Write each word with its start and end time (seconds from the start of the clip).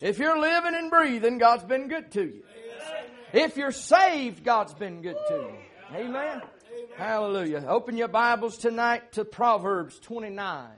If 0.00 0.18
you're 0.18 0.40
living 0.40 0.74
and 0.74 0.90
breathing, 0.90 1.36
God's 1.36 1.64
been 1.64 1.86
good 1.88 2.10
to 2.12 2.22
you. 2.22 2.42
If 3.34 3.58
you're 3.58 3.70
saved, 3.70 4.42
God's 4.42 4.72
been 4.72 5.02
good 5.02 5.18
to 5.28 5.34
you. 5.34 5.52
Amen. 5.94 6.40
Hallelujah. 6.96 7.66
Open 7.68 7.98
your 7.98 8.08
Bibles 8.08 8.56
tonight 8.56 9.12
to 9.12 9.26
Proverbs 9.26 9.98
29. 9.98 10.70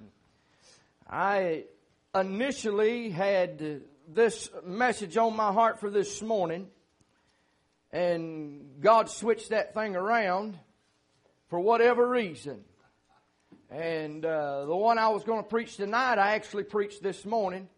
I 1.08 1.66
initially 2.12 3.10
had 3.10 3.82
this 4.08 4.50
message 4.64 5.16
on 5.16 5.36
my 5.36 5.52
heart 5.52 5.78
for 5.78 5.88
this 5.88 6.20
morning, 6.20 6.66
and 7.92 8.80
God 8.80 9.08
switched 9.08 9.50
that 9.50 9.72
thing 9.72 9.94
around 9.94 10.58
for 11.46 11.60
whatever 11.60 12.08
reason. 12.08 12.64
And 13.70 14.24
uh, 14.24 14.66
the 14.66 14.74
one 14.74 14.98
I 14.98 15.10
was 15.10 15.22
going 15.22 15.44
to 15.44 15.48
preach 15.48 15.76
tonight, 15.76 16.18
I 16.18 16.34
actually 16.34 16.64
preached 16.64 17.04
this 17.04 17.24
morning. 17.24 17.68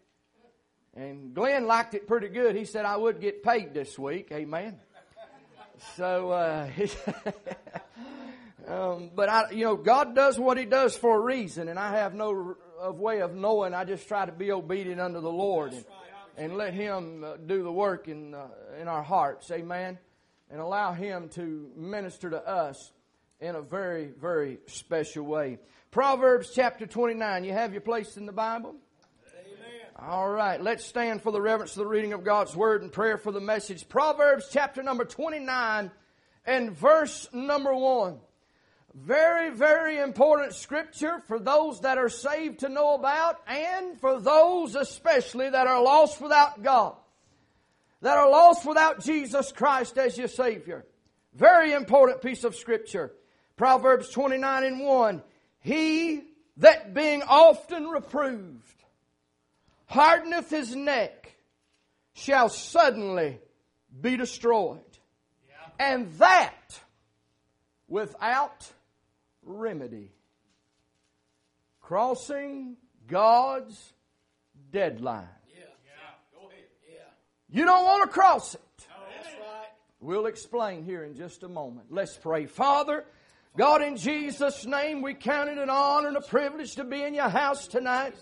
And 0.95 1.33
Glenn 1.33 1.67
liked 1.67 1.93
it 1.93 2.07
pretty 2.07 2.29
good. 2.29 2.55
He 2.55 2.63
said 2.63 2.85
I 2.85 2.95
would 2.95 3.19
get 3.19 3.43
paid 3.43 3.73
this 3.73 3.99
week. 3.99 4.29
Amen. 4.31 4.79
So, 5.97 6.29
uh, 6.31 6.69
um, 8.67 9.11
but 9.13 9.27
I, 9.27 9.51
you 9.51 9.65
know, 9.65 9.75
God 9.75 10.15
does 10.15 10.39
what 10.39 10.57
He 10.57 10.63
does 10.63 10.95
for 10.95 11.17
a 11.17 11.19
reason, 11.19 11.67
and 11.67 11.77
I 11.77 11.97
have 11.97 12.13
no 12.13 12.55
of 12.79 12.99
way 12.99 13.21
of 13.21 13.35
knowing. 13.35 13.73
I 13.73 13.83
just 13.83 14.07
try 14.07 14.25
to 14.25 14.31
be 14.31 14.51
obedient 14.53 15.01
unto 15.01 15.19
the 15.19 15.31
Lord 15.31 15.73
and, 15.73 15.85
and 16.37 16.57
let 16.57 16.73
Him 16.73 17.25
uh, 17.25 17.37
do 17.45 17.61
the 17.61 17.71
work 17.71 18.07
in 18.07 18.33
uh, 18.33 18.47
in 18.79 18.87
our 18.87 19.03
hearts. 19.03 19.51
Amen. 19.51 19.99
And 20.49 20.61
allow 20.61 20.93
Him 20.93 21.27
to 21.29 21.71
minister 21.75 22.29
to 22.29 22.47
us 22.47 22.93
in 23.41 23.55
a 23.55 23.61
very, 23.61 24.11
very 24.17 24.59
special 24.67 25.25
way. 25.25 25.59
Proverbs 25.91 26.51
chapter 26.53 26.85
29. 26.85 27.43
You 27.43 27.51
have 27.51 27.73
your 27.73 27.81
place 27.81 28.15
in 28.15 28.25
the 28.25 28.31
Bible? 28.31 28.75
All 29.97 30.27
right, 30.29 30.61
let's 30.61 30.83
stand 30.83 31.21
for 31.21 31.31
the 31.31 31.39
reverence 31.39 31.71
of 31.71 31.77
the 31.77 31.85
reading 31.87 32.11
of 32.11 32.25
God's 32.25 32.53
Word 32.53 32.81
and 32.81 32.91
prayer 32.91 33.17
for 33.17 33.31
the 33.31 33.39
message. 33.39 33.87
Proverbs 33.87 34.49
chapter 34.51 34.83
number 34.83 35.05
29 35.05 35.89
and 36.45 36.71
verse 36.71 37.29
number 37.31 37.73
1. 37.73 38.19
Very, 38.93 39.51
very 39.51 39.97
important 39.99 40.53
scripture 40.53 41.23
for 41.29 41.39
those 41.39 41.79
that 41.81 41.97
are 41.97 42.09
saved 42.09 42.59
to 42.59 42.69
know 42.69 42.95
about 42.95 43.39
and 43.47 43.97
for 44.01 44.19
those 44.19 44.75
especially 44.75 45.49
that 45.49 45.65
are 45.65 45.81
lost 45.81 46.19
without 46.19 46.61
God, 46.61 46.97
that 48.01 48.17
are 48.17 48.29
lost 48.29 48.65
without 48.65 49.01
Jesus 49.01 49.53
Christ 49.53 49.97
as 49.97 50.17
your 50.17 50.27
Savior. 50.27 50.85
Very 51.33 51.71
important 51.71 52.21
piece 52.21 52.43
of 52.43 52.57
scripture. 52.57 53.13
Proverbs 53.55 54.09
29 54.09 54.65
and 54.65 54.81
1. 54.81 55.23
He 55.61 56.21
that 56.57 56.93
being 56.93 57.23
often 57.23 57.87
reproved 57.87 58.75
hardeneth 59.87 60.49
his 60.49 60.75
neck 60.75 61.35
shall 62.13 62.49
suddenly 62.49 63.39
be 64.01 64.17
destroyed. 64.17 64.79
Yeah. 65.47 65.87
And 65.93 66.11
that 66.13 66.79
without 67.87 68.71
remedy. 69.43 70.11
Crossing 71.81 72.77
God's 73.07 73.93
deadline. 74.71 75.27
Yeah. 75.55 75.65
Yeah. 76.89 76.95
You 77.49 77.65
don't 77.65 77.85
want 77.85 78.03
to 78.03 78.09
cross 78.09 78.55
it. 78.55 78.61
No, 78.89 78.95
right. 79.45 79.67
We'll 79.99 80.25
explain 80.25 80.83
here 80.83 81.03
in 81.03 81.15
just 81.15 81.43
a 81.43 81.47
moment. 81.47 81.87
Let's 81.91 82.17
pray. 82.17 82.47
Father, 82.47 83.05
God, 83.55 83.81
in 83.81 83.97
Jesus' 83.97 84.65
name, 84.65 85.01
we 85.01 85.13
count 85.13 85.49
it 85.49 85.57
an 85.57 85.69
honor 85.69 86.07
and 86.07 86.17
a 86.17 86.21
privilege 86.21 86.75
to 86.75 86.83
be 86.83 87.03
in 87.03 87.13
your 87.13 87.29
house 87.29 87.67
tonight. 87.67 88.15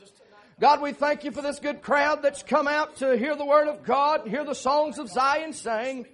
God, 0.60 0.82
we 0.82 0.94
thank 0.94 1.24
you 1.24 1.32
for 1.32 1.42
this 1.42 1.60
good 1.60 1.82
crowd 1.82 2.22
that's 2.22 2.44
come 2.44 2.68
out 2.68 2.98
to 2.98 3.18
hear 3.18 3.36
the 3.36 3.46
Word 3.46 3.68
of 3.68 3.84
God, 3.84 4.28
hear 4.28 4.46
the 4.46 4.54
songs 4.54 5.00
of 5.00 5.10
Zion 5.10 5.52
sing. 5.52 6.06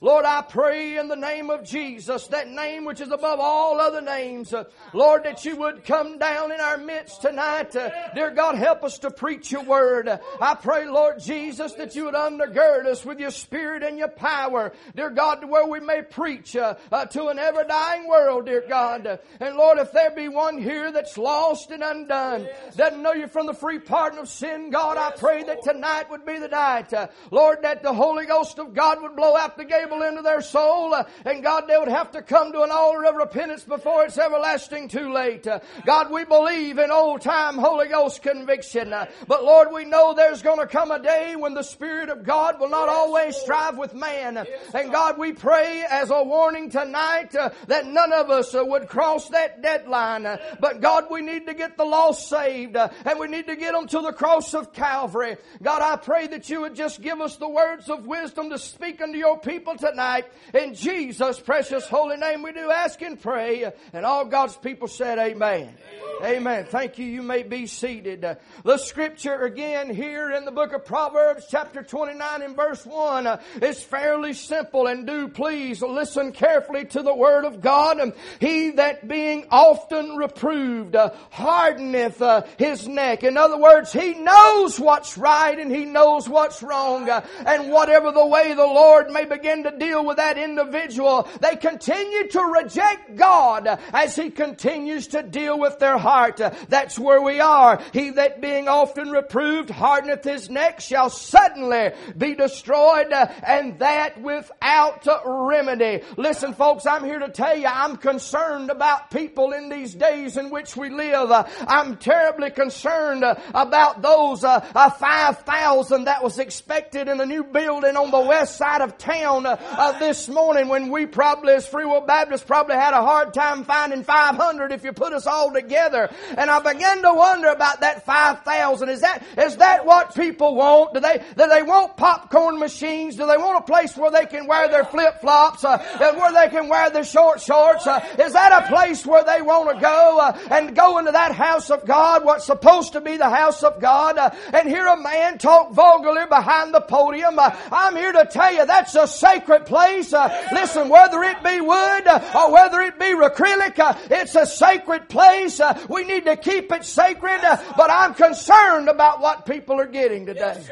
Lord, 0.00 0.24
I 0.24 0.42
pray 0.42 0.96
in 0.96 1.08
the 1.08 1.16
name 1.16 1.50
of 1.50 1.64
Jesus, 1.64 2.28
that 2.28 2.48
name 2.48 2.84
which 2.84 3.00
is 3.00 3.10
above 3.10 3.40
all 3.40 3.80
other 3.80 4.00
names, 4.00 4.54
uh, 4.54 4.64
Lord, 4.92 5.24
that 5.24 5.44
you 5.44 5.56
would 5.56 5.84
come 5.84 6.18
down 6.18 6.52
in 6.52 6.60
our 6.60 6.76
midst 6.76 7.20
tonight. 7.20 7.74
Uh, 7.74 7.90
dear 8.14 8.30
God, 8.30 8.54
help 8.54 8.84
us 8.84 8.98
to 8.98 9.10
preach 9.10 9.50
your 9.50 9.64
word. 9.64 10.08
I 10.40 10.54
pray, 10.54 10.86
Lord 10.88 11.18
Jesus, 11.18 11.72
that 11.74 11.96
you 11.96 12.04
would 12.04 12.14
undergird 12.14 12.86
us 12.86 13.04
with 13.04 13.18
your 13.18 13.32
spirit 13.32 13.82
and 13.82 13.98
your 13.98 14.08
power. 14.08 14.72
Dear 14.94 15.10
God, 15.10 15.40
to 15.40 15.48
where 15.48 15.66
we 15.66 15.80
may 15.80 16.02
preach 16.02 16.54
uh, 16.54 16.74
to 17.06 17.26
an 17.26 17.40
ever 17.40 17.64
dying 17.64 18.06
world, 18.06 18.46
dear 18.46 18.64
God. 18.68 19.18
And 19.40 19.56
Lord, 19.56 19.78
if 19.78 19.90
there 19.90 20.12
be 20.12 20.28
one 20.28 20.58
here 20.58 20.92
that's 20.92 21.18
lost 21.18 21.72
and 21.72 21.82
undone, 21.82 22.46
doesn't 22.76 23.02
know 23.02 23.14
you 23.14 23.26
from 23.26 23.46
the 23.46 23.54
free 23.54 23.80
pardon 23.80 24.20
of 24.20 24.28
sin, 24.28 24.70
God, 24.70 24.96
I 24.96 25.10
pray 25.10 25.42
that 25.42 25.64
tonight 25.64 26.08
would 26.08 26.24
be 26.24 26.38
the 26.38 26.46
night. 26.46 26.94
Lord, 27.32 27.62
that 27.62 27.82
the 27.82 27.92
Holy 27.92 28.26
Ghost 28.26 28.60
of 28.60 28.74
God 28.74 29.02
would 29.02 29.16
blow 29.16 29.36
out 29.36 29.56
the 29.56 29.64
gate 29.64 29.87
into 29.92 30.22
their 30.22 30.40
soul, 30.40 30.94
uh, 30.94 31.04
and 31.24 31.42
God, 31.42 31.66
they 31.66 31.76
would 31.76 31.88
have 31.88 32.12
to 32.12 32.22
come 32.22 32.52
to 32.52 32.62
an 32.62 32.70
altar 32.70 33.04
of 33.06 33.16
repentance 33.16 33.64
before 33.64 34.04
it's 34.04 34.18
everlasting 34.18 34.88
too 34.88 35.12
late. 35.12 35.46
Uh, 35.46 35.60
God, 35.86 36.10
we 36.10 36.24
believe 36.24 36.78
in 36.78 36.90
old 36.90 37.22
time 37.22 37.56
Holy 37.56 37.88
Ghost 37.88 38.22
conviction, 38.22 38.92
uh, 38.92 39.06
but 39.26 39.44
Lord, 39.44 39.68
we 39.72 39.84
know 39.84 40.14
there's 40.14 40.42
going 40.42 40.58
to 40.58 40.66
come 40.66 40.90
a 40.90 40.98
day 40.98 41.36
when 41.36 41.54
the 41.54 41.62
Spirit 41.62 42.08
of 42.08 42.24
God 42.24 42.60
will 42.60 42.68
not 42.68 42.88
always 42.88 43.36
strive 43.36 43.78
with 43.78 43.94
man. 43.94 44.46
And 44.74 44.92
God, 44.92 45.18
we 45.18 45.32
pray 45.32 45.84
as 45.88 46.10
a 46.10 46.22
warning 46.22 46.70
tonight 46.70 47.32
that 47.66 47.86
none 47.86 48.12
of 48.12 48.30
us 48.30 48.54
would 48.54 48.88
cross 48.88 49.28
that 49.30 49.62
deadline. 49.62 50.24
But 50.60 50.80
God, 50.80 51.06
we 51.10 51.22
need 51.22 51.46
to 51.46 51.54
get 51.54 51.76
the 51.76 51.84
lost 51.84 52.28
saved, 52.28 52.76
and 52.76 53.18
we 53.18 53.28
need 53.28 53.46
to 53.46 53.56
get 53.56 53.72
them 53.72 53.86
to 53.88 54.00
the 54.00 54.12
cross 54.12 54.54
of 54.54 54.72
Calvary. 54.72 55.36
God, 55.62 55.82
I 55.82 55.96
pray 55.96 56.26
that 56.28 56.48
you 56.50 56.60
would 56.62 56.74
just 56.74 57.00
give 57.00 57.20
us 57.20 57.36
the 57.36 57.48
words 57.48 57.88
of 57.88 58.06
wisdom 58.06 58.50
to 58.50 58.58
speak 58.58 59.00
unto 59.00 59.18
your 59.18 59.38
people 59.38 59.76
tonight. 59.78 60.26
In 60.54 60.74
Jesus' 60.74 61.40
precious 61.40 61.88
holy 61.88 62.16
name 62.16 62.42
we 62.42 62.52
do 62.52 62.70
ask 62.70 63.00
and 63.02 63.20
pray. 63.20 63.70
And 63.92 64.04
all 64.04 64.24
God's 64.24 64.56
people 64.56 64.88
said 64.88 65.18
amen. 65.18 65.74
Amen. 66.22 66.64
Thank 66.64 66.98
you. 66.98 67.06
You 67.06 67.22
may 67.22 67.44
be 67.44 67.66
seated. 67.66 68.26
The 68.64 68.78
scripture 68.78 69.42
again 69.42 69.94
here 69.94 70.32
in 70.32 70.44
the 70.44 70.50
book 70.50 70.72
of 70.72 70.84
Proverbs 70.84 71.46
chapter 71.48 71.82
29 71.82 72.42
and 72.42 72.56
verse 72.56 72.84
1 72.84 73.26
uh, 73.28 73.40
is 73.62 73.80
fairly 73.82 74.32
simple 74.32 74.88
and 74.88 75.06
do 75.06 75.28
please 75.28 75.80
listen 75.80 76.32
carefully 76.32 76.86
to 76.86 77.02
the 77.02 77.14
word 77.14 77.44
of 77.44 77.60
God. 77.60 78.12
He 78.40 78.72
that 78.72 79.06
being 79.06 79.46
often 79.50 80.16
reproved 80.16 80.96
uh, 80.96 81.12
hardeneth 81.30 82.20
uh, 82.20 82.42
his 82.58 82.88
neck. 82.88 83.22
In 83.22 83.36
other 83.36 83.58
words, 83.58 83.92
he 83.92 84.14
knows 84.14 84.80
what's 84.80 85.16
right 85.16 85.58
and 85.58 85.70
he 85.70 85.84
knows 85.84 86.28
what's 86.28 86.62
wrong. 86.64 87.08
And 87.08 87.70
whatever 87.70 88.10
the 88.10 88.26
way 88.26 88.54
the 88.54 88.66
Lord 88.66 89.10
may 89.10 89.24
begin 89.24 89.62
to 89.64 89.67
deal 89.76 90.04
with 90.04 90.16
that 90.18 90.38
individual, 90.38 91.28
they 91.40 91.56
continue 91.56 92.28
to 92.28 92.40
reject 92.40 93.16
God 93.16 93.66
as 93.92 94.16
he 94.16 94.30
continues 94.30 95.08
to 95.08 95.22
deal 95.22 95.58
with 95.58 95.78
their 95.78 95.98
heart. 95.98 96.40
That's 96.68 96.98
where 96.98 97.20
we 97.20 97.40
are. 97.40 97.80
He 97.92 98.10
that 98.10 98.40
being 98.40 98.68
often 98.68 99.10
reproved 99.10 99.70
hardeneth 99.70 100.24
his 100.24 100.50
neck 100.50 100.80
shall 100.80 101.10
suddenly 101.10 101.90
be 102.16 102.34
destroyed 102.34 103.12
and 103.12 103.78
that 103.78 104.20
without 104.20 105.06
remedy. 105.24 106.02
Listen 106.16 106.54
folks, 106.54 106.86
I'm 106.86 107.04
here 107.04 107.18
to 107.18 107.28
tell 107.28 107.56
you 107.56 107.66
I'm 107.66 107.96
concerned 107.96 108.70
about 108.70 109.10
people 109.10 109.52
in 109.52 109.68
these 109.68 109.94
days 109.94 110.36
in 110.36 110.50
which 110.50 110.76
we 110.76 110.90
live. 110.90 111.30
I'm 111.66 111.96
terribly 111.96 112.50
concerned 112.50 113.24
about 113.54 114.02
those 114.02 114.44
uh, 114.44 114.66
uh, 114.74 114.90
5,000 114.90 116.04
that 116.04 116.22
was 116.22 116.38
expected 116.38 117.08
in 117.08 117.20
a 117.20 117.26
new 117.26 117.44
building 117.44 117.96
on 117.96 118.10
the 118.10 118.20
west 118.20 118.56
side 118.56 118.80
of 118.80 118.98
town 118.98 119.46
uh, 119.60 119.98
this 119.98 120.28
morning 120.28 120.68
when 120.68 120.90
we 120.90 121.06
probably 121.06 121.54
as 121.54 121.66
Free 121.66 121.84
Will 121.84 122.00
Baptists 122.00 122.44
probably 122.44 122.76
had 122.76 122.94
a 122.94 123.02
hard 123.02 123.34
time 123.34 123.64
finding 123.64 124.02
500 124.02 124.72
if 124.72 124.84
you 124.84 124.92
put 124.92 125.12
us 125.12 125.26
all 125.26 125.52
together. 125.52 126.10
And 126.36 126.50
I 126.50 126.60
began 126.60 127.02
to 127.02 127.12
wonder 127.12 127.48
about 127.48 127.80
that 127.80 128.04
5,000. 128.04 128.88
Is 128.88 129.00
that, 129.00 129.22
is 129.36 129.56
that 129.56 129.84
what 129.84 130.14
people 130.14 130.54
want? 130.54 130.94
Do 130.94 131.00
they, 131.00 131.22
do 131.36 131.46
they 131.48 131.62
want 131.62 131.96
popcorn 131.96 132.58
machines? 132.58 133.16
Do 133.16 133.26
they 133.26 133.36
want 133.36 133.58
a 133.58 133.66
place 133.66 133.96
where 133.96 134.10
they 134.10 134.26
can 134.26 134.46
wear 134.46 134.68
their 134.68 134.84
flip 134.84 135.20
flops? 135.20 135.64
Uh, 135.64 135.78
where 135.98 136.32
they 136.32 136.48
can 136.50 136.68
wear 136.68 136.90
their 136.90 137.04
short 137.04 137.40
shorts? 137.40 137.86
Uh, 137.86 138.04
is 138.18 138.32
that 138.32 138.64
a 138.64 138.68
place 138.68 139.04
where 139.06 139.24
they 139.24 139.42
want 139.42 139.74
to 139.74 139.80
go 139.80 140.18
uh, 140.20 140.38
and 140.50 140.74
go 140.74 140.98
into 140.98 141.12
that 141.12 141.34
house 141.34 141.70
of 141.70 141.84
God, 141.84 142.24
what's 142.24 142.46
supposed 142.46 142.92
to 142.92 143.00
be 143.00 143.16
the 143.16 143.28
house 143.28 143.62
of 143.62 143.80
God, 143.80 144.18
uh, 144.18 144.30
and 144.52 144.68
hear 144.68 144.86
a 144.86 145.00
man 145.00 145.38
talk 145.38 145.72
vulgarly 145.72 146.26
behind 146.26 146.74
the 146.74 146.80
podium? 146.80 147.38
Uh, 147.38 147.54
I'm 147.72 147.96
here 147.96 148.12
to 148.12 148.26
tell 148.26 148.52
you 148.52 148.66
that's 148.66 148.94
a 148.94 149.06
sacred 149.38 149.66
place. 149.66 150.12
Uh, 150.12 150.48
listen, 150.52 150.88
whether 150.88 151.22
it 151.22 151.42
be 151.42 151.60
wood 151.60 152.08
or 152.34 152.52
whether 152.52 152.80
it 152.80 152.98
be 152.98 153.06
acrylic, 153.06 154.10
it's 154.10 154.34
a 154.34 154.46
sacred 154.46 155.08
place. 155.08 155.60
We 155.88 156.04
need 156.04 156.24
to 156.24 156.36
keep 156.36 156.72
it 156.72 156.84
sacred, 156.84 157.40
uh, 157.44 157.62
but 157.76 157.90
I'm 157.90 158.14
concerned 158.14 158.88
about 158.88 159.20
what 159.20 159.46
people 159.46 159.80
are 159.80 159.86
getting 159.86 160.26
today. 160.26 160.62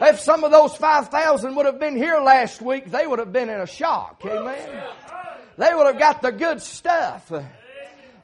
If 0.00 0.20
some 0.20 0.44
of 0.44 0.50
those 0.50 0.76
5,000 0.76 1.54
would 1.54 1.66
have 1.66 1.78
been 1.78 1.96
here 1.96 2.20
last 2.20 2.60
week, 2.60 2.90
they 2.90 3.06
would 3.06 3.18
have 3.18 3.32
been 3.32 3.48
in 3.48 3.60
a 3.60 3.66
shock. 3.66 4.22
Amen. 4.24 4.84
They 5.56 5.72
would 5.72 5.86
have 5.86 5.98
got 5.98 6.22
the 6.22 6.32
good 6.32 6.60
stuff. 6.60 7.32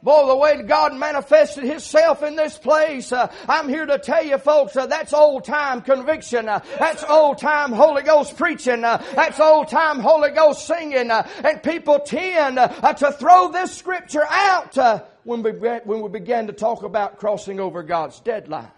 Boy, 0.02 0.26
the 0.28 0.36
way 0.36 0.62
God 0.62 0.94
manifested 0.94 1.64
Himself 1.64 2.22
in 2.22 2.34
this 2.34 2.56
place, 2.56 3.12
uh, 3.12 3.30
I'm 3.46 3.68
here 3.68 3.84
to 3.84 3.98
tell 3.98 4.24
you 4.24 4.38
folks, 4.38 4.74
uh, 4.74 4.86
that's 4.86 5.12
old 5.12 5.44
time 5.44 5.82
conviction. 5.82 6.48
Uh, 6.48 6.60
that's 6.78 7.04
old 7.04 7.36
time 7.36 7.72
Holy 7.72 8.02
Ghost 8.02 8.36
preaching. 8.38 8.82
Uh, 8.82 9.04
that's 9.14 9.38
old 9.38 9.68
time 9.68 10.00
Holy 10.00 10.30
Ghost 10.30 10.66
singing. 10.66 11.10
Uh, 11.10 11.28
and 11.44 11.62
people 11.62 11.98
tend 11.98 12.58
uh, 12.58 12.92
to 12.94 13.12
throw 13.12 13.52
this 13.52 13.76
scripture 13.76 14.24
out 14.26 14.78
when, 15.24 15.42
we, 15.42 15.50
when 15.50 16.00
we 16.00 16.08
began 16.08 16.46
to 16.46 16.54
talk 16.54 16.82
about 16.82 17.18
crossing 17.18 17.60
over 17.60 17.82
God's 17.82 18.20
deadline. 18.20 18.70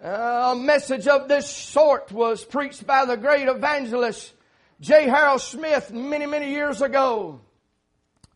a 0.00 0.54
message 0.56 1.06
of 1.06 1.28
this 1.28 1.50
sort 1.50 2.10
was 2.12 2.42
preached 2.44 2.86
by 2.86 3.04
the 3.04 3.16
great 3.16 3.46
evangelist 3.46 4.32
J. 4.80 5.06
Harold 5.06 5.42
Smith 5.42 5.92
many, 5.92 6.24
many 6.24 6.50
years 6.50 6.80
ago. 6.80 7.40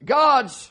God's 0.04 0.70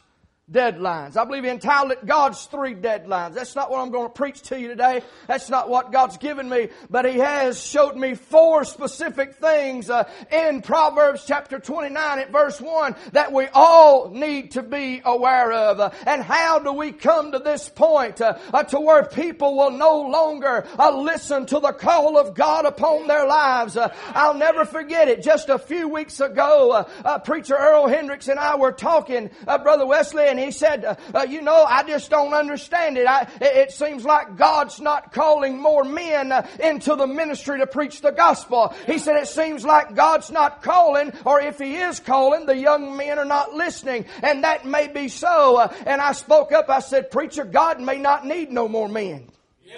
deadlines. 0.51 1.15
I 1.15 1.25
believe 1.25 1.43
he 1.43 1.49
entitled 1.49 1.91
it 1.91 2.05
God's 2.05 2.45
three 2.45 2.73
deadlines. 2.73 3.33
That's 3.33 3.55
not 3.55 3.69
what 3.69 3.79
I'm 3.79 3.91
going 3.91 4.07
to 4.07 4.13
preach 4.13 4.41
to 4.43 4.59
you 4.59 4.67
today. 4.67 5.01
That's 5.27 5.49
not 5.49 5.69
what 5.69 5.91
God's 5.91 6.17
given 6.17 6.49
me. 6.49 6.69
But 6.89 7.05
he 7.05 7.19
has 7.19 7.63
showed 7.63 7.95
me 7.95 8.15
four 8.15 8.63
specific 8.63 9.35
things 9.35 9.89
uh, 9.89 10.09
in 10.31 10.61
Proverbs 10.61 11.23
chapter 11.27 11.59
29 11.59 12.19
at 12.19 12.31
verse 12.31 12.59
1 12.59 12.95
that 13.13 13.31
we 13.31 13.47
all 13.53 14.09
need 14.09 14.51
to 14.51 14.63
be 14.63 15.01
aware 15.05 15.51
of. 15.51 15.79
Uh, 15.79 15.91
and 16.07 16.23
how 16.23 16.59
do 16.59 16.73
we 16.73 16.91
come 16.91 17.31
to 17.31 17.39
this 17.39 17.69
point 17.69 18.21
uh, 18.21 18.37
uh 18.53 18.63
to 18.63 18.79
where 18.79 19.03
people 19.03 19.57
will 19.57 19.71
no 19.71 20.01
longer 20.01 20.65
uh, 20.77 20.91
listen 20.91 21.45
to 21.45 21.59
the 21.59 21.71
call 21.71 22.17
of 22.17 22.33
God 22.33 22.65
upon 22.65 23.07
their 23.07 23.27
lives? 23.27 23.77
Uh, 23.77 23.93
I'll 24.07 24.33
never 24.33 24.65
forget 24.65 25.07
it. 25.07 25.21
Just 25.21 25.49
a 25.49 25.59
few 25.59 25.87
weeks 25.87 26.19
ago, 26.19 26.87
preacher 27.23 27.55
Earl 27.55 27.87
Hendricks 27.87 28.27
and 28.27 28.39
I 28.39 28.55
were 28.55 28.71
talking, 28.71 29.29
Brother 29.45 29.85
Wesley, 29.85 30.27
and 30.27 30.38
and 30.39 30.45
he 30.45 30.51
said, 30.53 30.85
uh, 30.85 30.95
uh, 31.13 31.25
You 31.29 31.41
know, 31.41 31.65
I 31.65 31.83
just 31.83 32.09
don't 32.09 32.33
understand 32.33 32.97
it. 32.97 33.05
I, 33.05 33.27
it 33.41 33.71
seems 33.73 34.05
like 34.05 34.37
God's 34.37 34.79
not 34.79 35.11
calling 35.11 35.61
more 35.61 35.83
men 35.83 36.31
uh, 36.31 36.47
into 36.63 36.95
the 36.95 37.07
ministry 37.07 37.59
to 37.59 37.67
preach 37.67 37.99
the 37.99 38.11
gospel. 38.11 38.73
He 38.85 38.99
said, 38.99 39.17
It 39.17 39.27
seems 39.27 39.65
like 39.65 39.95
God's 39.95 40.31
not 40.31 40.63
calling, 40.63 41.11
or 41.25 41.41
if 41.41 41.59
He 41.59 41.75
is 41.75 41.99
calling, 41.99 42.45
the 42.45 42.55
young 42.55 42.95
men 42.95 43.19
are 43.19 43.25
not 43.25 43.53
listening. 43.53 44.05
And 44.23 44.45
that 44.45 44.65
may 44.65 44.87
be 44.87 45.09
so. 45.09 45.57
Uh, 45.57 45.73
and 45.85 45.99
I 45.99 46.13
spoke 46.13 46.53
up, 46.53 46.69
I 46.69 46.79
said, 46.79 47.11
Preacher, 47.11 47.43
God 47.43 47.81
may 47.81 47.97
not 47.97 48.25
need 48.25 48.49
no 48.49 48.69
more 48.69 48.87
men. 48.87 49.27
Yeah, 49.65 49.75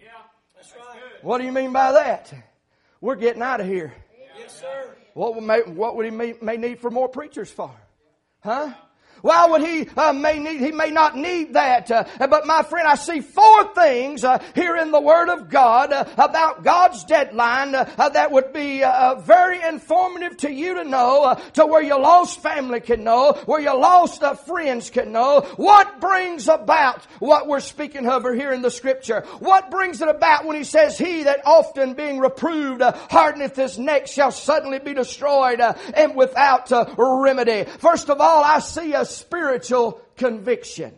yeah, 0.00 0.10
that's 0.54 0.72
right. 0.76 1.24
What 1.24 1.38
do 1.38 1.44
you 1.44 1.52
mean 1.52 1.72
by 1.72 1.90
that? 1.90 2.32
We're 3.00 3.16
getting 3.16 3.42
out 3.42 3.60
of 3.60 3.66
here. 3.66 3.92
Yes, 4.38 4.60
sir. 4.60 4.94
What 5.14 5.34
would, 5.34 5.44
may, 5.44 5.62
what 5.62 5.96
would 5.96 6.04
he 6.04 6.12
may, 6.12 6.34
may 6.40 6.56
need 6.56 6.78
for 6.78 6.90
more 6.90 7.08
preachers 7.08 7.50
for? 7.50 7.72
Huh? 8.44 8.74
Why 9.24 9.46
would 9.46 9.62
he 9.62 9.88
uh, 9.96 10.12
may 10.12 10.38
need, 10.38 10.60
he 10.60 10.70
may 10.70 10.90
not 10.90 11.16
need 11.16 11.54
that. 11.54 11.90
Uh, 11.90 12.04
but 12.18 12.46
my 12.46 12.62
friend, 12.62 12.86
I 12.86 12.94
see 12.94 13.20
four 13.20 13.72
things 13.72 14.22
uh, 14.22 14.44
here 14.54 14.76
in 14.76 14.90
the 14.90 15.00
Word 15.00 15.30
of 15.30 15.48
God 15.48 15.94
uh, 15.94 16.04
about 16.18 16.62
God's 16.62 17.04
deadline 17.04 17.74
uh, 17.74 17.90
uh, 17.96 18.10
that 18.10 18.32
would 18.32 18.52
be 18.52 18.84
very 19.24 19.62
informative 19.62 20.36
to 20.38 20.52
you 20.52 20.74
to 20.74 20.84
know, 20.84 21.40
to 21.54 21.64
where 21.64 21.80
your 21.80 22.00
lost 22.00 22.42
family 22.42 22.80
can 22.80 23.02
know, 23.02 23.32
where 23.46 23.60
your 23.60 23.78
lost 23.78 24.22
friends 24.46 24.90
can 24.90 25.10
know. 25.10 25.40
What 25.56 26.02
brings 26.02 26.46
about 26.46 27.02
what 27.18 27.48
we're 27.48 27.60
speaking 27.60 28.06
of 28.06 28.24
here 28.24 28.52
in 28.52 28.60
the 28.60 28.70
Scripture? 28.70 29.22
What 29.38 29.70
brings 29.70 30.02
it 30.02 30.08
about 30.08 30.44
when 30.44 30.56
he 30.56 30.64
says, 30.64 30.98
"He 30.98 31.22
that 31.22 31.40
often 31.46 31.94
being 31.94 32.18
reproved 32.18 32.82
hardeneth 32.82 33.56
his 33.56 33.78
neck 33.78 34.06
shall 34.06 34.32
suddenly 34.32 34.80
be 34.80 34.92
destroyed 34.92 35.60
and 35.60 36.14
without 36.14 36.70
remedy." 36.98 37.64
First 37.78 38.10
of 38.10 38.20
all, 38.20 38.44
I 38.44 38.58
see 38.58 38.92
a 38.92 39.13
spiritual 39.14 40.00
conviction. 40.16 40.92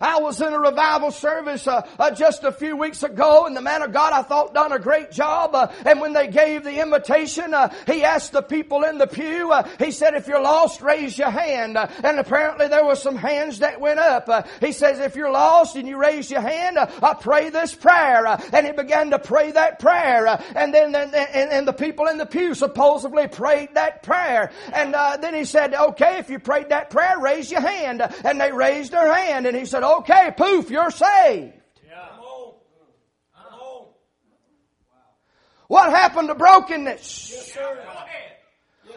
I 0.00 0.18
was 0.18 0.40
in 0.40 0.52
a 0.52 0.58
revival 0.58 1.10
service 1.10 1.66
uh, 1.66 1.86
uh, 1.98 2.10
just 2.10 2.44
a 2.44 2.52
few 2.52 2.76
weeks 2.76 3.02
ago, 3.02 3.46
and 3.46 3.56
the 3.56 3.60
man 3.60 3.82
of 3.82 3.92
God 3.92 4.12
I 4.12 4.22
thought 4.22 4.54
done 4.54 4.72
a 4.72 4.78
great 4.78 5.10
job. 5.10 5.54
Uh, 5.54 5.68
and 5.86 6.00
when 6.00 6.12
they 6.12 6.28
gave 6.28 6.64
the 6.64 6.80
invitation, 6.80 7.54
uh, 7.54 7.72
he 7.86 8.04
asked 8.04 8.32
the 8.32 8.42
people 8.42 8.84
in 8.84 8.98
the 8.98 9.06
pew. 9.06 9.52
Uh, 9.52 9.68
he 9.78 9.90
said, 9.90 10.14
"If 10.14 10.26
you're 10.26 10.42
lost, 10.42 10.82
raise 10.82 11.16
your 11.16 11.30
hand." 11.30 11.76
Uh, 11.76 11.88
and 12.02 12.18
apparently 12.18 12.68
there 12.68 12.84
were 12.84 12.96
some 12.96 13.16
hands 13.16 13.60
that 13.60 13.80
went 13.80 14.00
up. 14.00 14.28
he 14.60 14.72
says, 14.72 14.98
"If 14.98 15.16
you're 15.16 15.30
lost 15.30 15.76
and 15.76 15.86
you 15.86 15.96
raise 15.96 16.30
your 16.30 16.40
hand, 16.40 16.78
I 16.78 17.14
pray 17.20 17.50
this 17.50 17.74
prayer." 17.74 18.24
and 18.52 18.66
he 18.66 18.72
began 18.72 19.10
to 19.10 19.18
pray 19.18 19.52
that 19.52 19.78
prayer. 19.78 20.26
and 20.54 20.72
then, 20.72 20.94
and, 20.94 21.14
and, 21.14 21.68
the 21.68 21.72
people 21.72 22.06
in 22.06 22.18
the 22.18 22.26
pew 22.26 22.54
supposedly 22.54 23.26
prayed 23.26 23.74
that 23.74 24.02
prayer. 24.02 24.50
And 24.72 24.94
then 25.22 25.34
he 25.34 25.44
said, 25.44 25.74
"Okay, 25.74 26.18
if 26.18 26.30
you 26.30 26.38
prayed 26.38 26.70
that 26.70 26.90
prayer, 26.90 27.18
raise 27.18 27.50
your 27.50 27.60
hand." 27.60 28.02
And 28.24 28.40
they 28.40 28.52
raised 28.52 28.92
their 28.92 29.12
hand, 29.12 29.46
and 29.46 29.56
he 29.56 29.64
said, 29.64 29.83
okay, 29.84 30.32
poof, 30.36 30.70
you're 30.70 30.90
saved. 30.90 31.52
What 35.66 35.90
happened 35.90 36.28
to 36.28 36.34
brokenness? 36.34 37.30
Yes, 37.32 37.56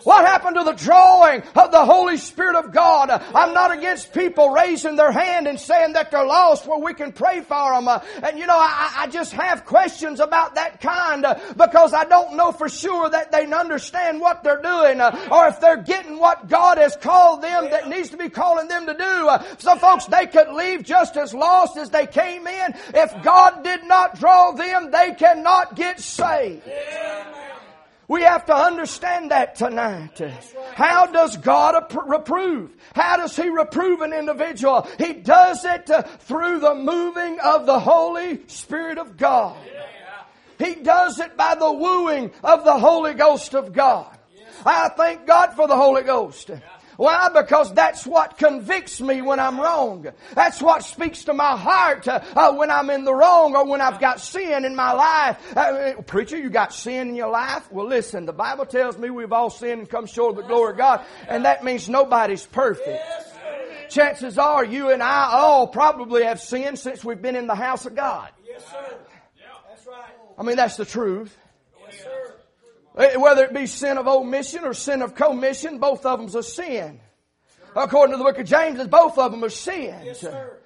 what 0.03 0.25
happened 0.25 0.55
to 0.57 0.63
the 0.63 0.73
drawing 0.73 1.41
of 1.55 1.71
the 1.71 1.85
Holy 1.85 2.17
Spirit 2.17 2.55
of 2.55 2.71
God? 2.71 3.09
I'm 3.09 3.53
not 3.53 3.71
against 3.71 4.13
people 4.13 4.49
raising 4.49 4.95
their 4.95 5.11
hand 5.11 5.47
and 5.47 5.59
saying 5.59 5.93
that 5.93 6.11
they're 6.11 6.25
lost 6.25 6.67
where 6.67 6.79
we 6.79 6.93
can 6.93 7.11
pray 7.11 7.41
for 7.41 7.73
them. 7.73 7.87
And 8.23 8.37
you 8.37 8.47
know, 8.47 8.57
I, 8.57 8.93
I 8.99 9.07
just 9.07 9.33
have 9.33 9.65
questions 9.65 10.19
about 10.19 10.55
that 10.55 10.81
kind 10.81 11.25
because 11.55 11.93
I 11.93 12.05
don't 12.05 12.35
know 12.35 12.51
for 12.51 12.69
sure 12.69 13.09
that 13.09 13.31
they 13.31 13.45
understand 13.51 14.21
what 14.21 14.43
they're 14.43 14.61
doing 14.61 15.01
or 15.01 15.47
if 15.47 15.59
they're 15.59 15.81
getting 15.83 16.19
what 16.19 16.47
God 16.47 16.77
has 16.77 16.95
called 16.95 17.41
them 17.41 17.69
that 17.71 17.89
needs 17.89 18.09
to 18.09 18.17
be 18.17 18.29
calling 18.29 18.67
them 18.67 18.85
to 18.85 18.93
do. 18.93 19.29
So 19.57 19.75
folks, 19.75 20.05
they 20.05 20.27
could 20.27 20.49
leave 20.49 20.83
just 20.83 21.17
as 21.17 21.33
lost 21.33 21.77
as 21.77 21.89
they 21.89 22.07
came 22.07 22.47
in. 22.47 22.73
If 22.93 23.23
God 23.23 23.63
did 23.63 23.83
not 23.83 24.19
draw 24.19 24.51
them, 24.51 24.91
they 24.91 25.13
cannot 25.17 25.75
get 25.75 25.99
saved. 25.99 26.63
We 28.07 28.21
have 28.21 28.45
to 28.45 28.55
understand 28.55 29.31
that 29.31 29.55
tonight. 29.55 30.21
How 30.75 31.07
does 31.07 31.35
God 31.35 31.93
reprove? 32.07 32.71
How 32.95 33.17
does 33.17 33.35
He 33.35 33.49
reprove 33.49 34.01
an 34.01 34.13
individual? 34.13 34.87
He 34.97 35.13
does 35.13 35.65
it 35.65 35.89
uh, 35.89 36.03
through 36.03 36.59
the 36.59 36.75
moving 36.75 37.39
of 37.41 37.65
the 37.65 37.79
Holy 37.79 38.47
Spirit 38.47 38.97
of 38.97 39.17
God. 39.17 39.57
He 40.57 40.75
does 40.75 41.19
it 41.19 41.35
by 41.35 41.55
the 41.55 41.71
wooing 41.71 42.31
of 42.43 42.63
the 42.63 42.79
Holy 42.79 43.13
Ghost 43.13 43.53
of 43.53 43.73
God. 43.73 44.17
I 44.65 44.89
thank 44.89 45.27
God 45.27 45.53
for 45.53 45.67
the 45.67 45.75
Holy 45.75 46.03
Ghost. 46.03 46.49
Why? 46.97 47.29
Because 47.33 47.73
that's 47.73 48.05
what 48.05 48.37
convicts 48.37 48.99
me 48.99 49.21
when 49.21 49.39
I'm 49.39 49.59
wrong. 49.59 50.07
That's 50.33 50.61
what 50.61 50.83
speaks 50.83 51.25
to 51.25 51.33
my 51.33 51.55
heart 51.55 52.07
uh, 52.07 52.21
uh, 52.35 52.53
when 52.53 52.71
I'm 52.71 52.89
in 52.89 53.03
the 53.03 53.13
wrong 53.13 53.55
or 53.55 53.65
when 53.65 53.81
I've 53.81 53.99
got 53.99 54.19
sin 54.19 54.65
in 54.65 54.75
my 54.75 54.91
life. 54.93 55.55
Uh, 55.55 55.59
uh, 55.59 56.01
preacher, 56.01 56.37
you 56.37 56.49
got 56.49 56.73
sin 56.73 57.09
in 57.09 57.15
your 57.15 57.29
life? 57.29 57.71
Well, 57.71 57.87
listen, 57.87 58.25
the 58.25 58.33
Bible 58.33 58.65
tells 58.65 58.97
me 58.97 59.11
we've 59.11 59.31
all 59.31 59.51
sinned 59.51 59.81
and 59.81 59.89
come 59.89 60.07
short 60.07 60.31
of 60.31 60.37
the 60.37 60.47
glory 60.47 60.71
of 60.71 60.77
God, 60.77 61.05
and 61.27 61.45
that 61.45 61.63
means 61.63 61.87
nobody's 61.87 62.45
perfect. 62.45 63.03
Chances 63.89 64.37
are 64.37 64.65
you 64.65 64.89
and 64.89 65.01
I 65.01 65.29
all 65.31 65.67
probably 65.67 66.23
have 66.23 66.41
sinned 66.41 66.79
since 66.79 67.05
we've 67.05 67.21
been 67.21 67.35
in 67.35 67.47
the 67.47 67.55
house 67.55 67.85
of 67.85 67.95
God. 67.95 68.29
Yes, 68.45 68.65
sir. 68.69 68.97
That's 69.69 69.87
right. 69.87 70.11
I 70.37 70.43
mean, 70.43 70.55
that's 70.55 70.77
the 70.77 70.85
truth. 70.85 71.37
Eh, 72.97 73.15
whether 73.15 73.43
it 73.43 73.53
be 73.53 73.67
sin 73.67 73.97
of 73.97 74.07
omission 74.07 74.63
or 74.63 74.73
sin 74.73 75.01
of 75.01 75.13
commission, 75.13 75.77
both 75.77 76.05
of 76.05 76.19
them's 76.19 76.35
a 76.35 76.41
sin. 76.41 76.99
According 77.75 78.13
to 78.13 78.17
the 78.17 78.23
book 78.23 78.39
of 78.39 78.47
James, 78.47 78.85
both 78.87 79.17
of 79.19 79.31
them 79.31 79.43
are 79.43 79.49
sins. 79.49 80.03
Yes, 80.03 80.21
sir. 80.21 80.56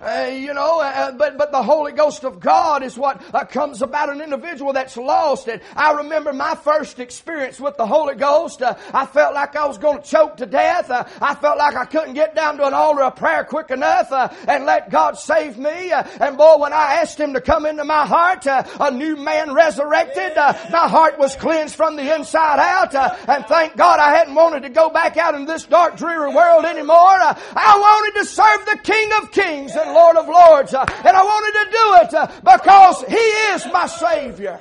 Uh, 0.00 0.30
you 0.32 0.54
know, 0.54 0.80
uh, 0.80 0.84
uh, 0.84 1.12
but 1.12 1.36
but 1.36 1.50
the 1.50 1.62
Holy 1.62 1.90
Ghost 1.90 2.22
of 2.22 2.38
God 2.38 2.84
is 2.84 2.96
what 2.96 3.20
uh, 3.34 3.44
comes 3.44 3.82
about 3.82 4.10
an 4.10 4.20
individual 4.20 4.72
that's 4.72 4.96
lost. 4.96 5.48
And 5.48 5.60
I 5.74 5.92
remember 5.92 6.32
my 6.32 6.54
first 6.54 7.00
experience 7.00 7.58
with 7.58 7.76
the 7.76 7.86
Holy 7.86 8.14
Ghost. 8.14 8.62
Uh, 8.62 8.76
I 8.94 9.06
felt 9.06 9.34
like 9.34 9.56
I 9.56 9.66
was 9.66 9.76
going 9.78 10.00
to 10.00 10.08
choke 10.08 10.36
to 10.36 10.46
death. 10.46 10.88
I 10.90 11.34
felt 11.34 11.58
like 11.58 11.74
I 11.74 11.84
couldn't 11.84 12.14
get 12.14 12.36
down 12.36 12.58
to 12.58 12.66
an 12.66 12.74
altar 12.74 13.02
of 13.02 13.16
prayer 13.16 13.42
quick 13.42 13.70
enough 13.70 14.12
and 14.46 14.64
let 14.66 14.90
God 14.90 15.18
save 15.18 15.58
me. 15.58 15.90
and 15.90 16.36
boy, 16.36 16.58
when 16.58 16.72
I 16.72 16.98
asked 17.00 17.18
Him 17.18 17.32
to 17.32 17.40
come 17.40 17.66
into 17.66 17.84
my 17.84 18.06
heart, 18.06 18.46
a 18.46 18.90
new 18.90 19.16
man 19.16 19.52
resurrected. 19.52 20.36
my 20.36 20.88
heart 20.88 21.18
was 21.18 21.34
cleansed 21.34 21.74
from 21.74 21.96
the 21.96 22.14
inside 22.14 22.60
out. 22.60 22.94
and 23.28 23.44
thank 23.46 23.76
God 23.76 23.98
I 23.98 24.14
hadn't 24.14 24.34
wanted 24.34 24.62
to 24.62 24.68
go 24.68 24.90
back 24.90 25.16
out 25.16 25.34
in 25.34 25.44
this 25.44 25.64
dark, 25.64 25.96
dreary 25.96 26.32
world 26.32 26.64
anymore. 26.64 26.96
I 26.96 27.78
wanted 27.78 28.20
to 28.20 28.26
serve 28.26 28.64
the 28.66 28.78
King 28.82 29.10
of 29.20 29.32
Kings 29.32 29.74
and 29.74 29.87
Lord 29.92 30.16
of 30.16 30.26
Lords. 30.26 30.74
Uh, 30.74 30.84
and 30.88 31.16
I 31.16 31.22
wanted 31.22 31.52
to 31.52 31.70
do 31.70 31.94
it 32.02 32.14
uh, 32.14 32.56
because 32.56 33.04
He 33.08 33.14
is 33.14 33.66
my 33.72 33.86
Savior. 33.86 34.60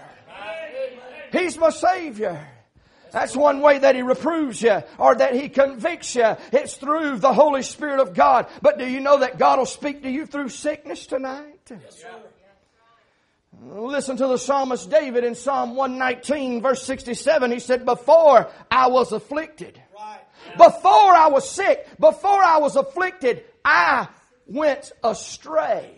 He's 1.31 1.57
my 1.57 1.69
Savior. 1.69 2.39
That's 3.11 3.35
one 3.35 3.61
way 3.61 3.79
that 3.79 3.95
He 3.95 4.01
reproves 4.01 4.61
you 4.61 4.83
or 4.97 5.15
that 5.15 5.33
He 5.33 5.49
convicts 5.49 6.15
you. 6.15 6.35
It's 6.51 6.75
through 6.75 7.17
the 7.17 7.33
Holy 7.33 7.63
Spirit 7.63 7.99
of 7.99 8.13
God. 8.13 8.47
But 8.61 8.77
do 8.77 8.87
you 8.87 8.99
know 8.99 9.19
that 9.19 9.37
God 9.37 9.59
will 9.59 9.65
speak 9.65 10.03
to 10.03 10.09
you 10.09 10.25
through 10.25 10.49
sickness 10.49 11.07
tonight? 11.07 11.59
Yes, 11.69 12.03
Listen 13.59 14.17
to 14.17 14.27
the 14.27 14.37
psalmist 14.37 14.89
David 14.89 15.23
in 15.23 15.33
Psalm 15.33 15.75
119 15.75 16.61
verse 16.61 16.83
67. 16.83 17.51
He 17.51 17.59
said, 17.59 17.85
before 17.85 18.49
I 18.69 18.87
was 18.87 19.11
afflicted, 19.11 19.81
Before 20.57 21.11
I 21.11 21.27
was 21.27 21.49
sick, 21.49 21.85
before 21.99 22.43
I 22.43 22.57
was 22.57 22.75
afflicted, 22.75 23.43
I 23.65 24.07
went 24.47 24.91
astray. 25.03 25.93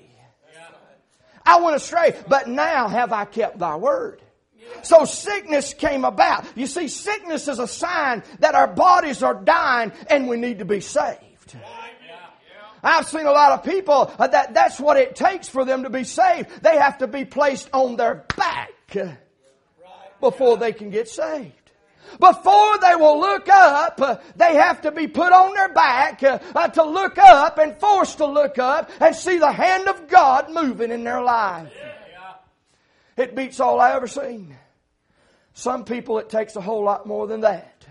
I 1.46 1.62
went 1.62 1.76
astray, 1.76 2.16
but 2.28 2.48
now 2.48 2.88
have 2.88 3.12
I 3.12 3.26
kept 3.26 3.60
thy 3.60 3.76
word. 3.76 4.22
So 4.84 5.06
sickness 5.06 5.74
came 5.74 6.06
about. 6.06 6.46
You 6.56 6.68
see, 6.68 6.88
sickness 6.88 7.48
is 7.48 7.60
a 7.60 7.68
sign 7.68 8.24
that 8.40 8.56
our 8.56 8.68
bodies 8.68 9.24
are 9.24 9.34
dying 9.34 9.92
and 10.10 10.28
we 10.28 10.38
need 10.38 10.60
to 10.60 10.66
be 10.66 10.80
saved. 10.80 11.58
I've 12.82 13.08
seen 13.08 13.26
a 13.26 13.32
lot 13.32 13.52
of 13.54 13.66
people 13.66 14.14
uh, 14.18 14.28
that 14.28 14.54
that's 14.54 14.80
what 14.80 14.96
it 14.96 15.16
takes 15.16 15.50
for 15.50 15.66
them 15.66 15.84
to 15.84 15.90
be 15.90 16.04
saved. 16.06 16.64
They 16.64 16.78
have 16.78 17.00
to 17.00 17.08
be 17.08 17.26
placed 17.26 17.70
on 17.74 17.98
their 17.98 18.26
back 18.38 18.72
before 20.22 20.58
they 20.58 20.72
can 20.72 20.90
get 20.90 21.10
saved. 21.10 21.59
Before 22.20 22.78
they 22.80 22.96
will 22.96 23.20
look 23.20 23.48
up, 23.50 24.02
uh, 24.02 24.18
they 24.36 24.56
have 24.56 24.82
to 24.82 24.92
be 24.92 25.08
put 25.08 25.32
on 25.32 25.54
their 25.54 25.74
back 25.74 26.24
uh, 26.24 26.40
uh, 26.56 26.68
to 26.70 26.84
look 26.84 27.18
up 27.18 27.58
and 27.58 27.78
forced 27.80 28.18
to 28.18 28.26
look 28.26 28.58
up 28.58 28.90
and 29.00 29.16
see 29.16 29.38
the 29.38 29.52
hand 29.52 29.88
of 29.88 30.08
God 30.08 30.52
moving 30.52 30.92
in 30.92 31.04
their 31.04 31.22
life. 31.22 31.72
It 33.18 33.36
beats 33.36 33.60
all 33.60 33.80
I 33.80 33.94
ever 33.94 34.08
seen. 34.08 34.56
Some 35.54 35.84
people 35.84 36.20
it 36.20 36.30
takes 36.30 36.56
a 36.56 36.62
whole 36.62 36.84
lot 36.84 37.06
more 37.06 37.28
than 37.28 37.42
that. 37.42 37.86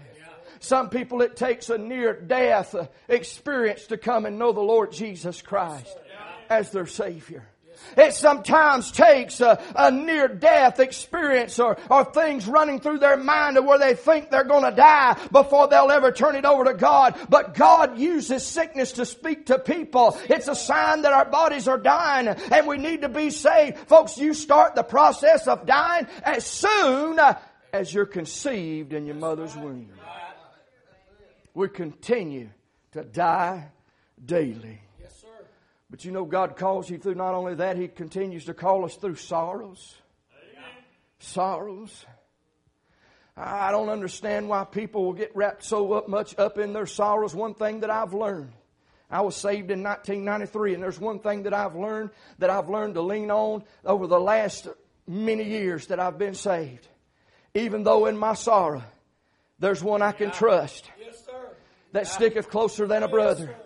Some 0.60 0.88
people 0.88 1.22
it 1.22 1.36
takes 1.36 1.70
a 1.70 1.78
near 1.78 2.18
death 2.18 2.74
experience 3.08 3.86
to 3.88 3.98
come 3.98 4.26
and 4.26 4.38
know 4.38 4.52
the 4.52 4.60
Lord 4.60 4.90
Jesus 4.92 5.42
Christ 5.42 5.96
as 6.48 6.70
their 6.70 6.86
Savior. 6.86 7.46
It 7.96 8.14
sometimes 8.14 8.90
takes 8.90 9.40
a, 9.40 9.62
a 9.74 9.90
near 9.90 10.28
death 10.28 10.80
experience 10.80 11.58
or, 11.58 11.78
or 11.90 12.04
things 12.04 12.46
running 12.46 12.80
through 12.80 12.98
their 12.98 13.16
mind 13.16 13.56
to 13.56 13.62
where 13.62 13.78
they 13.78 13.94
think 13.94 14.30
they're 14.30 14.44
going 14.44 14.64
to 14.64 14.76
die 14.76 15.18
before 15.32 15.68
they'll 15.68 15.90
ever 15.90 16.12
turn 16.12 16.36
it 16.36 16.44
over 16.44 16.64
to 16.64 16.74
God. 16.74 17.16
But 17.28 17.54
God 17.54 17.98
uses 17.98 18.44
sickness 18.44 18.92
to 18.92 19.06
speak 19.06 19.46
to 19.46 19.58
people. 19.58 20.18
It's 20.28 20.48
a 20.48 20.54
sign 20.54 21.02
that 21.02 21.12
our 21.12 21.24
bodies 21.24 21.68
are 21.68 21.78
dying 21.78 22.28
and 22.28 22.66
we 22.66 22.78
need 22.78 23.02
to 23.02 23.08
be 23.08 23.30
saved. 23.30 23.78
Folks, 23.88 24.18
you 24.18 24.34
start 24.34 24.74
the 24.74 24.82
process 24.82 25.46
of 25.46 25.66
dying 25.66 26.06
as 26.22 26.46
soon 26.46 27.18
as 27.72 27.92
you're 27.92 28.06
conceived 28.06 28.92
in 28.92 29.06
your 29.06 29.16
mother's 29.16 29.56
womb. 29.56 29.90
We 31.54 31.68
continue 31.68 32.50
to 32.92 33.04
die 33.04 33.70
daily. 34.24 34.80
But 35.90 36.04
you 36.04 36.12
know, 36.12 36.24
God 36.24 36.56
calls 36.56 36.90
you 36.90 36.98
through 36.98 37.14
not 37.14 37.34
only 37.34 37.54
that, 37.56 37.76
He 37.76 37.88
continues 37.88 38.44
to 38.46 38.54
call 38.54 38.84
us 38.84 38.96
through 38.96 39.16
sorrows. 39.16 39.96
Amen. 40.32 40.70
Sorrows. 41.18 42.04
I 43.36 43.70
don't 43.70 43.88
understand 43.88 44.48
why 44.48 44.64
people 44.64 45.04
will 45.04 45.12
get 45.12 45.34
wrapped 45.34 45.62
so 45.62 45.92
up 45.92 46.08
much 46.08 46.36
up 46.38 46.58
in 46.58 46.72
their 46.72 46.86
sorrows. 46.86 47.34
One 47.34 47.54
thing 47.54 47.80
that 47.80 47.90
I've 47.90 48.12
learned. 48.12 48.52
I 49.10 49.22
was 49.22 49.36
saved 49.36 49.70
in 49.70 49.82
1993, 49.82 50.74
and 50.74 50.82
there's 50.82 51.00
one 51.00 51.20
thing 51.20 51.44
that 51.44 51.54
I've 51.54 51.74
learned 51.74 52.10
that 52.38 52.50
I've 52.50 52.68
learned 52.68 52.94
to 52.94 53.00
lean 53.00 53.30
on 53.30 53.64
over 53.84 54.06
the 54.06 54.20
last 54.20 54.68
many 55.06 55.44
years 55.44 55.86
that 55.86 55.98
I've 55.98 56.18
been 56.18 56.34
saved. 56.34 56.86
Even 57.54 57.84
though 57.84 58.04
in 58.04 58.18
my 58.18 58.34
sorrow, 58.34 58.82
there's 59.58 59.82
one 59.82 60.02
I 60.02 60.12
can 60.12 60.30
trust 60.30 60.90
yes, 61.00 61.26
that 61.92 62.06
sticketh 62.06 62.50
closer 62.50 62.86
than 62.86 63.02
a 63.02 63.08
brother 63.08 63.56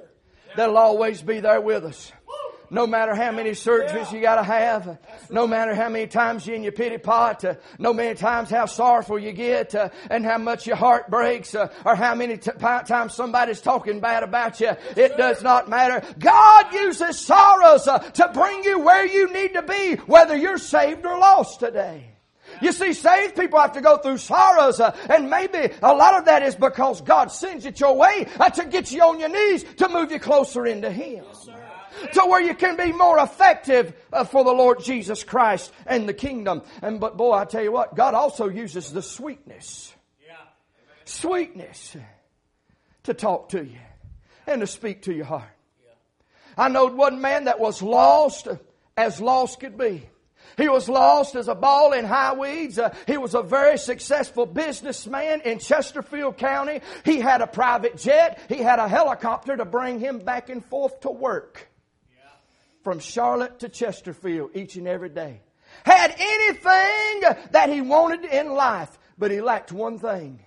that'll 0.56 0.78
always 0.78 1.23
be 1.23 1.40
there 1.40 1.61
with 1.61 1.85
us. 1.85 2.12
No 2.71 2.87
matter 2.87 3.14
how 3.14 3.32
many 3.32 3.50
surgeries 3.50 4.11
you 4.12 4.23
gotta 4.23 4.42
have, 4.42 4.99
no 5.28 5.47
matter 5.47 5.75
how 5.75 5.90
many 5.90 6.06
times 6.06 6.47
you're 6.47 6.56
in 6.56 6.62
your 6.62 6.73
pity 6.73 6.97
pot, 6.97 7.44
uh, 7.44 7.56
no 7.78 7.92
many 7.92 8.14
times 8.14 8.49
how 8.49 8.64
sorrowful 8.64 9.18
you 9.18 9.32
get, 9.32 9.75
uh, 9.75 9.90
and 10.09 10.25
how 10.25 10.38
much 10.38 10.66
your 10.66 10.76
heart 10.76 11.11
breaks, 11.11 11.54
uh, 11.54 11.71
or 11.85 11.94
how 11.94 12.14
many 12.14 12.38
t- 12.38 12.50
times 12.59 13.12
somebody's 13.12 13.61
talking 13.61 14.00
bad 14.00 14.23
about 14.23 14.59
you, 14.59 14.71
it 14.97 15.18
does 15.18 15.42
not 15.42 15.68
matter. 15.68 16.02
God 16.18 16.73
uses 16.73 17.18
sorrows 17.18 17.85
to 17.85 18.30
bring 18.32 18.64
you 18.64 18.78
where 18.78 19.04
you 19.04 19.30
need 19.30 19.52
to 19.52 19.62
be, 19.62 19.97
whether 20.06 20.35
you're 20.35 20.56
saved 20.56 21.04
or 21.04 21.18
lost 21.18 21.61
today. 21.61 22.09
You 22.62 22.73
see, 22.73 22.92
saved 22.92 23.37
people 23.37 23.59
have 23.61 23.73
to 23.73 23.81
go 23.81 23.99
through 23.99 24.19
sorrows, 24.19 24.81
uh, 24.81 24.97
and 25.11 25.28
maybe 25.28 25.75
a 25.83 25.92
lot 25.92 26.19
of 26.19 26.26
that 26.26 26.42
is 26.42 26.54
because 26.54 27.00
God 27.00 27.33
sends 27.33 27.66
it 27.66 27.81
your 27.81 27.97
way 27.97 28.26
uh, 28.38 28.50
to 28.50 28.64
get 28.66 28.92
you 28.92 29.02
on 29.02 29.19
your 29.19 29.28
knees 29.28 29.64
to 29.78 29.88
move 29.88 30.12
you 30.12 30.21
closer 30.21 30.64
into 30.64 30.90
Him. 30.90 31.25
Yes, 31.26 31.49
to 32.14 32.21
where 32.26 32.40
you 32.40 32.54
can 32.54 32.76
be 32.76 32.92
more 32.92 33.19
effective 33.19 33.95
uh, 34.12 34.25
for 34.25 34.45
the 34.45 34.52
Lord 34.52 34.83
Jesus 34.83 35.25
Christ 35.25 35.73
and 35.87 36.09
the 36.09 36.14
kingdom. 36.14 36.62
And 36.81 37.00
but 37.00 37.16
boy, 37.16 37.33
I 37.33 37.45
tell 37.45 37.62
you 37.62 37.73
what, 37.73 37.95
God 37.95 38.14
also 38.14 38.49
uses 38.49 38.92
the 38.92 39.02
sweetness, 39.02 39.92
yeah. 40.26 40.35
sweetness 41.04 41.97
to 43.04 43.14
talk 43.14 43.50
to 43.50 43.64
you 43.64 43.78
and 44.47 44.61
to 44.61 44.66
speak 44.66 45.02
to 45.02 45.12
your 45.12 45.26
heart. 45.26 45.50
Yeah. 45.85 46.64
I 46.64 46.69
know 46.69 46.87
one 46.87 47.21
man 47.21 47.45
that 47.45 47.61
was 47.61 47.83
lost 47.83 48.49
as 48.97 49.21
lost 49.21 49.61
could 49.61 49.78
be. 49.78 50.02
He 50.56 50.68
was 50.68 50.88
lost 50.88 51.35
as 51.35 51.49
a 51.49 51.54
ball 51.54 51.92
in 51.92 52.04
high 52.04 52.35
weeds. 52.35 52.78
Uh, 52.78 52.94
he 53.06 53.16
was 53.16 53.35
a 53.35 53.42
very 53.42 53.78
successful 53.78 54.47
businessman 54.47 55.42
in 55.42 55.59
Chesterfield 55.59 56.37
County. 56.37 56.80
He 57.04 57.21
had 57.21 57.40
a 57.40 57.47
private 57.47 57.97
jet. 57.97 58.38
He 58.49 58.59
had 58.59 58.78
a 58.78 58.88
helicopter 58.88 59.56
to 59.56 59.64
bring 59.64 60.00
him 60.00 60.18
back 60.18 60.49
and 60.49 60.64
forth 60.64 61.00
to 61.00 61.11
work 61.11 61.68
yeah. 62.16 62.25
from 62.82 62.99
Charlotte 62.99 63.61
to 63.61 63.68
Chesterfield 63.68 64.50
each 64.54 64.76
and 64.76 64.88
every 64.88 65.09
day. 65.09 65.40
Had 65.85 66.14
anything 66.18 67.49
that 67.52 67.68
he 67.68 67.80
wanted 67.80 68.25
in 68.25 68.52
life, 68.52 68.90
but 69.18 69.30
he 69.30 69.40
lacked 69.40 69.73
one 69.73 69.99
thing. 69.99 70.40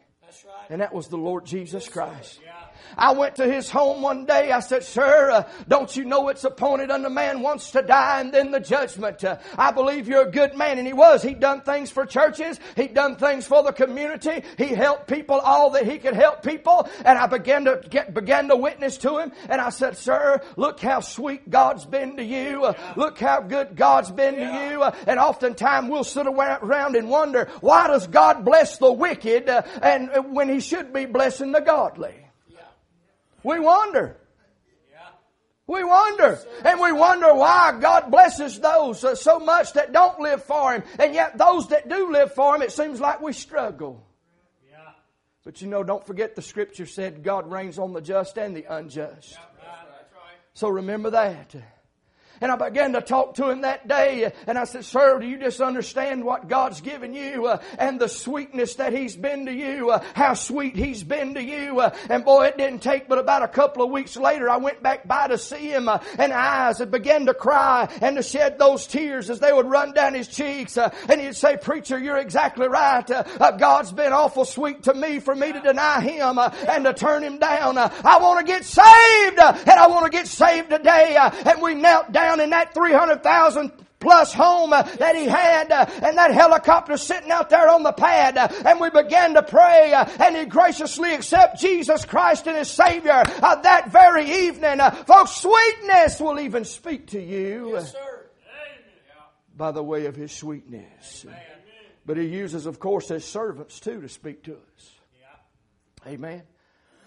Right. 0.46 0.70
And 0.70 0.82
that 0.82 0.94
was 0.94 1.08
the 1.08 1.18
Lord 1.18 1.46
Jesus 1.46 1.88
Christ. 1.88 2.40
Yeah. 2.44 2.52
I 2.98 3.14
went 3.14 3.36
to 3.38 3.46
his 3.52 3.70
home 3.70 4.02
one 4.02 4.26
day. 4.26 4.52
I 4.52 4.60
said, 4.60 4.84
Sir, 4.84 5.32
uh, 5.32 5.50
don't 5.68 5.96
you 5.96 6.06
know 6.06 6.30
it's 6.30 6.44
appointed 6.44 6.92
unto 6.92 7.10
man 7.10 7.42
once 7.42 7.72
to 7.72 7.82
die 7.82 8.22
and 8.22 8.34
then 8.34 8.52
the 8.52 8.60
judgment? 8.60 9.24
Uh, 9.24 9.38
I 9.58 9.72
believe 9.72 10.08
you're 10.08 10.28
a 10.28 10.32
good 10.32 10.56
man. 10.56 10.78
And 10.78 10.88
he 10.88 10.94
was. 10.94 11.24
He'd 11.24 11.40
done 11.40 11.62
things 11.62 11.92
for 11.92 12.06
churches. 12.06 12.60
He'd 12.76 12.94
done 12.94 13.16
things 13.16 13.48
for 13.48 13.64
the 13.64 13.72
community. 13.72 14.44
He 14.58 14.68
helped 14.68 15.08
people 15.08 15.40
all 15.40 15.72
that 15.72 15.86
he 15.86 15.98
could 15.98 16.16
help 16.16 16.44
people. 16.44 16.88
And 17.04 17.18
I 17.18 17.28
began 17.28 17.66
to 17.66 17.82
get, 17.90 18.14
began 18.14 18.48
to 18.50 18.56
witness 18.56 18.98
to 19.00 19.18
him. 19.18 19.32
And 19.50 19.62
I 19.62 19.70
said, 19.70 19.98
Sir, 19.98 20.42
look 20.56 20.80
how 20.80 21.00
sweet 21.00 21.50
God's 21.50 21.86
been 21.86 22.18
to 22.18 22.24
you. 22.24 22.64
Uh, 22.64 22.74
look 22.96 23.20
how 23.20 23.42
good 23.42 23.76
God's 23.76 24.12
been 24.12 24.36
yeah. 24.36 24.52
to 24.52 24.72
you. 24.72 24.82
Uh, 24.82 24.96
and 25.08 25.20
oftentimes 25.20 25.90
we'll 25.90 26.04
sit 26.04 26.28
around 26.28 26.96
and 26.96 27.10
wonder, 27.10 27.50
why 27.62 27.88
does 27.88 28.08
God 28.08 28.46
bless 28.46 28.78
the 28.78 28.92
wicked 28.92 29.50
uh, 29.50 29.64
and 29.82 30.10
uh, 30.10 30.22
when 30.22 30.50
he 30.50 30.60
should 30.60 30.94
be 30.94 31.06
blessing 31.06 31.52
the 31.52 31.62
godly? 31.62 32.25
We 33.46 33.60
wonder. 33.60 34.18
We 35.68 35.84
wonder. 35.84 36.40
And 36.64 36.80
we 36.80 36.92
wonder 36.92 37.34
why 37.34 37.78
God 37.80 38.12
blesses 38.12 38.60
those 38.60 39.20
so 39.20 39.40
much 39.40 39.74
that 39.74 39.92
don't 39.92 40.20
live 40.20 40.44
for 40.44 40.74
Him. 40.74 40.84
And 41.00 41.14
yet 41.14 41.38
those 41.38 41.70
that 41.70 41.90
do 41.90 42.12
live 42.12 42.34
for 42.34 42.56
Him, 42.56 42.62
it 42.62 42.72
seems 42.72 43.00
like 43.00 43.22
we 43.22 43.34
struggle. 43.34 44.06
Yeah. 44.70 44.78
But 45.44 45.62
you 45.62 45.68
know, 45.68 45.84
don't 45.84 46.06
forget 46.06 46.36
the 46.36 46.42
scripture 46.42 46.86
said 46.86 47.24
God 47.24 47.50
rains 47.50 47.80
on 47.80 47.94
the 47.94 48.02
just 48.02 48.38
and 48.38 48.56
the 48.56 48.66
unjust. 48.68 49.32
Yeah, 49.32 49.64
right. 49.64 50.38
So 50.54 50.70
remember 50.70 51.12
that. 51.12 51.56
And 52.42 52.52
I 52.52 52.56
began 52.56 52.94
to 52.94 53.02
talk 53.02 53.36
to 53.36 53.50
him 53.50 53.62
that 53.62 53.88
day, 53.88 54.32
and 54.48 54.58
I 54.58 54.66
said, 54.66 54.86
Sir, 54.86 55.20
do 55.20 55.28
you 55.28 55.38
just 55.38 55.62
understand 55.62 56.24
what 56.24 56.48
God's 56.48 56.82
given 56.82 57.14
you 57.14 57.48
uh, 57.48 57.62
and 57.78 58.00
the 58.00 58.10
sweetness 58.10 58.76
that 58.76 58.94
He's 58.94 59.16
been 59.16 59.46
to 59.46 59.54
you? 59.54 59.92
Uh, 59.92 60.04
how 60.14 60.34
sweet 60.34 60.76
He's 60.76 61.04
been 61.04 61.36
to 61.36 61.44
you? 61.44 61.80
Uh, 61.80 61.96
and 62.10 62.26
boy, 62.26 62.46
it 62.48 62.58
didn't 62.58 62.82
take 62.82 63.08
but 63.08 63.18
about 63.18 63.44
a 63.44 63.48
couple 63.48 63.84
of 63.84 63.92
weeks 63.92 64.18
later, 64.18 64.50
I 64.50 64.58
went 64.58 64.84
back 64.84 65.08
by 65.08 65.28
to 65.28 65.38
see 65.38 65.70
him, 65.70 65.88
uh, 65.88 66.00
and 66.18 66.34
eyes 66.34 66.80
had 66.80 66.92
began 66.92 67.26
to 67.28 67.34
cry 67.34 67.90
and 68.02 68.18
to 68.18 68.24
shed 68.24 68.60
those 68.60 68.88
tears 68.88 69.30
as 69.30 69.40
they 69.40 69.54
would 69.54 69.68
run 69.68 69.94
down 69.94 70.14
his 70.14 70.28
cheeks. 70.28 70.78
Uh, 70.78 70.94
and 71.10 71.22
he'd 71.22 71.36
say, 71.36 71.58
Preacher, 71.58 71.98
you're 71.98 72.18
exactly 72.18 72.68
right. 72.68 73.10
Uh, 73.10 73.52
God's 73.52 73.92
been 73.92 74.14
awful 74.14 74.46
sweet 74.46 74.84
to 74.84 74.94
me 74.94 75.20
for 75.20 75.36
me 75.36 75.52
to 75.52 75.62
deny 75.62 76.02
Him 76.02 76.38
and 76.38 76.86
to 76.86 76.94
turn 76.94 77.24
Him 77.24 77.38
down. 77.38 77.78
I 77.78 78.20
want 78.22 78.46
to 78.46 78.52
get 78.52 78.66
saved, 78.66 79.40
and 79.40 79.70
I 79.70 79.88
want 79.88 80.06
to 80.06 80.12
get 80.12 80.28
saved 80.28 80.70
today. 80.70 81.18
and 81.18 81.62
we 81.62 81.74
knelt 81.74 82.12
down 82.12 82.25
down 82.26 82.40
in 82.40 82.50
that 82.50 82.74
300,000 82.74 83.72
plus 84.00 84.34
home 84.34 84.74
uh, 84.74 84.82
that 84.82 85.16
he 85.16 85.26
had 85.26 85.72
uh, 85.72 85.86
and 86.04 86.18
that 86.18 86.32
helicopter 86.32 86.98
sitting 86.98 87.32
out 87.32 87.50
there 87.50 87.70
on 87.70 87.84
the 87.84 87.92
pad 87.92 88.38
uh, 88.38 88.48
and 88.66 88.80
we 88.80 88.90
began 88.90 89.34
to 89.34 89.44
pray 89.44 89.94
and 90.20 90.36
he 90.36 90.46
graciously 90.46 91.14
accept 91.14 91.60
Jesus 91.60 92.04
Christ 92.06 92.48
and 92.48 92.58
his 92.58 92.70
Savior 92.70 93.24
that 93.26 93.90
very 93.92 94.48
evening. 94.48 94.80
Folks, 95.06 95.32
sweetness 95.32 96.20
will 96.20 96.40
even 96.40 96.66
speak 96.66 97.08
to 97.08 97.22
you 97.22 97.72
yes, 97.74 97.96
by 99.56 99.72
the 99.72 99.84
way 99.84 100.08
of 100.08 100.16
his 100.16 100.32
sweetness. 100.32 101.26
Amen. 101.26 101.40
But 102.06 102.18
he 102.18 102.26
uses, 102.26 102.66
of 102.66 102.80
course, 102.80 103.08
his 103.08 103.26
servants 103.26 103.80
too 103.80 104.02
to 104.02 104.10
speak 104.10 104.44
to 104.44 104.54
us. 104.54 104.92
Yeah. 105.20 106.12
Amen. 106.12 106.44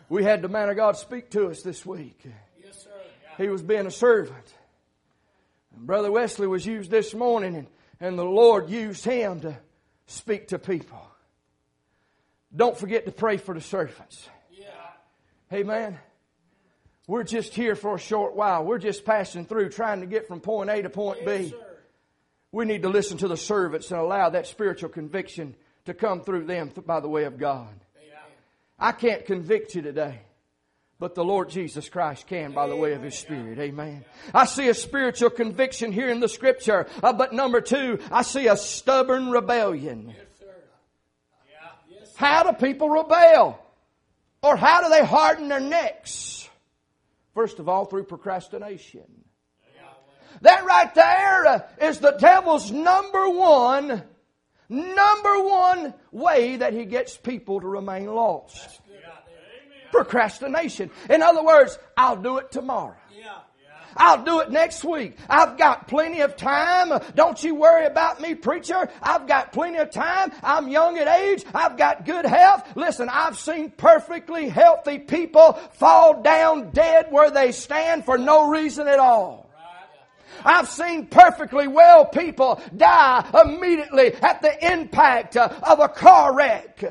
We 0.08 0.24
had 0.24 0.42
the 0.42 0.48
man 0.48 0.68
of 0.68 0.76
God 0.76 0.96
speak 0.96 1.30
to 1.30 1.48
us 1.48 1.62
this 1.62 1.84
week. 1.84 2.20
Yes, 2.64 2.82
sir. 2.82 2.90
Yeah. 3.22 3.44
He 3.44 3.48
was 3.50 3.62
being 3.62 3.86
a 3.86 3.90
servant. 3.90 4.54
Brother 5.76 6.10
Wesley 6.10 6.46
was 6.46 6.66
used 6.66 6.90
this 6.90 7.14
morning, 7.14 7.56
and, 7.56 7.66
and 8.00 8.18
the 8.18 8.24
Lord 8.24 8.70
used 8.70 9.04
him 9.04 9.40
to 9.40 9.56
speak 10.06 10.48
to 10.48 10.58
people. 10.58 11.00
Don't 12.54 12.76
forget 12.76 13.04
to 13.06 13.12
pray 13.12 13.36
for 13.36 13.54
the 13.54 13.60
servants. 13.60 14.28
Yeah. 14.50 14.66
Amen. 15.52 15.98
We're 17.06 17.24
just 17.24 17.54
here 17.54 17.74
for 17.74 17.94
a 17.94 17.98
short 17.98 18.34
while. 18.34 18.64
We're 18.64 18.78
just 18.78 19.04
passing 19.04 19.46
through 19.46 19.70
trying 19.70 20.00
to 20.00 20.06
get 20.06 20.28
from 20.28 20.40
point 20.40 20.70
A 20.70 20.82
to 20.82 20.90
point 20.90 21.24
B. 21.24 21.54
We 22.52 22.64
need 22.64 22.82
to 22.82 22.88
listen 22.88 23.18
to 23.18 23.28
the 23.28 23.36
servants 23.36 23.90
and 23.90 24.00
allow 24.00 24.30
that 24.30 24.46
spiritual 24.46 24.88
conviction 24.88 25.54
to 25.84 25.94
come 25.94 26.22
through 26.22 26.44
them 26.44 26.70
by 26.86 27.00
the 27.00 27.08
way 27.08 27.24
of 27.24 27.38
God. 27.38 27.74
I 28.78 28.92
can't 28.92 29.24
convict 29.26 29.74
you 29.74 29.82
today. 29.82 30.20
But 31.00 31.14
the 31.14 31.24
Lord 31.24 31.48
Jesus 31.48 31.88
Christ 31.88 32.26
can 32.26 32.52
by 32.52 32.66
the 32.66 32.74
way 32.74 32.94
of 32.94 33.02
His 33.02 33.16
Spirit. 33.16 33.58
Amen. 33.58 34.04
I 34.34 34.46
see 34.46 34.68
a 34.68 34.74
spiritual 34.74 35.30
conviction 35.30 35.92
here 35.92 36.08
in 36.08 36.18
the 36.18 36.28
scripture. 36.28 36.88
Uh, 37.02 37.12
but 37.12 37.32
number 37.32 37.60
two, 37.60 38.00
I 38.10 38.22
see 38.22 38.48
a 38.48 38.56
stubborn 38.56 39.30
rebellion. 39.30 40.14
How 42.16 42.42
do 42.42 42.52
people 42.52 42.90
rebel? 42.90 43.64
Or 44.42 44.56
how 44.56 44.82
do 44.82 44.90
they 44.90 45.04
harden 45.04 45.48
their 45.48 45.60
necks? 45.60 46.48
First 47.32 47.60
of 47.60 47.68
all, 47.68 47.84
through 47.84 48.04
procrastination. 48.04 49.04
That 50.42 50.64
right 50.64 50.94
there 50.94 51.46
uh, 51.46 51.60
the 51.78 52.16
devil's 52.18 52.70
number 52.70 53.28
one, 53.28 54.02
number 54.68 55.42
one 55.42 55.94
way 56.12 56.56
that 56.56 56.72
he 56.72 56.84
gets 56.84 57.16
people 57.16 57.60
to 57.60 57.66
remain 57.66 58.06
lost. 58.06 58.80
Procrastination. 59.92 60.90
In 61.08 61.22
other 61.22 61.42
words, 61.42 61.78
I'll 61.96 62.16
do 62.16 62.38
it 62.38 62.50
tomorrow. 62.50 62.94
I'll 63.96 64.22
do 64.22 64.40
it 64.40 64.50
next 64.50 64.84
week. 64.84 65.16
I've 65.28 65.58
got 65.58 65.88
plenty 65.88 66.20
of 66.20 66.36
time. 66.36 67.00
Don't 67.14 67.42
you 67.42 67.54
worry 67.54 67.86
about 67.86 68.20
me, 68.20 68.34
preacher. 68.34 68.88
I've 69.02 69.26
got 69.26 69.52
plenty 69.52 69.78
of 69.78 69.90
time. 69.90 70.32
I'm 70.42 70.68
young 70.68 70.98
at 70.98 71.08
age. 71.08 71.44
I've 71.52 71.76
got 71.76 72.04
good 72.04 72.24
health. 72.24 72.76
Listen, 72.76 73.08
I've 73.08 73.38
seen 73.38 73.70
perfectly 73.70 74.48
healthy 74.48 74.98
people 74.98 75.54
fall 75.72 76.22
down 76.22 76.70
dead 76.70 77.06
where 77.10 77.30
they 77.30 77.50
stand 77.52 78.04
for 78.04 78.18
no 78.18 78.48
reason 78.48 78.86
at 78.86 78.98
all. 78.98 79.50
I've 80.44 80.68
seen 80.68 81.06
perfectly 81.06 81.66
well 81.66 82.04
people 82.04 82.62
die 82.76 83.28
immediately 83.44 84.14
at 84.14 84.40
the 84.42 84.72
impact 84.72 85.36
of 85.36 85.80
a 85.80 85.88
car 85.88 86.34
wreck. 86.34 86.84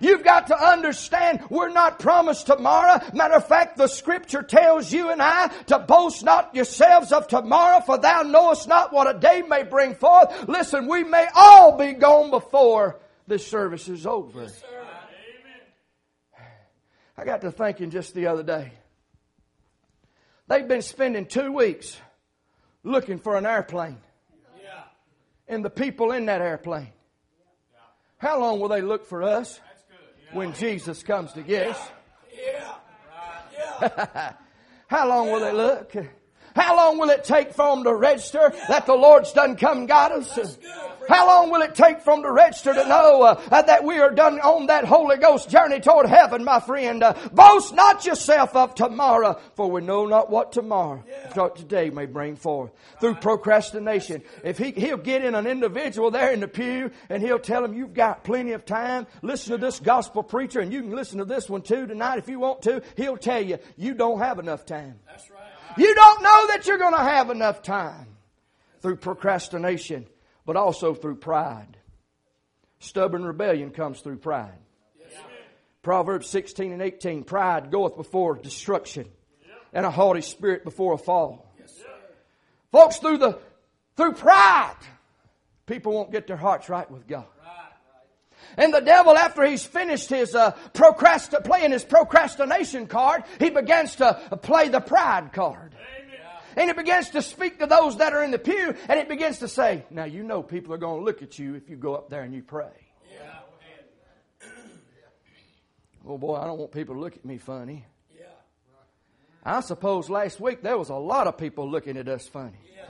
You've 0.00 0.24
got 0.24 0.48
to 0.48 0.56
understand 0.56 1.44
we're 1.50 1.70
not 1.70 1.98
promised 1.98 2.46
tomorrow. 2.46 3.00
Matter 3.12 3.34
of 3.34 3.46
fact, 3.46 3.76
the 3.76 3.86
scripture 3.86 4.42
tells 4.42 4.92
you 4.92 5.10
and 5.10 5.20
I 5.22 5.48
to 5.66 5.78
boast 5.78 6.24
not 6.24 6.54
yourselves 6.54 7.12
of 7.12 7.28
tomorrow, 7.28 7.80
for 7.80 7.98
thou 7.98 8.22
knowest 8.22 8.68
not 8.68 8.92
what 8.92 9.14
a 9.14 9.18
day 9.18 9.42
may 9.42 9.62
bring 9.62 9.94
forth. 9.94 10.48
Listen, 10.48 10.88
we 10.88 11.04
may 11.04 11.26
all 11.34 11.76
be 11.76 11.92
gone 11.92 12.30
before 12.30 13.00
this 13.26 13.46
service 13.46 13.88
is 13.88 14.06
over. 14.06 14.42
Yes, 14.42 14.62
I 17.16 17.24
got 17.24 17.42
to 17.42 17.52
thinking 17.52 17.90
just 17.90 18.14
the 18.14 18.26
other 18.26 18.42
day. 18.42 18.72
They've 20.48 20.66
been 20.66 20.82
spending 20.82 21.26
two 21.26 21.52
weeks 21.52 21.96
looking 22.82 23.18
for 23.18 23.36
an 23.36 23.46
airplane. 23.46 23.98
Yeah. 24.60 24.82
And 25.48 25.64
the 25.64 25.70
people 25.70 26.12
in 26.12 26.26
that 26.26 26.40
airplane. 26.40 26.92
How 28.18 28.38
long 28.38 28.60
will 28.60 28.68
they 28.68 28.82
look 28.82 29.06
for 29.06 29.22
us? 29.22 29.60
When 30.32 30.54
Jesus 30.54 31.02
comes 31.02 31.32
to 31.32 31.42
get 31.42 31.68
us. 31.68 31.90
How 34.86 35.08
long 35.08 35.30
will 35.30 35.40
they 35.40 35.52
look? 35.52 35.94
How 36.54 36.76
long 36.76 36.98
will 36.98 37.10
it 37.10 37.24
take 37.24 37.52
for 37.52 37.74
them 37.74 37.84
to 37.84 37.94
register 37.94 38.52
that 38.68 38.86
the 38.86 38.94
Lord's 38.94 39.32
done 39.32 39.56
come 39.56 39.78
and 39.78 39.88
got 39.88 40.12
us? 40.12 40.58
How 41.08 41.26
long 41.26 41.50
will 41.50 41.62
it 41.62 41.74
take 41.74 42.00
from 42.00 42.22
the 42.22 42.30
register 42.30 42.74
to 42.74 42.86
know 42.88 43.22
uh, 43.22 43.62
that 43.62 43.84
we 43.84 43.98
are 43.98 44.10
done 44.10 44.40
on 44.40 44.66
that 44.66 44.84
Holy 44.84 45.16
Ghost 45.16 45.50
journey 45.50 45.80
toward 45.80 46.06
heaven, 46.06 46.44
my 46.44 46.60
friend? 46.60 47.02
Uh, 47.02 47.14
boast 47.32 47.74
not 47.74 48.04
yourself 48.06 48.54
of 48.54 48.74
tomorrow, 48.74 49.40
for 49.54 49.70
we 49.70 49.80
know 49.80 50.06
not 50.06 50.30
what 50.30 50.52
tomorrow, 50.52 51.04
yeah. 51.08 51.48
today 51.48 51.90
may 51.90 52.06
bring 52.06 52.36
forth. 52.36 52.70
Through 53.00 53.16
procrastination. 53.16 54.22
If 54.44 54.58
he, 54.58 54.72
he'll 54.72 54.96
get 54.96 55.24
in 55.24 55.34
an 55.34 55.46
individual 55.46 56.10
there 56.10 56.32
in 56.32 56.40
the 56.40 56.48
pew 56.48 56.90
and 57.08 57.22
he'll 57.22 57.38
tell 57.38 57.64
him, 57.64 57.74
you've 57.74 57.94
got 57.94 58.24
plenty 58.24 58.52
of 58.52 58.64
time. 58.64 59.06
Listen 59.22 59.52
to 59.52 59.58
this 59.58 59.80
gospel 59.80 60.22
preacher 60.22 60.60
and 60.60 60.72
you 60.72 60.82
can 60.82 60.94
listen 60.94 61.18
to 61.18 61.24
this 61.24 61.48
one 61.48 61.62
too 61.62 61.86
tonight 61.86 62.18
if 62.18 62.28
you 62.28 62.38
want 62.38 62.62
to. 62.62 62.82
He'll 62.96 63.16
tell 63.16 63.42
you, 63.42 63.58
you 63.76 63.94
don't 63.94 64.18
have 64.18 64.38
enough 64.38 64.66
time. 64.66 64.98
That's 65.06 65.30
right. 65.30 65.40
You 65.76 65.94
don't 65.94 66.22
know 66.22 66.46
that 66.48 66.66
you're 66.66 66.78
going 66.78 66.94
to 66.94 66.98
have 66.98 67.30
enough 67.30 67.62
time 67.62 68.06
through 68.80 68.96
procrastination 68.96 70.06
but 70.44 70.56
also 70.56 70.94
through 70.94 71.16
pride. 71.16 71.76
Stubborn 72.78 73.24
rebellion 73.24 73.70
comes 73.70 74.00
through 74.00 74.18
pride. 74.18 74.58
Proverbs 75.82 76.28
16 76.28 76.72
and 76.72 76.80
18 76.80 77.24
Pride 77.24 77.70
goeth 77.70 77.96
before 77.96 78.36
destruction, 78.36 79.08
and 79.72 79.84
a 79.84 79.90
haughty 79.90 80.20
spirit 80.20 80.64
before 80.64 80.94
a 80.94 80.98
fall. 80.98 81.52
Folks, 82.70 82.98
through, 82.98 83.18
the, 83.18 83.38
through 83.96 84.12
pride, 84.12 84.76
people 85.66 85.92
won't 85.92 86.12
get 86.12 86.26
their 86.26 86.36
hearts 86.36 86.68
right 86.68 86.90
with 86.90 87.06
God. 87.06 87.26
And 88.56 88.72
the 88.72 88.80
devil, 88.80 89.16
after 89.16 89.44
he's 89.44 89.64
finished 89.64 90.10
his 90.10 90.34
uh, 90.34 90.52
procrast- 90.74 91.44
playing 91.44 91.70
his 91.70 91.84
procrastination 91.84 92.86
card, 92.86 93.24
he 93.38 93.50
begins 93.50 93.96
to 93.96 94.14
play 94.42 94.68
the 94.68 94.80
pride 94.80 95.32
card. 95.32 95.71
And 96.56 96.70
it 96.70 96.76
begins 96.76 97.10
to 97.10 97.22
speak 97.22 97.58
to 97.58 97.66
those 97.66 97.98
that 97.98 98.12
are 98.12 98.22
in 98.22 98.30
the 98.30 98.38
pew, 98.38 98.74
and 98.88 98.98
it 98.98 99.08
begins 99.08 99.38
to 99.38 99.48
say, 99.48 99.84
Now 99.90 100.04
you 100.04 100.22
know 100.22 100.42
people 100.42 100.74
are 100.74 100.78
going 100.78 101.00
to 101.00 101.04
look 101.04 101.22
at 101.22 101.38
you 101.38 101.54
if 101.54 101.68
you 101.70 101.76
go 101.76 101.94
up 101.94 102.10
there 102.10 102.22
and 102.22 102.34
you 102.34 102.42
pray. 102.42 102.70
Yeah. 103.10 104.48
Oh 106.06 106.18
boy, 106.18 106.36
I 106.36 106.46
don't 106.46 106.58
want 106.58 106.72
people 106.72 106.94
to 106.96 107.00
look 107.00 107.16
at 107.16 107.24
me 107.24 107.38
funny. 107.38 107.84
Yeah. 108.14 108.26
I 109.44 109.60
suppose 109.60 110.10
last 110.10 110.40
week 110.40 110.62
there 110.62 110.76
was 110.76 110.88
a 110.88 110.94
lot 110.94 111.26
of 111.26 111.38
people 111.38 111.70
looking 111.70 111.96
at 111.96 112.08
us 112.08 112.26
funny. 112.26 112.58
Yeah. 112.74 112.84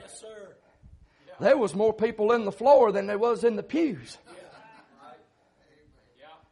Yes, 0.00 0.20
sir. 0.20 0.56
There 1.40 1.56
was 1.56 1.74
more 1.74 1.92
people 1.92 2.32
in 2.32 2.44
the 2.44 2.52
floor 2.52 2.92
than 2.92 3.06
there 3.06 3.18
was 3.18 3.44
in 3.44 3.56
the 3.56 3.62
pews. 3.62 4.18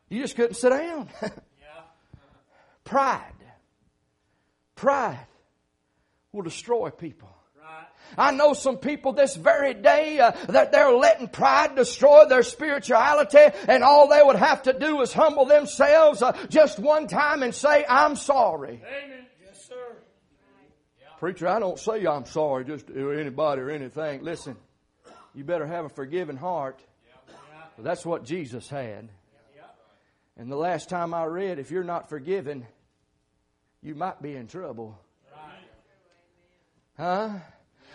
You 0.08 0.22
just 0.22 0.36
couldn't 0.36 0.54
sit 0.54 0.70
down. 0.70 1.08
Yeah. 1.60 1.80
Pride. 2.84 3.32
Pride 4.84 5.26
will 6.30 6.42
destroy 6.42 6.90
people. 6.90 7.30
I 8.18 8.32
know 8.32 8.52
some 8.52 8.76
people 8.76 9.14
this 9.14 9.34
very 9.34 9.72
day 9.72 10.18
uh, 10.18 10.32
that 10.50 10.72
they're 10.72 10.92
letting 10.92 11.28
pride 11.28 11.74
destroy 11.74 12.26
their 12.26 12.42
spirituality, 12.42 13.38
and 13.66 13.82
all 13.82 14.08
they 14.08 14.22
would 14.22 14.36
have 14.36 14.64
to 14.64 14.78
do 14.78 15.00
is 15.00 15.10
humble 15.10 15.46
themselves 15.46 16.20
uh, 16.20 16.36
just 16.50 16.78
one 16.78 17.06
time 17.06 17.42
and 17.42 17.54
say, 17.54 17.86
"I'm 17.88 18.14
sorry." 18.14 18.82
Amen. 18.86 19.24
Yes, 19.42 19.64
sir. 19.66 19.96
Preacher, 21.18 21.48
I 21.48 21.60
don't 21.60 21.78
say 21.78 22.04
I'm 22.04 22.26
sorry 22.26 22.66
just 22.66 22.86
to 22.88 23.12
anybody 23.12 23.62
or 23.62 23.70
anything. 23.70 24.22
Listen, 24.22 24.54
you 25.34 25.44
better 25.44 25.66
have 25.66 25.86
a 25.86 25.88
forgiving 25.88 26.36
heart. 26.36 26.78
That's 27.78 28.04
what 28.04 28.22
Jesus 28.22 28.68
had. 28.68 29.08
And 30.36 30.52
the 30.52 30.56
last 30.56 30.90
time 30.90 31.14
I 31.14 31.24
read, 31.24 31.58
if 31.58 31.70
you're 31.70 31.84
not 31.84 32.10
forgiven, 32.10 32.66
you 33.84 33.94
might 33.94 34.20
be 34.22 34.34
in 34.34 34.46
trouble. 34.46 34.98
Huh? 36.96 37.30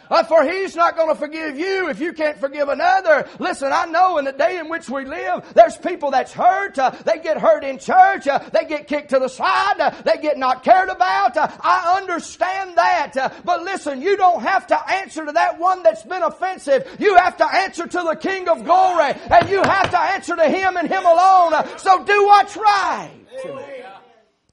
Uh, 0.09 0.23
for 0.23 0.43
he's 0.43 0.75
not 0.75 0.95
going 0.95 1.09
to 1.09 1.15
forgive 1.15 1.57
you 1.59 1.87
if 1.89 1.99
you 1.99 2.13
can't 2.13 2.37
forgive 2.39 2.67
another. 2.67 3.27
Listen, 3.37 3.71
I 3.71 3.85
know 3.85 4.17
in 4.17 4.25
the 4.25 4.31
day 4.31 4.57
in 4.57 4.67
which 4.67 4.89
we 4.89 5.05
live, 5.05 5.53
there's 5.53 5.77
people 5.77 6.09
that's 6.11 6.33
hurt. 6.33 6.79
Uh, 6.79 6.89
they 7.05 7.19
get 7.19 7.37
hurt 7.37 7.63
in 7.63 7.77
church. 7.77 8.27
Uh, 8.27 8.39
they 8.51 8.65
get 8.65 8.87
kicked 8.87 9.11
to 9.11 9.19
the 9.19 9.27
side. 9.27 9.79
Uh, 9.79 9.91
they 10.03 10.17
get 10.17 10.37
not 10.37 10.63
cared 10.63 10.89
about. 10.89 11.37
Uh, 11.37 11.47
I 11.61 11.99
understand 12.01 12.75
that. 12.75 13.43
But 13.45 13.63
listen, 13.63 14.01
you 14.01 14.17
don't 14.17 14.41
have 14.41 14.65
to 14.67 14.91
answer 14.91 15.25
to 15.25 15.31
that 15.33 15.59
one 15.59 15.83
that's 15.83 16.03
been 16.03 16.23
offensive. 16.23 16.97
You 16.99 17.15
have 17.17 17.37
to 17.37 17.45
answer 17.45 17.85
to 17.85 18.03
the 18.03 18.15
King 18.15 18.47
of 18.49 18.63
glory. 18.63 19.13
And 19.29 19.47
you 19.47 19.61
have 19.61 19.91
to 19.91 19.99
answer 19.99 20.35
to 20.35 20.49
Him 20.49 20.77
and 20.77 20.87
Him 20.87 21.05
alone. 21.05 21.53
so 21.77 22.03
do 22.03 22.25
what's 22.25 22.57
right. 22.57 23.11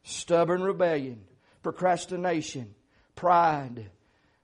Stubborn 0.03 0.63
rebellion 0.63 1.26
procrastination, 1.67 2.73
pride. 3.17 3.91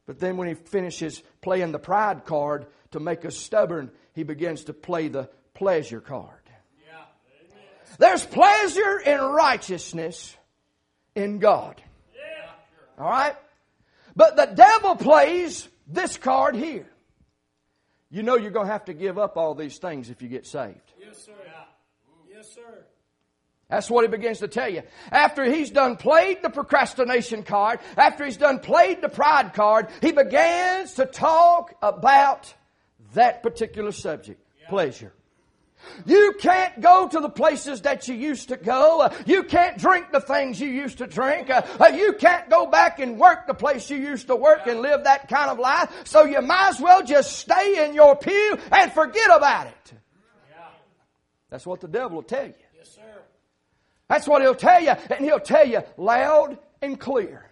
But 0.07 0.19
then 0.19 0.37
when 0.39 0.49
he 0.49 0.55
finishes 0.55 1.23
playing 1.41 1.71
the 1.71 1.79
pride 1.79 2.25
card 2.25 2.67
to 2.91 2.99
make 2.99 3.25
us 3.25 3.37
stubborn, 3.37 3.93
he 4.13 4.25
begins 4.25 4.65
to 4.65 4.73
play 4.73 5.07
the 5.07 5.31
pleasure 5.55 6.01
card. 6.01 6.43
Yeah. 6.85 7.05
There's 8.01 8.27
pleasure 8.27 8.99
in 8.99 9.21
righteousness 9.21 10.37
in 11.15 11.39
God. 11.39 11.81
Yeah. 12.13 13.05
All 13.05 13.09
right? 13.09 13.37
But 14.17 14.35
the 14.35 14.47
devil 14.47 14.97
plays 14.97 15.69
this 15.87 16.17
card 16.17 16.57
here. 16.57 16.89
You 18.11 18.25
know 18.25 18.35
you're 18.35 18.51
going 18.51 18.67
to 18.67 18.73
have 18.73 18.87
to 18.87 18.95
give 18.95 19.17
up 19.17 19.37
all 19.37 19.55
these 19.55 19.79
things 19.79 20.11
if 20.11 20.23
you 20.23 20.29
get 20.29 20.45
saved. 20.45 20.93
Yes, 20.99 21.25
sir. 21.25 21.33
Yes, 22.29 22.53
sir. 22.53 22.85
That's 23.73 23.89
what 23.89 24.05
he 24.05 24.09
begins 24.09 24.41
to 24.41 24.49
tell 24.49 24.69
you. 24.69 24.83
After 25.11 25.45
he's 25.45 25.71
done 25.71 25.97
played 25.97 26.43
the 26.43 26.51
procrastination 26.51 27.43
card, 27.43 27.81
after 27.97 28.27
he's 28.27 28.37
done 28.37 28.59
played 28.59 29.01
the 29.01 29.09
pride 29.09 29.55
card, 29.55 29.89
he 30.03 30.13
begins 30.13 30.93
to 30.95 31.07
talk 31.07 31.75
about 31.81 32.53
that 33.15 33.43
particular 33.43 33.91
subject, 33.91 34.39
pleasure. 34.69 35.15
You 36.05 36.35
can't 36.39 36.83
go 36.83 37.09
to 37.09 37.19
the 37.19 37.31
places 37.31 37.81
that 37.81 38.09
you 38.09 38.15
used 38.15 38.51
to 38.51 38.59
go. 38.59 39.11
You 39.25 39.45
can't 39.45 39.79
drink 39.79 40.13
the 40.13 40.21
things 40.21 40.61
you 40.61 40.69
used 40.69 40.99
to 40.99 41.07
drink. 41.07 41.49
Uh, 41.49 41.63
you 41.95 42.13
can't 42.13 42.51
go 42.51 42.67
back 42.67 43.01
and 43.01 43.19
work 43.19 43.47
the 43.47 43.55
place 43.55 43.89
you 43.89 43.97
used 43.97 44.27
to 44.27 44.37
work 44.37 44.67
and 44.67 44.83
live 44.83 45.05
that 45.05 45.29
kind 45.29 45.49
of 45.49 45.59
life. 45.59 45.91
So 46.05 46.25
you 46.25 46.43
might 46.43 46.69
as 46.69 46.79
well 46.79 47.03
just 47.03 47.39
stay 47.39 47.87
in 47.87 47.95
your 47.95 48.17
pew 48.17 48.59
and 48.71 48.93
forget 48.93 49.35
about 49.35 49.69
it. 49.69 49.93
That's 51.49 51.67
what 51.67 51.81
the 51.81 51.89
devil 51.89 52.17
will 52.17 52.23
tell 52.23 52.47
you. 52.47 52.55
Yes, 52.77 52.91
sir. 52.91 53.22
That's 54.13 54.29
what 54.29 54.43
he'll 54.43 54.55
tell 54.55 54.79
you. 54.79 54.91
And 54.91 55.25
he'll 55.25 55.41
tell 55.41 55.67
you 55.67 55.81
loud 55.97 56.59
and 56.83 57.01
clear. 57.01 57.47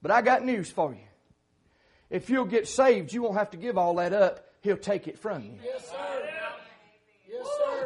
But 0.00 0.10
I 0.10 0.22
got 0.22 0.46
news 0.46 0.70
for 0.70 0.94
you. 0.94 1.08
If 2.08 2.30
you'll 2.30 2.46
get 2.46 2.66
saved, 2.66 3.12
you 3.12 3.20
won't 3.20 3.36
have 3.36 3.50
to 3.50 3.58
give 3.58 3.76
all 3.76 3.96
that 3.96 4.14
up. 4.14 4.46
He'll 4.62 4.78
take 4.78 5.08
it 5.08 5.18
from 5.18 5.44
you. 5.44 5.58
Yes, 5.62 5.90
sir. 5.90 6.39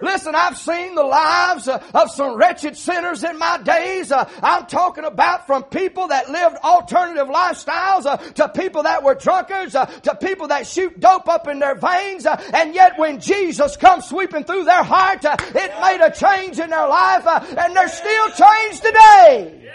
Listen, 0.03 0.35
I've 0.35 0.57
seen 0.57 0.95
the 0.95 1.03
lives 1.03 1.69
uh, 1.69 1.83
of 1.95 2.11
some 2.11 2.37
wretched 2.37 2.77
sinners 2.77 3.25
in 3.25 3.39
my 3.39 3.59
days. 3.59 4.13
Uh, 4.13 4.29
I'm 4.43 4.67
talking 4.67 5.05
about 5.05 5.47
from 5.47 5.65
people 5.65 6.09
that 6.09 6.31
lived 6.31 6.57
alternative 6.65 7.29
lifestyles 7.29 8.07
uh, 8.07 8.17
to 8.17 8.49
people 8.49 8.85
that 8.85 9.03
were 9.03 9.15
drunkards 9.15 9.73
to 9.73 10.19
people 10.21 10.49
that 10.49 10.67
shoot 10.67 10.99
dope 11.01 11.29
up 11.29 11.49
in 11.49 11.59
their 11.59 11.75
veins. 11.75 12.27
and 12.27 12.75
yet 12.75 12.99
when 12.99 13.21
Jesus 13.21 13.77
comes 13.77 14.07
sweeping 14.07 14.45
through 14.45 14.65
their 14.65 14.83
heart, 14.83 15.25
it 15.25 15.81
made 15.81 16.01
a 16.01 16.11
change 16.11 16.59
in 16.59 16.71
their 16.71 16.89
life 16.89 17.27
and 17.27 17.77
they're 17.77 17.89
still 17.89 18.29
changed 18.31 18.83
today. 18.83 19.71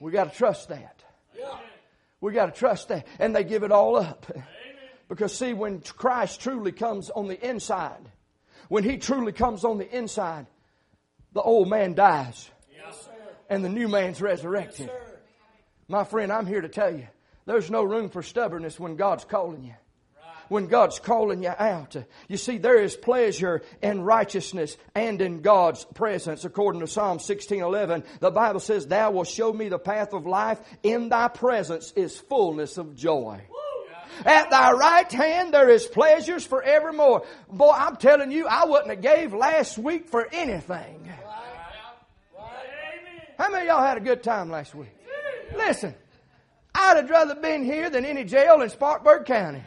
We 0.00 0.12
got 0.12 0.32
to 0.32 0.38
trust 0.38 0.70
that. 0.70 1.04
We 2.20 2.32
got 2.32 2.46
to 2.46 2.58
trust 2.58 2.88
that. 2.88 3.06
And 3.18 3.34
they 3.34 3.44
give 3.44 3.62
it 3.62 3.72
all 3.72 3.96
up. 3.96 4.26
Because 5.08 5.36
see, 5.36 5.54
when 5.54 5.80
Christ 5.80 6.40
truly 6.40 6.72
comes 6.72 7.10
on 7.10 7.26
the 7.26 7.48
inside, 7.48 8.10
when 8.70 8.84
He 8.84 8.96
truly 8.96 9.32
comes 9.32 9.64
on 9.64 9.78
the 9.78 9.96
inside, 9.96 10.46
the 11.32 11.42
old 11.42 11.68
man 11.68 11.94
dies 11.94 12.48
Yes, 12.74 13.08
and 13.50 13.64
the 13.64 13.68
new 13.68 13.88
man's 13.88 14.22
resurrected. 14.22 14.86
Sir. 14.86 15.18
My 15.88 16.04
friend, 16.04 16.32
I'm 16.32 16.46
here 16.46 16.60
to 16.60 16.68
tell 16.68 16.94
you, 16.94 17.08
there's 17.46 17.68
no 17.68 17.82
room 17.82 18.10
for 18.10 18.22
stubbornness 18.22 18.78
when 18.78 18.94
God's 18.94 19.24
calling 19.24 19.64
you. 19.64 19.74
When 20.48 20.68
God's 20.68 21.00
calling 21.00 21.42
you 21.42 21.52
out. 21.56 21.96
You 22.28 22.36
see, 22.36 22.58
there 22.58 22.80
is 22.80 22.96
pleasure 22.96 23.62
in 23.82 24.02
righteousness 24.02 24.76
and 24.94 25.20
in 25.20 25.42
God's 25.42 25.84
presence. 25.84 26.44
According 26.44 26.80
to 26.80 26.86
Psalm 26.86 27.18
16:11, 27.18 28.04
the 28.20 28.30
Bible 28.30 28.60
says, 28.60 28.86
Thou 28.86 29.10
wilt 29.12 29.28
show 29.28 29.52
me 29.52 29.68
the 29.68 29.78
path 29.78 30.12
of 30.12 30.26
life. 30.26 30.60
In 30.84 31.08
thy 31.08 31.28
presence 31.28 31.92
is 31.96 32.18
fullness 32.18 32.78
of 32.78 32.94
joy. 32.96 33.42
At 34.24 34.50
thy 34.50 34.72
right 34.72 35.10
hand 35.10 35.54
there 35.54 35.68
is 35.68 35.86
pleasures 35.86 36.44
forevermore. 36.44 37.24
Boy, 37.50 37.72
I'm 37.74 37.96
telling 37.96 38.30
you, 38.30 38.46
I 38.46 38.64
wouldn't 38.64 38.90
have 38.90 39.02
gave 39.02 39.32
last 39.32 39.78
week 39.78 40.08
for 40.08 40.28
anything. 40.32 41.10
How 43.38 43.50
many 43.50 43.62
of 43.62 43.68
y'all 43.68 43.82
had 43.82 43.96
a 43.96 44.00
good 44.00 44.22
time 44.22 44.50
last 44.50 44.74
week? 44.74 44.94
Listen, 45.56 45.94
I'd 46.74 46.96
have 46.96 47.10
rather 47.10 47.34
been 47.34 47.64
here 47.64 47.88
than 47.90 48.04
any 48.04 48.24
jail 48.24 48.60
in 48.60 48.68
Spartanburg 48.68 49.24
County. 49.24 49.62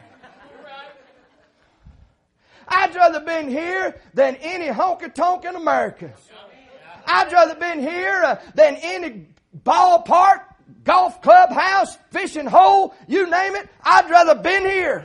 I'd 2.66 2.94
rather 2.94 3.20
been 3.20 3.48
here 3.48 4.00
than 4.14 4.36
any 4.36 4.68
honky 4.68 5.12
tonk 5.12 5.44
in 5.44 5.56
America. 5.56 6.12
I'd 7.06 7.32
rather 7.32 7.54
been 7.54 7.80
here 7.80 8.22
uh, 8.24 8.40
than 8.54 8.76
any 8.76 9.26
ballpark, 9.64 10.40
golf 10.84 11.22
clubhouse, 11.22 11.96
fishing 12.10 12.46
hole, 12.46 12.94
you 13.08 13.28
name 13.30 13.54
it. 13.56 13.68
I'd 13.82 14.10
rather 14.10 14.34
been 14.34 14.64
here. 14.64 15.04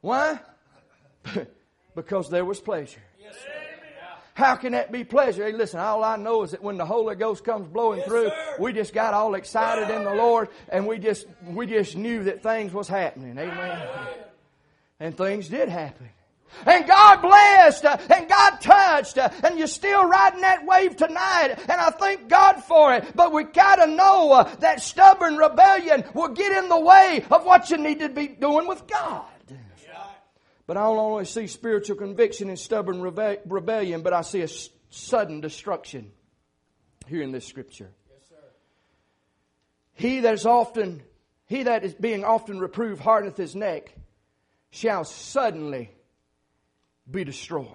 Why? 0.00 0.40
because 1.94 2.30
there 2.30 2.44
was 2.44 2.60
pleasure. 2.60 3.02
How 4.34 4.54
can 4.54 4.70
that 4.70 4.92
be 4.92 5.02
pleasure? 5.02 5.44
Hey, 5.44 5.50
listen, 5.50 5.80
all 5.80 6.04
I 6.04 6.14
know 6.14 6.44
is 6.44 6.52
that 6.52 6.62
when 6.62 6.76
the 6.76 6.86
Holy 6.86 7.16
Ghost 7.16 7.42
comes 7.42 7.66
blowing 7.66 8.02
through, 8.02 8.28
sir. 8.28 8.56
we 8.60 8.72
just 8.72 8.94
got 8.94 9.12
all 9.12 9.34
excited 9.34 9.92
in 9.92 10.04
the 10.04 10.14
Lord 10.14 10.48
and 10.68 10.86
we 10.86 11.00
just 11.00 11.26
we 11.44 11.66
just 11.66 11.96
knew 11.96 12.22
that 12.22 12.40
things 12.40 12.72
was 12.72 12.86
happening. 12.86 13.36
Amen. 13.36 13.88
And 15.00 15.16
things 15.16 15.48
did 15.48 15.68
happen. 15.68 16.08
And 16.66 16.86
God 16.86 17.22
blessed, 17.22 17.84
uh, 17.84 17.98
and 18.10 18.28
God 18.28 18.60
touched, 18.60 19.18
uh, 19.18 19.30
and 19.44 19.58
you're 19.58 19.66
still 19.66 20.04
riding 20.04 20.40
that 20.40 20.66
wave 20.66 20.96
tonight, 20.96 21.54
and 21.68 21.80
I 21.80 21.90
thank 21.90 22.28
God 22.28 22.62
for 22.64 22.94
it. 22.94 23.14
But 23.14 23.32
we 23.32 23.44
gotta 23.44 23.86
know 23.86 24.32
uh, 24.32 24.54
that 24.56 24.80
stubborn 24.82 25.36
rebellion 25.36 26.04
will 26.14 26.28
get 26.28 26.52
in 26.52 26.68
the 26.68 26.80
way 26.80 27.24
of 27.30 27.44
what 27.44 27.70
you 27.70 27.76
need 27.76 28.00
to 28.00 28.08
be 28.08 28.28
doing 28.28 28.66
with 28.66 28.86
God. 28.86 29.24
But 30.66 30.76
I 30.76 30.80
don't 30.80 30.98
only 30.98 31.24
see 31.24 31.46
spiritual 31.46 31.96
conviction 31.96 32.50
and 32.50 32.58
stubborn 32.58 32.98
rebe- 33.00 33.40
rebellion, 33.46 34.02
but 34.02 34.12
I 34.12 34.20
see 34.20 34.40
a 34.40 34.44
s- 34.44 34.68
sudden 34.90 35.40
destruction 35.40 36.12
here 37.06 37.22
in 37.22 37.32
this 37.32 37.46
scripture. 37.46 37.90
He 39.94 40.20
that 40.20 40.34
is 40.34 40.44
often, 40.44 41.02
he 41.46 41.62
that 41.62 41.84
is 41.84 41.94
being 41.94 42.22
often 42.22 42.60
reproved 42.60 43.00
hardeneth 43.00 43.36
his 43.36 43.56
neck, 43.56 43.94
shall 44.70 45.04
suddenly 45.04 45.90
be 47.10 47.24
destroyed. 47.24 47.66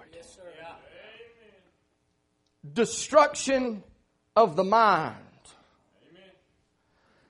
Destruction 2.72 3.82
of 4.34 4.56
the 4.56 4.64
mind. 4.64 5.18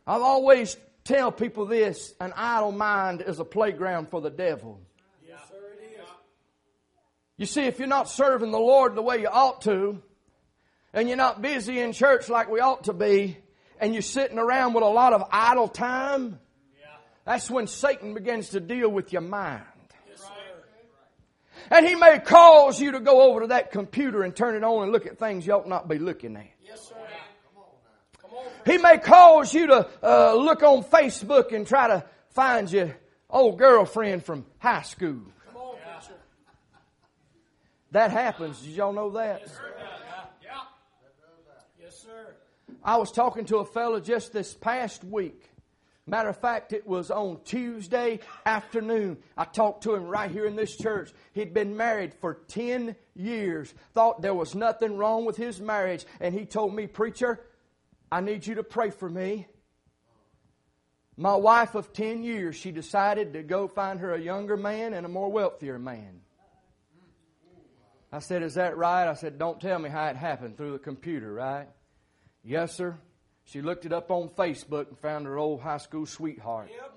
I've 0.06 0.22
always 0.22 0.76
tell 1.02 1.32
people 1.32 1.66
this: 1.66 2.14
an 2.20 2.32
idle 2.36 2.70
mind 2.72 3.22
is 3.26 3.40
a 3.40 3.44
playground 3.44 4.10
for 4.10 4.20
the 4.20 4.30
devil. 4.30 4.80
Yes, 5.26 5.40
sir, 5.48 5.56
it 5.56 5.98
is. 5.98 6.06
You 7.36 7.46
see, 7.46 7.62
if 7.62 7.80
you're 7.80 7.88
not 7.88 8.08
serving 8.08 8.52
the 8.52 8.60
Lord 8.60 8.94
the 8.94 9.02
way 9.02 9.20
you 9.20 9.28
ought 9.28 9.62
to, 9.62 10.00
and 10.92 11.08
you're 11.08 11.16
not 11.16 11.42
busy 11.42 11.80
in 11.80 11.92
church 11.92 12.28
like 12.28 12.48
we 12.48 12.60
ought 12.60 12.84
to 12.84 12.92
be, 12.92 13.36
and 13.80 13.92
you're 13.92 14.02
sitting 14.02 14.38
around 14.38 14.74
with 14.74 14.84
a 14.84 14.88
lot 14.88 15.12
of 15.12 15.24
idle 15.32 15.66
time, 15.66 16.38
that's 17.24 17.50
when 17.50 17.66
Satan 17.66 18.14
begins 18.14 18.50
to 18.50 18.60
deal 18.60 18.88
with 18.88 19.12
your 19.12 19.22
mind. 19.22 19.64
Yes, 21.64 21.70
sir. 21.70 21.76
And 21.76 21.86
he 21.86 21.94
may 21.94 22.18
cause 22.18 22.80
you 22.80 22.92
to 22.92 23.00
go 23.00 23.22
over 23.22 23.40
to 23.40 23.46
that 23.48 23.70
computer 23.72 24.22
and 24.22 24.34
turn 24.34 24.54
it 24.54 24.64
on 24.64 24.84
and 24.84 24.92
look 24.92 25.06
at 25.06 25.18
things 25.18 25.46
you 25.46 25.52
ought 25.52 25.68
not 25.68 25.88
be 25.88 25.98
looking 25.98 26.36
at. 26.36 26.46
Yes, 26.64 26.88
sir. 26.88 26.94
Come 28.20 28.32
on. 28.38 28.46
He 28.66 28.78
may 28.78 28.98
cause 28.98 29.52
you 29.54 29.66
to 29.68 29.88
uh, 30.02 30.34
look 30.34 30.62
on 30.62 30.84
Facebook 30.84 31.52
and 31.52 31.66
try 31.66 31.88
to 31.88 32.04
find 32.30 32.70
your 32.70 32.96
old 33.30 33.58
girlfriend 33.58 34.24
from 34.24 34.46
high 34.58 34.82
school. 34.82 35.22
Come 35.46 35.56
on, 35.56 35.76
preacher. 35.76 36.14
That 37.92 38.10
happens. 38.10 38.60
Did 38.60 38.70
y'all 38.70 38.92
know 38.92 39.10
that? 39.10 39.40
Yes, 39.40 39.52
sir. 39.52 39.70
I 42.82 42.98
was 42.98 43.10
talking 43.10 43.46
to 43.46 43.58
a 43.58 43.64
fellow 43.64 43.98
just 43.98 44.32
this 44.34 44.52
past 44.52 45.02
week. 45.04 45.42
Matter 46.06 46.28
of 46.28 46.36
fact, 46.36 46.74
it 46.74 46.86
was 46.86 47.10
on 47.10 47.40
Tuesday 47.44 48.20
afternoon. 48.44 49.16
I 49.38 49.44
talked 49.44 49.84
to 49.84 49.94
him 49.94 50.06
right 50.06 50.30
here 50.30 50.44
in 50.44 50.54
this 50.54 50.76
church. 50.76 51.10
He'd 51.32 51.54
been 51.54 51.78
married 51.78 52.12
for 52.20 52.40
10 52.48 52.94
years, 53.14 53.72
thought 53.94 54.20
there 54.20 54.34
was 54.34 54.54
nothing 54.54 54.98
wrong 54.98 55.24
with 55.24 55.36
his 55.36 55.60
marriage, 55.62 56.04
and 56.20 56.34
he 56.34 56.44
told 56.44 56.74
me, 56.74 56.86
Preacher, 56.86 57.40
I 58.12 58.20
need 58.20 58.46
you 58.46 58.56
to 58.56 58.62
pray 58.62 58.90
for 58.90 59.08
me. 59.08 59.46
My 61.16 61.36
wife 61.36 61.74
of 61.74 61.92
10 61.94 62.22
years, 62.22 62.54
she 62.54 62.70
decided 62.70 63.32
to 63.32 63.42
go 63.42 63.66
find 63.66 64.00
her 64.00 64.12
a 64.12 64.20
younger 64.20 64.58
man 64.58 64.92
and 64.92 65.06
a 65.06 65.08
more 65.08 65.30
wealthier 65.30 65.78
man. 65.78 66.20
I 68.12 68.18
said, 68.18 68.42
Is 68.42 68.54
that 68.54 68.76
right? 68.76 69.08
I 69.08 69.14
said, 69.14 69.38
Don't 69.38 69.60
tell 69.60 69.78
me 69.78 69.88
how 69.88 70.06
it 70.08 70.16
happened 70.16 70.58
through 70.58 70.72
the 70.72 70.78
computer, 70.78 71.32
right? 71.32 71.68
Yes, 72.42 72.76
sir. 72.76 72.98
She 73.44 73.62
looked 73.62 73.84
it 73.84 73.92
up 73.92 74.10
on 74.10 74.30
Facebook 74.30 74.88
and 74.88 74.98
found 74.98 75.26
her 75.26 75.38
old 75.38 75.60
high 75.60 75.78
school 75.78 76.06
sweetheart. 76.06 76.70
Yep. 76.70 76.94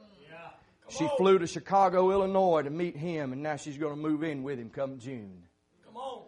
She 0.89 1.07
flew 1.17 1.37
to 1.39 1.47
Chicago, 1.47 2.11
Illinois 2.11 2.61
to 2.61 2.69
meet 2.69 2.95
him, 2.95 3.33
and 3.33 3.43
now 3.43 3.57
she's 3.57 3.77
going 3.77 3.93
to 3.93 3.99
move 3.99 4.23
in 4.23 4.43
with 4.43 4.57
him 4.57 4.69
come 4.69 4.99
June. 4.99 5.43
Come 5.85 5.97
on. 5.97 6.21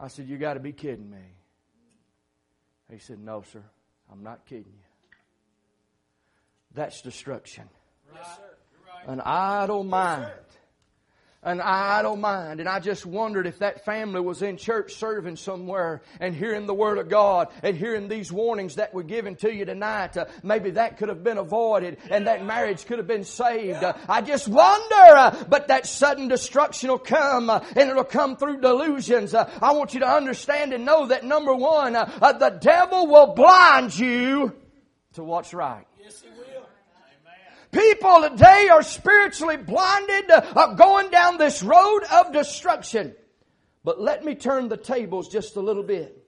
I 0.00 0.08
said, 0.08 0.28
You 0.28 0.38
got 0.38 0.54
to 0.54 0.60
be 0.60 0.72
kidding 0.72 1.10
me. 1.10 1.18
He 2.90 2.98
said, 2.98 3.18
No, 3.18 3.42
sir. 3.52 3.62
I'm 4.10 4.22
not 4.22 4.46
kidding 4.46 4.72
you. 4.72 5.16
That's 6.74 7.02
destruction. 7.02 7.68
Yes, 8.14 8.26
sir. 8.36 9.12
An 9.12 9.20
idle 9.20 9.84
mind. 9.84 10.32
An 11.44 11.60
idle 11.60 12.14
mind. 12.14 12.60
And 12.60 12.68
I 12.68 12.78
just 12.78 13.04
wondered 13.04 13.48
if 13.48 13.58
that 13.58 13.84
family 13.84 14.20
was 14.20 14.42
in 14.42 14.56
church 14.56 14.94
serving 14.94 15.34
somewhere 15.34 16.02
and 16.20 16.36
hearing 16.36 16.66
the 16.66 16.74
Word 16.74 16.98
of 16.98 17.08
God 17.08 17.48
and 17.64 17.76
hearing 17.76 18.06
these 18.06 18.30
warnings 18.30 18.76
that 18.76 18.94
were 18.94 19.02
given 19.02 19.34
to 19.36 19.52
you 19.52 19.64
tonight. 19.64 20.16
Uh, 20.16 20.26
maybe 20.44 20.70
that 20.70 20.98
could 20.98 21.08
have 21.08 21.24
been 21.24 21.38
avoided 21.38 21.98
and 22.10 22.28
that 22.28 22.44
marriage 22.44 22.86
could 22.86 22.98
have 22.98 23.08
been 23.08 23.24
saved. 23.24 23.82
Uh, 23.82 23.94
I 24.08 24.22
just 24.22 24.46
wonder, 24.46 24.94
uh, 24.94 25.44
but 25.48 25.66
that 25.66 25.84
sudden 25.84 26.28
destruction 26.28 26.90
will 26.90 26.98
come 27.00 27.50
uh, 27.50 27.64
and 27.74 27.90
it'll 27.90 28.04
come 28.04 28.36
through 28.36 28.60
delusions. 28.60 29.34
Uh, 29.34 29.50
I 29.60 29.72
want 29.72 29.94
you 29.94 30.00
to 30.00 30.08
understand 30.08 30.72
and 30.72 30.84
know 30.84 31.06
that 31.06 31.24
number 31.24 31.52
one, 31.52 31.96
uh, 31.96 32.32
the 32.38 32.50
devil 32.50 33.08
will 33.08 33.34
blind 33.34 33.98
you 33.98 34.54
to 35.14 35.24
what's 35.24 35.52
right. 35.52 35.86
Yes, 36.00 36.22
he 36.22 36.28
will. 36.28 36.51
People 37.72 38.28
today 38.28 38.68
are 38.70 38.82
spiritually 38.82 39.56
blinded, 39.56 40.30
uh, 40.30 40.74
going 40.74 41.10
down 41.10 41.38
this 41.38 41.62
road 41.62 42.02
of 42.12 42.32
destruction. 42.32 43.14
But 43.82 43.98
let 43.98 44.24
me 44.24 44.34
turn 44.34 44.68
the 44.68 44.76
tables 44.76 45.28
just 45.28 45.56
a 45.56 45.60
little 45.60 45.82
bit. 45.82 46.22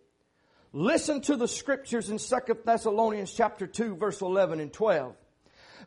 Listen 0.72 1.20
to 1.22 1.36
the 1.36 1.46
scriptures 1.46 2.08
in 2.08 2.18
2 2.18 2.58
Thessalonians 2.64 3.32
chapter 3.32 3.66
2 3.66 3.96
verse 3.96 4.22
11 4.22 4.58
and 4.58 4.72
12. 4.72 5.14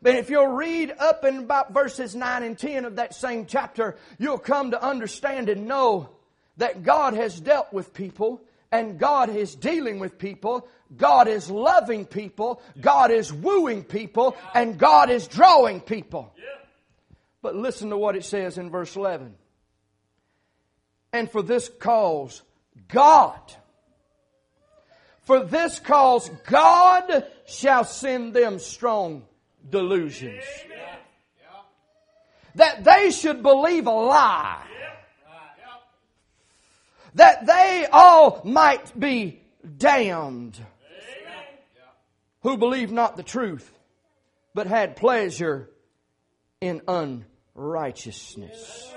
But 0.00 0.14
if 0.14 0.30
you'll 0.30 0.46
read 0.46 0.94
up 0.96 1.24
in 1.24 1.38
about 1.38 1.74
verses 1.74 2.14
9 2.14 2.42
and 2.44 2.56
10 2.56 2.84
of 2.84 2.96
that 2.96 3.14
same 3.14 3.46
chapter, 3.46 3.96
you'll 4.18 4.38
come 4.38 4.70
to 4.70 4.82
understand 4.82 5.48
and 5.48 5.66
know 5.66 6.08
that 6.56 6.84
God 6.84 7.14
has 7.14 7.38
dealt 7.38 7.72
with 7.72 7.92
people 7.92 8.40
and 8.70 8.98
God 8.98 9.30
is 9.30 9.54
dealing 9.54 9.98
with 9.98 10.18
people. 10.18 10.68
God 10.96 11.28
is 11.28 11.50
loving 11.50 12.04
people. 12.04 12.62
God 12.80 13.10
is 13.10 13.32
wooing 13.32 13.84
people 13.84 14.36
and 14.54 14.78
God 14.78 15.10
is 15.10 15.26
drawing 15.26 15.80
people. 15.80 16.32
But 17.42 17.54
listen 17.54 17.90
to 17.90 17.96
what 17.96 18.16
it 18.16 18.24
says 18.24 18.58
in 18.58 18.70
verse 18.70 18.96
11. 18.96 19.34
And 21.12 21.30
for 21.30 21.42
this 21.42 21.70
cause, 21.78 22.42
God, 22.88 23.40
for 25.22 25.44
this 25.44 25.78
cause, 25.78 26.30
God 26.46 27.26
shall 27.46 27.84
send 27.84 28.34
them 28.34 28.58
strong 28.58 29.24
delusions. 29.68 30.44
That 32.54 32.82
they 32.84 33.10
should 33.10 33.42
believe 33.42 33.86
a 33.86 33.90
lie. 33.90 34.64
That 37.18 37.46
they 37.46 37.86
all 37.92 38.40
might 38.44 38.98
be 38.98 39.42
damned. 39.76 40.58
Who 42.42 42.56
believed 42.56 42.92
not 42.92 43.16
the 43.16 43.24
truth, 43.24 43.68
but 44.54 44.68
had 44.68 44.94
pleasure 44.94 45.68
in 46.60 46.80
unrighteousness. 46.86 48.94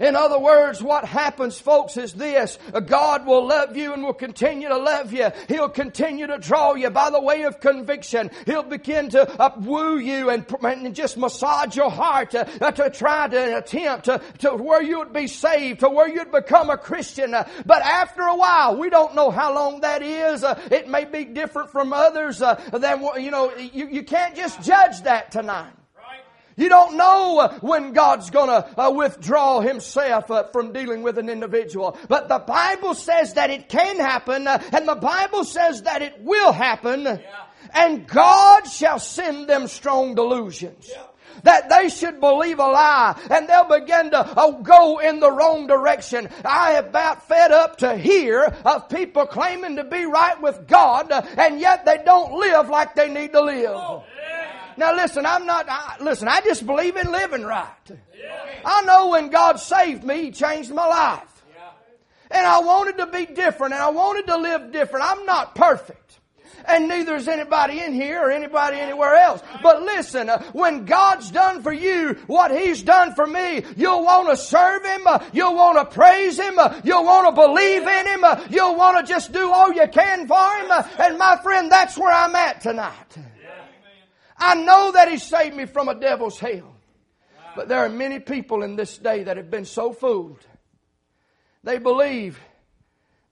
In 0.00 0.16
other 0.16 0.38
words, 0.38 0.82
what 0.82 1.04
happens, 1.04 1.60
folks, 1.60 1.98
is 1.98 2.14
this. 2.14 2.58
God 2.86 3.26
will 3.26 3.46
love 3.46 3.76
you 3.76 3.92
and 3.92 4.02
will 4.02 4.14
continue 4.14 4.68
to 4.68 4.78
love 4.78 5.12
you. 5.12 5.30
He'll 5.48 5.68
continue 5.68 6.26
to 6.26 6.38
draw 6.38 6.74
you 6.74 6.88
by 6.88 7.10
the 7.10 7.20
way 7.20 7.42
of 7.42 7.60
conviction. 7.60 8.30
He'll 8.46 8.62
begin 8.62 9.10
to 9.10 9.52
woo 9.58 9.98
you 9.98 10.30
and, 10.30 10.46
and, 10.62 10.94
just 10.94 11.16
massage 11.16 11.76
your 11.76 11.90
heart 11.90 12.34
uh, 12.34 12.46
uh, 12.60 12.70
to 12.72 12.90
try 12.90 13.28
to 13.28 13.58
attempt 13.58 14.06
to, 14.06 14.20
to, 14.38 14.50
where 14.50 14.82
you 14.82 14.98
would 14.98 15.12
be 15.12 15.26
saved, 15.26 15.80
to 15.80 15.88
where 15.88 16.08
you'd 16.08 16.32
become 16.32 16.70
a 16.70 16.78
Christian. 16.78 17.34
Uh, 17.34 17.48
but 17.66 17.82
after 17.82 18.22
a 18.22 18.34
while, 18.34 18.76
we 18.78 18.90
don't 18.90 19.14
know 19.14 19.30
how 19.30 19.54
long 19.54 19.80
that 19.82 20.02
is. 20.02 20.44
It 20.70 20.88
may 20.88 21.04
be 21.04 21.24
different 21.24 21.70
from 21.70 21.92
others. 21.92 22.38
Than, 22.38 23.22
you 23.22 23.30
know, 23.30 23.54
you, 23.54 23.88
you 23.88 24.02
can't 24.02 24.34
just 24.34 24.62
judge 24.62 25.02
that 25.02 25.30
tonight. 25.30 25.72
You 26.60 26.68
don't 26.68 26.98
know 26.98 27.38
uh, 27.38 27.58
when 27.60 27.94
God's 27.94 28.28
gonna 28.28 28.68
uh, 28.76 28.92
withdraw 28.94 29.60
Himself 29.60 30.30
uh, 30.30 30.44
from 30.52 30.74
dealing 30.74 31.02
with 31.02 31.16
an 31.16 31.30
individual. 31.30 31.96
But 32.06 32.28
the 32.28 32.38
Bible 32.38 32.94
says 32.94 33.32
that 33.34 33.48
it 33.48 33.70
can 33.70 33.98
happen, 33.98 34.46
and 34.46 34.86
the 34.86 34.94
Bible 34.94 35.44
says 35.44 35.82
that 35.84 36.02
it 36.02 36.20
will 36.20 36.52
happen, 36.52 37.04
yeah. 37.04 37.18
and 37.72 38.06
God 38.06 38.64
shall 38.64 38.98
send 38.98 39.48
them 39.48 39.68
strong 39.68 40.14
delusions. 40.14 40.90
Yeah 40.90 41.04
that 41.44 41.70
they 41.70 41.88
should 41.88 42.20
believe 42.20 42.58
a 42.58 42.66
lie 42.66 43.18
and 43.30 43.48
they'll 43.48 43.64
begin 43.64 44.10
to 44.10 44.18
uh, 44.18 44.50
go 44.50 44.98
in 44.98 45.20
the 45.20 45.30
wrong 45.30 45.66
direction. 45.66 46.28
I 46.44 46.72
have 46.72 46.86
about 46.86 47.26
fed 47.28 47.50
up 47.50 47.78
to 47.78 47.96
hear 47.96 48.42
of 48.64 48.88
people 48.90 49.24
claiming 49.26 49.76
to 49.76 49.84
be 49.84 50.04
right 50.04 50.38
with 50.42 50.66
God 50.66 51.10
uh, 51.10 51.22
and 51.38 51.60
yet 51.60 51.86
they 51.86 51.98
don't 52.04 52.32
live 52.32 52.68
like 52.68 52.94
they 52.94 53.08
need 53.08 53.32
to 53.32 53.40
live. 53.40 53.70
Oh. 53.70 54.04
Now 54.80 54.94
listen, 54.96 55.26
I'm 55.26 55.44
not, 55.44 55.66
I, 55.68 55.98
listen, 56.00 56.26
I 56.26 56.40
just 56.40 56.64
believe 56.64 56.96
in 56.96 57.12
living 57.12 57.42
right. 57.42 57.68
I 58.64 58.82
know 58.84 59.10
when 59.10 59.28
God 59.28 59.60
saved 59.60 60.02
me, 60.04 60.22
He 60.22 60.30
changed 60.30 60.72
my 60.72 60.86
life. 60.86 61.44
And 62.30 62.46
I 62.46 62.60
wanted 62.60 62.96
to 62.96 63.06
be 63.06 63.26
different 63.26 63.74
and 63.74 63.82
I 63.82 63.90
wanted 63.90 64.26
to 64.28 64.38
live 64.38 64.72
different. 64.72 65.04
I'm 65.04 65.26
not 65.26 65.54
perfect. 65.54 66.18
And 66.64 66.88
neither 66.88 67.14
is 67.14 67.28
anybody 67.28 67.80
in 67.80 67.92
here 67.92 68.22
or 68.22 68.30
anybody 68.30 68.78
anywhere 68.78 69.16
else. 69.16 69.42
But 69.62 69.82
listen, 69.82 70.30
uh, 70.30 70.42
when 70.52 70.86
God's 70.86 71.30
done 71.30 71.62
for 71.62 71.72
you 71.72 72.16
what 72.26 72.50
He's 72.50 72.82
done 72.82 73.14
for 73.14 73.26
me, 73.26 73.62
you'll 73.76 74.02
want 74.02 74.30
to 74.30 74.36
serve 74.38 74.82
Him, 74.82 75.06
uh, 75.06 75.22
you'll 75.34 75.56
want 75.56 75.76
to 75.76 75.94
praise 75.94 76.38
Him, 76.38 76.58
uh, 76.58 76.80
you'll 76.84 77.04
want 77.04 77.26
to 77.28 77.32
believe 77.32 77.82
in 77.82 78.06
Him, 78.06 78.24
uh, 78.24 78.46
you'll 78.48 78.76
want 78.76 79.04
to 79.04 79.12
just 79.12 79.30
do 79.32 79.52
all 79.52 79.72
you 79.72 79.88
can 79.88 80.26
for 80.26 80.56
Him. 80.56 80.70
Uh, 80.70 80.82
and 81.00 81.18
my 81.18 81.38
friend, 81.42 81.70
that's 81.70 81.98
where 81.98 82.12
I'm 82.12 82.34
at 82.34 82.62
tonight. 82.62 83.18
I 84.40 84.54
know 84.54 84.92
that 84.92 85.10
He 85.10 85.18
saved 85.18 85.54
me 85.54 85.66
from 85.66 85.88
a 85.88 85.94
devil's 85.94 86.38
hell. 86.38 86.74
But 87.54 87.68
there 87.68 87.80
are 87.80 87.88
many 87.88 88.20
people 88.20 88.62
in 88.62 88.76
this 88.76 88.96
day 88.96 89.24
that 89.24 89.36
have 89.36 89.50
been 89.50 89.64
so 89.64 89.92
fooled. 89.92 90.44
They 91.62 91.78
believe 91.78 92.40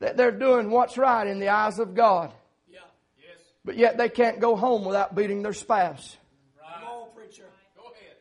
that 0.00 0.16
they're 0.16 0.32
doing 0.32 0.70
what's 0.70 0.98
right 0.98 1.26
in 1.26 1.38
the 1.38 1.48
eyes 1.48 1.78
of 1.78 1.94
God. 1.94 2.32
Yeah. 2.70 2.80
Yes. 3.18 3.38
But 3.64 3.76
yet 3.76 3.96
they 3.96 4.08
can't 4.08 4.40
go 4.40 4.56
home 4.56 4.84
without 4.84 5.14
beating 5.14 5.42
their 5.42 5.52
spouse. 5.52 6.16
Right. 6.60 6.80
Come 6.80 6.88
on, 6.88 7.08
preacher. 7.14 7.44
Go 7.76 7.84
ahead. 7.84 8.16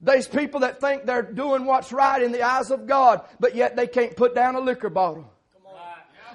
There's 0.00 0.28
people 0.28 0.60
that 0.60 0.80
think 0.80 1.06
they're 1.06 1.22
doing 1.22 1.64
what's 1.64 1.92
right 1.92 2.22
in 2.22 2.32
the 2.32 2.42
eyes 2.42 2.70
of 2.70 2.86
God, 2.86 3.22
but 3.40 3.54
yet 3.54 3.76
they 3.76 3.86
can't 3.86 4.16
put 4.16 4.34
down 4.34 4.56
a 4.56 4.60
liquor 4.60 4.90
bottle. 4.90 5.32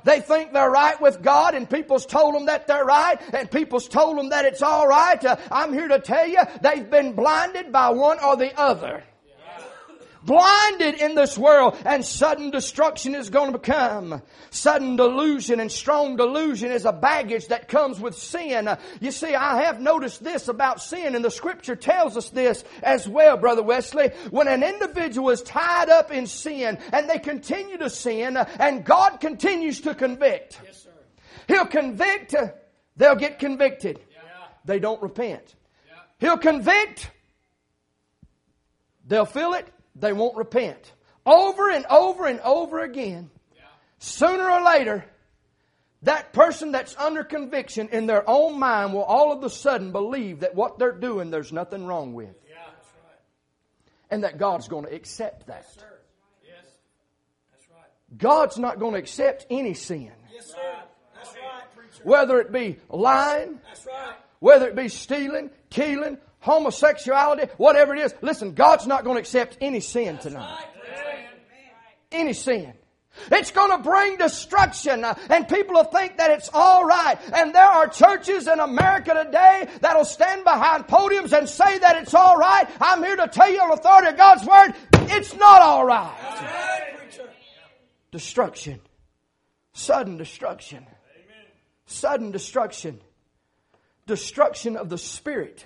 They 0.04 0.20
think 0.20 0.54
they're 0.54 0.72
right 0.72 1.00
with 1.00 1.22
God 1.22 1.56
and 1.56 1.70
people's 1.70 2.06
told 2.06 2.36
them 2.36 2.46
that 2.46 2.68
they're 2.68 2.86
right 2.86 3.20
and 3.34 3.50
people's 3.50 3.88
told 3.88 4.18
them 4.18 4.30
that 4.30 4.46
it's 4.46 4.62
all 4.62 4.88
right. 4.88 5.24
Uh, 5.24 5.38
I'm 5.52 5.74
here 5.74 5.88
to 5.88 6.00
tell 6.00 6.28
you 6.28 6.40
they've 6.62 6.90
been 6.90 7.14
blinded 7.14 7.72
by 7.72 7.90
one 7.90 8.20
or 8.24 8.36
the 8.36 8.58
other 8.60 9.04
blinded 10.24 10.96
in 10.96 11.16
this 11.16 11.38
world 11.38 11.78
and 11.86 12.06
sudden 12.06 12.52
destruction 12.52 13.16
is 13.16 13.30
going 13.30 13.54
to 13.54 13.60
come. 13.60 14.22
Sudden 14.50 14.96
delusion 14.96 15.60
and 15.60 15.72
strong 15.72 16.16
delusion 16.16 16.72
is 16.72 16.86
a 16.86 16.94
baggage 16.94 17.48
that 17.48 17.68
comes 17.68 18.00
with 18.00 18.18
sin. 18.18 18.70
You 19.00 19.12
see, 19.12 19.36
I 19.36 19.64
have 19.64 19.80
noticed 19.80 20.24
this 20.24 20.48
about 20.48 20.82
sin 20.82 21.16
and 21.16 21.24
the 21.24 21.32
scripture 21.32 21.76
tells 21.76 22.18
us 22.18 22.30
this 22.30 22.64
as 22.84 23.08
well, 23.08 23.38
Brother 23.38 23.64
Wesley. 23.64 24.10
When 24.30 24.48
an 24.48 24.64
individual 24.64 25.30
is 25.30 25.42
tied 25.42 25.90
up 25.90 26.12
in 26.12 26.28
sin 26.28 26.78
and 26.92 27.10
they 27.10 27.20
continue 27.20 27.78
to 27.78 27.90
sin 27.90 28.38
and 28.38 28.86
God 28.86 29.20
continues 29.20 29.82
to 29.82 29.96
convict. 29.96 30.60
Yes, 30.64 30.88
He'll 31.48 31.66
convict, 31.66 32.36
they'll 32.96 33.16
get 33.16 33.40
convicted. 33.40 34.00
Yeah. 34.12 34.20
They 34.64 34.80
don't 34.80 35.02
repent. 35.02 35.56
Yeah. 35.88 35.94
He'll 36.20 36.38
convict, 36.38 37.12
they'll 39.06 39.26
feel 39.26 39.54
it, 39.54 39.68
they 39.96 40.14
won't 40.14 40.38
repent. 40.38 40.94
Over 41.26 41.70
and 41.70 41.86
over 41.88 42.26
and 42.26 42.40
over 42.42 42.80
again. 42.80 43.30
Sooner 44.00 44.50
or 44.50 44.64
later, 44.64 45.06
that 46.04 46.34
person 46.34 46.72
that's 46.72 46.96
under 46.98 47.24
conviction 47.24 47.90
in 47.90 48.08
their 48.08 48.28
own 48.28 48.58
mind 48.58 48.94
will 48.94 49.04
all 49.04 49.32
of 49.32 49.44
a 49.44 49.50
sudden 49.50 49.92
believe 49.92 50.40
that 50.40 50.56
what 50.56 50.80
they're 50.80 50.92
doing 50.92 51.30
there's 51.30 51.54
nothing 51.54 51.86
wrong 51.86 52.14
with. 52.14 52.34
Yeah, 52.50 52.56
right. 52.56 53.20
And 54.10 54.24
that 54.24 54.40
God's 54.40 54.68
going 54.68 54.86
to 54.86 54.94
accept 54.94 55.46
that. 55.48 55.66
Yes, 55.68 55.76
sir. 55.76 56.00
Yes. 56.44 56.66
That's 57.52 57.70
right. 57.70 58.18
God's 58.18 58.58
not 58.58 58.80
going 58.80 58.94
to 58.94 59.00
accept 59.00 59.46
any 59.52 59.76
sin. 59.76 60.12
Yes, 60.34 60.48
sir. 60.48 60.58
That's 61.14 61.36
right. 61.36 62.06
Whether 62.06 62.40
it 62.40 62.52
be 62.52 62.78
lying, 62.90 63.60
that's 63.68 63.86
right. 63.86 64.16
whether 64.40 64.68
it 64.68 64.76
be 64.76 64.88
stealing, 64.88 65.52
killing, 65.70 66.18
homosexuality, 66.42 67.48
whatever 67.58 67.96
it 67.96 68.02
is. 68.02 68.14
Listen, 68.22 68.54
God's 68.54 68.86
not 68.86 69.04
going 69.04 69.16
to 69.16 69.20
accept 69.22 69.58
any 69.62 69.80
sin 69.80 70.18
tonight. 70.18 70.66
Any 72.12 72.34
sin. 72.34 72.74
It's 73.32 73.52
going 73.52 73.72
to 73.72 73.78
bring 73.78 74.18
destruction, 74.18 75.04
uh, 75.04 75.16
and 75.30 75.48
people 75.48 75.76
will 75.76 75.84
think 75.84 76.18
that 76.18 76.32
it's 76.32 76.50
all 76.54 76.86
right. 76.86 77.18
And 77.34 77.54
there 77.54 77.66
are 77.66 77.88
churches 77.88 78.48
in 78.48 78.60
America 78.60 79.14
today 79.26 79.68
that'll 79.82 80.06
stand 80.06 80.44
behind 80.44 80.88
podiums 80.88 81.38
and 81.38 81.48
say 81.48 81.78
that 81.80 82.02
it's 82.02 82.14
all 82.14 82.38
right. 82.38 82.68
I'm 82.80 83.04
here 83.04 83.18
to 83.18 83.28
tell 83.28 83.50
you 83.50 83.62
on 83.62 83.72
authority 83.72 84.08
of 84.10 84.18
God's 84.18 84.46
word, 84.46 84.74
it's 85.14 85.36
not 85.36 85.62
all 85.62 85.86
right. 85.86 86.16
Destruction. 88.12 88.80
Sudden 89.74 90.18
destruction. 90.18 90.86
Sudden 91.86 92.32
destruction. 92.32 93.02
Destruction 94.08 94.78
of 94.78 94.90
the 94.90 94.98
spirit 94.98 95.66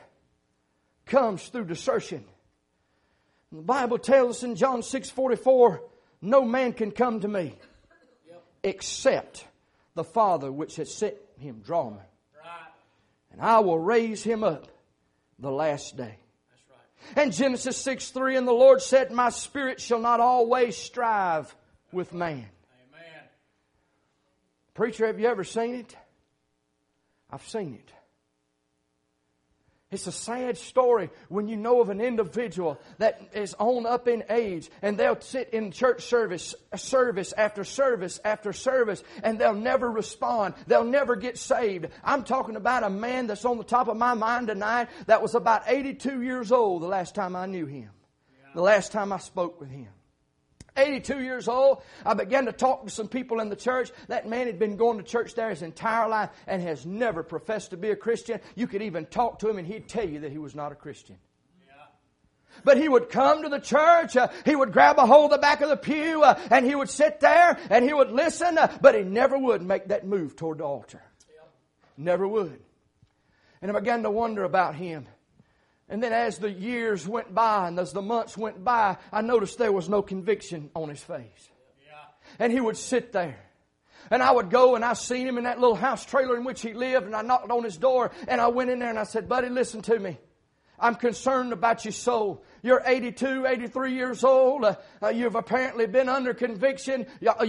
comes 1.06 1.48
through 1.48 1.66
desertion. 1.66 2.26
The 3.52 3.62
Bible 3.62 3.98
tells 3.98 4.38
us 4.38 4.44
in 4.44 4.56
John 4.56 4.84
6 4.84 5.10
44, 5.10 5.82
no 6.22 6.44
man 6.44 6.74
can 6.74 6.92
come 6.92 7.22
to 7.22 7.28
me 7.28 7.56
except 8.64 9.46
the 9.94 10.04
Father 10.04 10.52
which 10.52 10.76
has 10.78 10.94
sent 10.94 11.16
him 11.40 11.62
draw 11.64 11.90
me. 11.90 12.02
And 13.32 13.42
I 13.42 13.60
will 13.60 13.80
raise 13.80 14.24
him 14.24 14.44
up 14.44 14.68
the 15.40 15.52
last 15.52 15.98
day. 15.98 16.18
And 17.16 17.34
Genesis 17.34 17.78
6 17.78 18.10
3, 18.10 18.38
and 18.38 18.48
the 18.48 18.54
Lord 18.54 18.82
said, 18.82 19.12
My 19.12 19.30
spirit 19.30 19.80
shall 19.80 20.00
not 20.00 20.20
always 20.20 20.76
strive 20.76 21.54
with 21.92 22.14
man. 22.14 22.46
Amen. 22.90 23.24
Preacher, 24.74 25.06
have 25.06 25.20
you 25.20 25.28
ever 25.28 25.44
seen 25.44 25.76
it? 25.76 25.96
I've 27.30 27.48
seen 27.48 27.76
it. 27.76 27.95
It's 29.96 30.08
a 30.08 30.12
sad 30.12 30.58
story 30.58 31.10
when 31.30 31.48
you 31.48 31.56
know 31.56 31.80
of 31.80 31.90
an 31.90 32.02
individual 32.02 32.78
that 32.98 33.22
is 33.34 33.56
on 33.58 33.86
up 33.86 34.10
in 34.10 34.26
age 34.30 34.70
and 34.82 34.98
they'll 34.98 35.22
sit 35.22 35.52
in 35.52 35.72
church 35.72 36.04
service, 36.04 36.54
service 36.76 37.34
after 37.38 37.64
service 37.64 38.20
after 38.26 38.52
service 38.52 39.06
and 39.24 39.40
they'll 39.40 39.54
never 39.54 39.90
respond. 39.90 40.56
They'll 40.68 40.84
never 40.84 41.16
get 41.16 41.38
saved. 41.38 41.88
I'm 42.04 42.26
talking 42.26 42.58
about 42.58 42.84
a 42.84 42.90
man 42.90 43.28
that's 43.28 43.46
on 43.46 43.58
the 43.58 43.64
top 43.64 43.88
of 43.88 43.96
my 43.96 44.14
mind 44.16 44.48
tonight 44.48 44.90
that 45.08 45.22
was 45.22 45.34
about 45.34 45.64
82 45.66 46.22
years 46.22 46.52
old 46.52 46.82
the 46.82 46.88
last 46.88 47.16
time 47.16 47.34
I 47.34 47.46
knew 47.46 47.66
him. 47.66 47.90
The 48.54 48.62
last 48.62 48.92
time 48.92 49.14
I 49.14 49.18
spoke 49.20 49.62
with 49.62 49.70
him. 49.70 49.88
82 50.78 51.22
years 51.22 51.48
old, 51.48 51.82
I 52.06 52.14
began 52.14 52.46
to 52.46 52.52
talk 52.52 52.84
to 52.84 52.90
some 52.90 53.08
people 53.08 53.40
in 53.40 53.50
the 53.50 53.56
church. 53.56 53.92
That 54.08 54.28
man 54.28 54.48
had 54.48 54.60
been 54.60 54.78
going 54.78 54.98
to 54.98 55.04
church 55.04 55.36
there 55.36 55.50
his 55.50 55.62
entire 55.62 56.10
life 56.10 56.30
and 56.48 56.62
has 56.62 56.86
never 56.86 57.24
professed 57.24 57.72
to 57.72 57.78
be 57.78 57.90
a 57.90 57.96
Christian. 57.96 58.40
You 58.56 58.68
could 58.68 58.82
even 58.82 59.06
talk 59.06 59.40
to 59.40 59.50
him 59.50 59.58
and 59.58 59.68
he'd 59.68 59.88
tell 59.88 60.08
you 60.08 60.22
that 60.22 60.32
he 60.32 60.38
was 60.38 60.56
not 60.56 60.72
a 60.72 60.76
Christian. 60.76 61.18
But 62.64 62.78
he 62.78 62.88
would 62.88 63.10
come 63.10 63.44
to 63.44 63.50
the 63.50 63.60
church, 63.60 64.16
uh, 64.16 64.30
he 64.46 64.56
would 64.56 64.72
grab 64.72 64.98
a 64.98 65.06
hold 65.06 65.26
of 65.26 65.32
the 65.32 65.42
back 65.42 65.60
of 65.60 65.70
the 65.70 65.76
pew, 65.76 66.24
uh, 66.24 66.40
and 66.50 66.66
he 66.66 66.74
would 66.74 66.90
sit 66.90 67.20
there 67.20 67.60
and 67.70 67.84
he 67.84 67.94
would 67.94 68.12
listen, 68.12 68.58
uh, 68.58 68.78
but 68.82 68.96
he 68.96 69.02
never 69.02 69.38
would 69.38 69.62
make 69.62 69.90
that 69.90 70.08
move 70.08 70.36
toward 70.36 70.60
the 70.60 70.64
altar. 70.64 71.02
Never 71.98 72.28
would. 72.28 72.62
And 73.62 73.72
I 73.72 73.80
began 73.80 74.04
to 74.04 74.12
wonder 74.12 74.44
about 74.44 74.76
him. 74.76 75.06
And 75.88 76.02
then 76.02 76.14
as 76.14 76.40
the 76.40 76.52
years 76.52 77.08
went 77.08 77.34
by 77.34 77.68
and 77.68 77.80
as 77.80 77.94
the 77.94 78.02
months 78.02 78.36
went 78.38 78.64
by, 78.64 78.98
I 79.12 79.22
noticed 79.22 79.58
there 79.58 79.72
was 79.72 79.88
no 79.88 80.02
conviction 80.02 80.72
on 80.76 80.90
his 80.90 81.02
face. 81.02 81.50
And 82.40 82.52
he 82.52 82.60
would 82.60 82.78
sit 82.78 83.14
there. 83.14 83.40
And 84.10 84.22
I 84.22 84.32
would 84.32 84.50
go 84.50 84.76
and 84.76 84.84
I 84.84 84.94
seen 84.94 85.28
him 85.28 85.38
in 85.38 85.46
that 85.46 85.60
little 85.60 85.76
house 85.76 86.06
trailer 86.06 86.38
in 86.38 86.44
which 86.44 86.62
he 86.62 86.74
lived 86.74 87.06
and 87.06 87.16
I 87.16 87.22
knocked 87.22 87.50
on 87.50 87.64
his 87.64 87.78
door 87.78 88.12
and 88.28 88.42
I 88.42 88.48
went 88.48 88.70
in 88.70 88.80
there 88.80 88.90
and 88.90 89.00
I 89.00 89.04
said, 89.04 89.30
buddy, 89.30 89.50
listen 89.50 89.82
to 89.84 90.00
me. 90.00 90.18
I'm 90.78 90.96
concerned 90.96 91.54
about 91.54 91.86
your 91.86 91.94
soul. 91.94 92.44
You're 92.62 92.84
82, 92.86 93.46
83 93.46 93.94
years 93.94 94.24
old. 94.24 94.66
Uh, 94.66 94.76
uh, 95.02 95.10
you've 95.10 95.36
apparently 95.36 95.88
been 95.88 96.10
under 96.10 96.34
conviction. 96.34 97.06
Uh, 97.26 97.46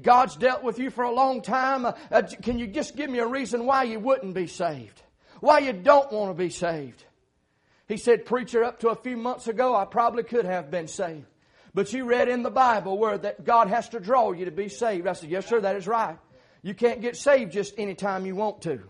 God's 0.00 0.36
dealt 0.36 0.62
with 0.62 0.78
you 0.78 0.90
for 0.90 1.04
a 1.04 1.12
long 1.12 1.42
time. 1.42 1.84
Uh, 1.84 1.92
uh, 2.10 2.22
can 2.42 2.58
you 2.58 2.66
just 2.68 2.94
give 2.94 3.10
me 3.10 3.18
a 3.18 3.26
reason 3.26 3.66
why 3.66 3.82
you 3.82 3.98
wouldn't 3.98 4.34
be 4.34 4.46
saved? 4.46 5.02
Why 5.40 5.58
you 5.58 5.72
don't 5.72 6.12
want 6.12 6.30
to 6.30 6.34
be 6.40 6.50
saved? 6.50 7.04
He 7.88 7.96
said, 7.96 8.26
Preacher, 8.26 8.62
up 8.62 8.80
to 8.80 8.90
a 8.90 8.94
few 8.94 9.16
months 9.16 9.48
ago, 9.48 9.74
I 9.74 9.86
probably 9.86 10.22
could 10.22 10.44
have 10.44 10.70
been 10.70 10.86
saved. 10.86 11.24
But 11.74 11.92
you 11.92 12.04
read 12.04 12.28
in 12.28 12.42
the 12.42 12.50
Bible 12.50 12.98
where 12.98 13.16
that 13.18 13.44
God 13.44 13.68
has 13.68 13.88
to 13.90 14.00
draw 14.00 14.32
you 14.32 14.44
to 14.44 14.50
be 14.50 14.68
saved. 14.68 15.06
I 15.06 15.14
said, 15.14 15.30
Yes, 15.30 15.46
sir, 15.46 15.60
that 15.60 15.76
is 15.76 15.86
right. 15.86 16.18
You 16.62 16.74
can't 16.74 17.00
get 17.00 17.16
saved 17.16 17.52
just 17.52 17.74
any 17.78 17.94
time 17.94 18.26
you 18.26 18.36
want 18.36 18.62
to. 18.62 18.80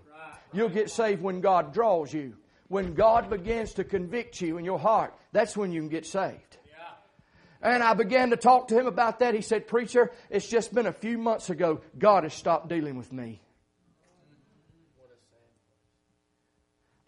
You'll 0.53 0.69
get 0.69 0.91
saved 0.91 1.23
when 1.23 1.41
God 1.41 1.73
draws 1.73 2.13
you. 2.13 2.35
When 2.69 2.95
God 2.95 3.31
begins 3.31 3.75
to 3.75 3.85
convict 3.85 4.41
you 4.41 4.59
in 4.59 4.65
your 4.65 4.79
heart, 4.79 5.15
that's 5.33 5.57
when 5.57 5.73
you 5.73 5.81
can 5.81 5.89
get 5.89 6.07
saved. 6.07 6.59
And 7.61 7.83
I 7.83 7.95
began 7.95 8.31
to 8.31 8.37
talk 8.37 8.69
to 8.69 8.79
him 8.79 8.87
about 8.87 9.19
that. 9.19 9.35
He 9.35 9.41
said, 9.41 9.67
Preacher, 9.67 10.13
it's 10.31 10.47
just 10.47 10.73
been 10.73 10.87
a 10.87 10.93
few 10.93 11.19
months 11.19 11.51
ago. 11.51 11.81
God 11.99 12.23
has 12.23 12.35
stopped 12.35 12.69
dealing 12.69 12.97
with 12.97 13.13
me. 13.13 13.41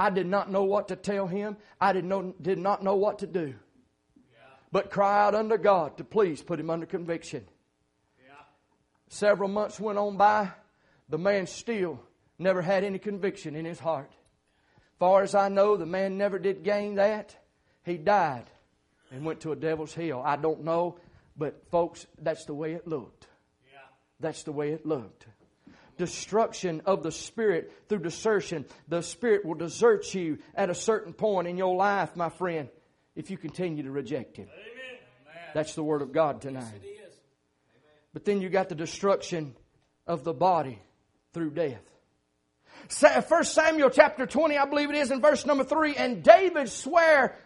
I 0.01 0.09
did 0.09 0.27
not 0.27 0.51
know 0.51 0.65
what 0.65 0.89
to 0.89 0.97
tell 0.97 1.27
him. 1.27 1.59
I 1.79 1.93
did, 1.93 2.07
know, 2.07 2.35
did 2.41 2.57
not 2.57 2.83
know 2.83 2.97
what 2.97 3.19
to 3.19 3.27
do. 3.27 3.53
But 4.73 4.91
cry 4.91 5.27
out 5.27 5.35
unto 5.35 5.59
God 5.59 5.99
to 5.99 6.05
please 6.05 6.43
put 6.43 6.59
him 6.59 6.71
under 6.71 6.87
conviction. 6.87 7.45
Several 9.09 9.51
months 9.51 9.79
went 9.79 9.99
on 9.99 10.17
by. 10.17 10.53
The 11.11 11.19
man 11.19 11.47
still 11.47 12.01
never 12.39 12.63
had 12.63 12.83
any 12.83 12.99
conviction 12.99 13.55
in 13.55 13.67
his 13.67 13.79
heart. 13.79 14.11
Far 14.99 15.23
as 15.23 15.35
I 15.35 15.51
know, 15.51 15.77
the 15.77 15.85
man 15.85 16.17
never 16.17 16.39
did 16.39 16.63
gain 16.63 16.95
that. 16.95 17.37
He 17.85 17.99
died 17.99 18.47
and 19.13 19.23
went 19.23 19.41
to 19.41 19.53
a 19.53 19.57
devil's 19.57 19.93
hell. 19.93 20.23
I 20.25 20.37
don't 20.37 20.65
know, 20.65 20.97
but 21.37 21.69
folks, 21.71 22.07
that's 22.19 22.47
the 22.47 22.55
way 22.55 22.73
it 22.73 22.89
looked. 22.89 23.27
That's 24.19 24.45
the 24.45 24.53
way 24.53 24.71
it 24.71 24.87
looked 24.87 25.27
destruction 26.01 26.81
of 26.87 27.03
the 27.03 27.13
Spirit 27.13 27.71
through 27.89 27.99
desertion. 28.01 28.65
The 28.89 29.03
Spirit 29.03 29.45
will 29.45 29.55
desert 29.55 30.13
you 30.15 30.39
at 30.55 30.71
a 30.71 30.75
certain 30.75 31.13
point 31.13 31.47
in 31.47 31.59
your 31.59 31.77
life, 31.77 32.17
my 32.17 32.31
friend, 32.31 32.71
if 33.15 33.31
you 33.31 33.37
continue 33.37 33.83
to 33.83 33.91
reject 33.91 34.39
Him. 34.39 34.49
Amen. 34.49 34.99
That's 35.55 35.75
the 35.75 35.83
Word 35.83 36.01
of 36.01 36.13
God 36.13 36.41
tonight. 36.41 36.81
Yes, 36.83 37.13
but 38.15 38.25
then 38.25 38.41
you 38.41 38.49
got 38.49 38.71
the 38.71 38.75
destruction 38.75 39.55
of 40.07 40.25
the 40.25 40.33
body 40.33 40.81
through 41.35 41.51
death. 41.51 41.83
First 43.29 43.53
Samuel 43.53 43.91
chapter 43.91 44.27
20, 44.27 44.57
I 44.57 44.65
believe 44.65 44.89
it 44.89 44.97
is, 44.97 45.11
in 45.11 45.21
verse 45.21 45.45
number 45.45 45.65
3, 45.65 45.97
and 45.97 46.23
David 46.23 46.71
sware 46.71 47.37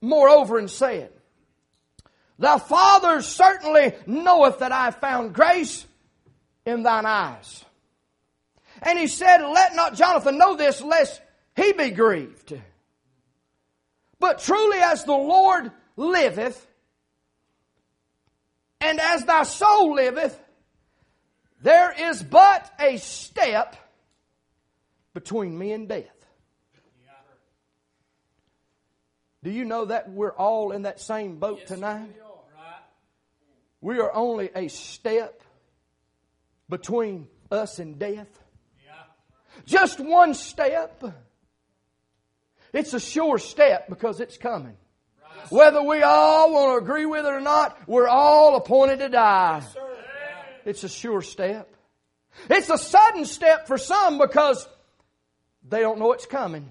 moreover 0.00 0.58
and 0.58 0.70
said, 0.70 1.12
Thy 2.38 2.58
Father 2.58 3.20
certainly 3.20 3.92
knoweth 4.06 4.60
that 4.60 4.72
I 4.72 4.84
have 4.86 4.96
found 4.96 5.34
grace 5.34 5.86
in 6.66 6.82
thine 6.82 7.06
eyes. 7.06 7.64
And 8.82 8.98
he 8.98 9.06
said, 9.06 9.38
Let 9.38 9.74
not 9.74 9.94
Jonathan 9.94 10.36
know 10.36 10.56
this, 10.56 10.82
lest 10.82 11.22
he 11.54 11.72
be 11.72 11.90
grieved. 11.90 12.60
But 14.18 14.40
truly, 14.40 14.78
as 14.78 15.04
the 15.04 15.12
Lord 15.12 15.70
liveth, 15.96 16.66
and 18.80 19.00
as 19.00 19.24
thy 19.24 19.44
soul 19.44 19.94
liveth, 19.94 20.38
there 21.62 21.94
is 22.10 22.22
but 22.22 22.70
a 22.78 22.98
step 22.98 23.76
between 25.14 25.56
me 25.56 25.72
and 25.72 25.88
death. 25.88 26.04
Do 29.42 29.50
you 29.50 29.64
know 29.64 29.84
that 29.86 30.10
we're 30.10 30.32
all 30.32 30.72
in 30.72 30.82
that 30.82 31.00
same 31.00 31.38
boat 31.38 31.58
yes, 31.60 31.68
tonight? 31.68 32.10
We 33.80 33.94
are. 33.94 33.96
we 33.96 34.00
are 34.00 34.12
only 34.12 34.50
a 34.54 34.68
step 34.68 35.40
between 36.68 37.28
us 37.50 37.78
and 37.78 37.98
death. 37.98 38.28
Just 39.64 40.00
one 40.00 40.34
step. 40.34 41.02
It's 42.72 42.92
a 42.94 43.00
sure 43.00 43.38
step 43.38 43.88
because 43.88 44.20
it's 44.20 44.36
coming. 44.36 44.76
Whether 45.50 45.82
we 45.82 46.02
all 46.02 46.52
want 46.52 46.78
to 46.78 46.84
agree 46.84 47.06
with 47.06 47.24
it 47.24 47.28
or 47.28 47.40
not, 47.40 47.76
we're 47.86 48.08
all 48.08 48.56
appointed 48.56 48.98
to 48.98 49.08
die. 49.08 49.62
It's 50.64 50.82
a 50.84 50.88
sure 50.88 51.22
step. 51.22 51.72
It's 52.50 52.68
a 52.68 52.76
sudden 52.76 53.24
step 53.24 53.66
for 53.66 53.78
some 53.78 54.18
because 54.18 54.68
they 55.66 55.80
don't 55.80 55.98
know 55.98 56.12
it's 56.12 56.26
coming. 56.26 56.70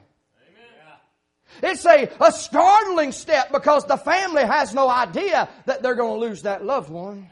It's 1.64 1.86
a, 1.86 2.10
a 2.20 2.32
startling 2.32 3.14
step 3.14 3.52
because 3.52 3.86
the 3.86 3.98
family 3.98 4.44
has 4.44 4.74
no 4.74 4.90
idea 4.90 5.48
that 5.66 5.82
they're 5.82 5.96
going 5.96 6.20
to 6.20 6.28
lose 6.28 6.42
that 6.42 6.66
loved 6.66 6.90
one. 6.90 7.30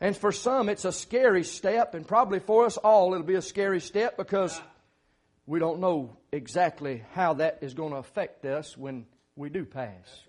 And 0.00 0.16
for 0.16 0.32
some, 0.32 0.68
it's 0.68 0.86
a 0.86 0.92
scary 0.92 1.44
step, 1.44 1.94
and 1.94 2.06
probably 2.08 2.38
for 2.38 2.64
us 2.64 2.78
all, 2.78 3.12
it'll 3.12 3.26
be 3.26 3.34
a 3.34 3.42
scary 3.42 3.80
step 3.80 4.16
because 4.16 4.58
we 5.46 5.58
don't 5.58 5.80
know 5.80 6.16
exactly 6.32 7.04
how 7.12 7.34
that 7.34 7.58
is 7.60 7.74
going 7.74 7.92
to 7.92 7.98
affect 7.98 8.44
us 8.46 8.78
when 8.78 9.04
we 9.36 9.50
do 9.50 9.64
pass. 9.64 10.24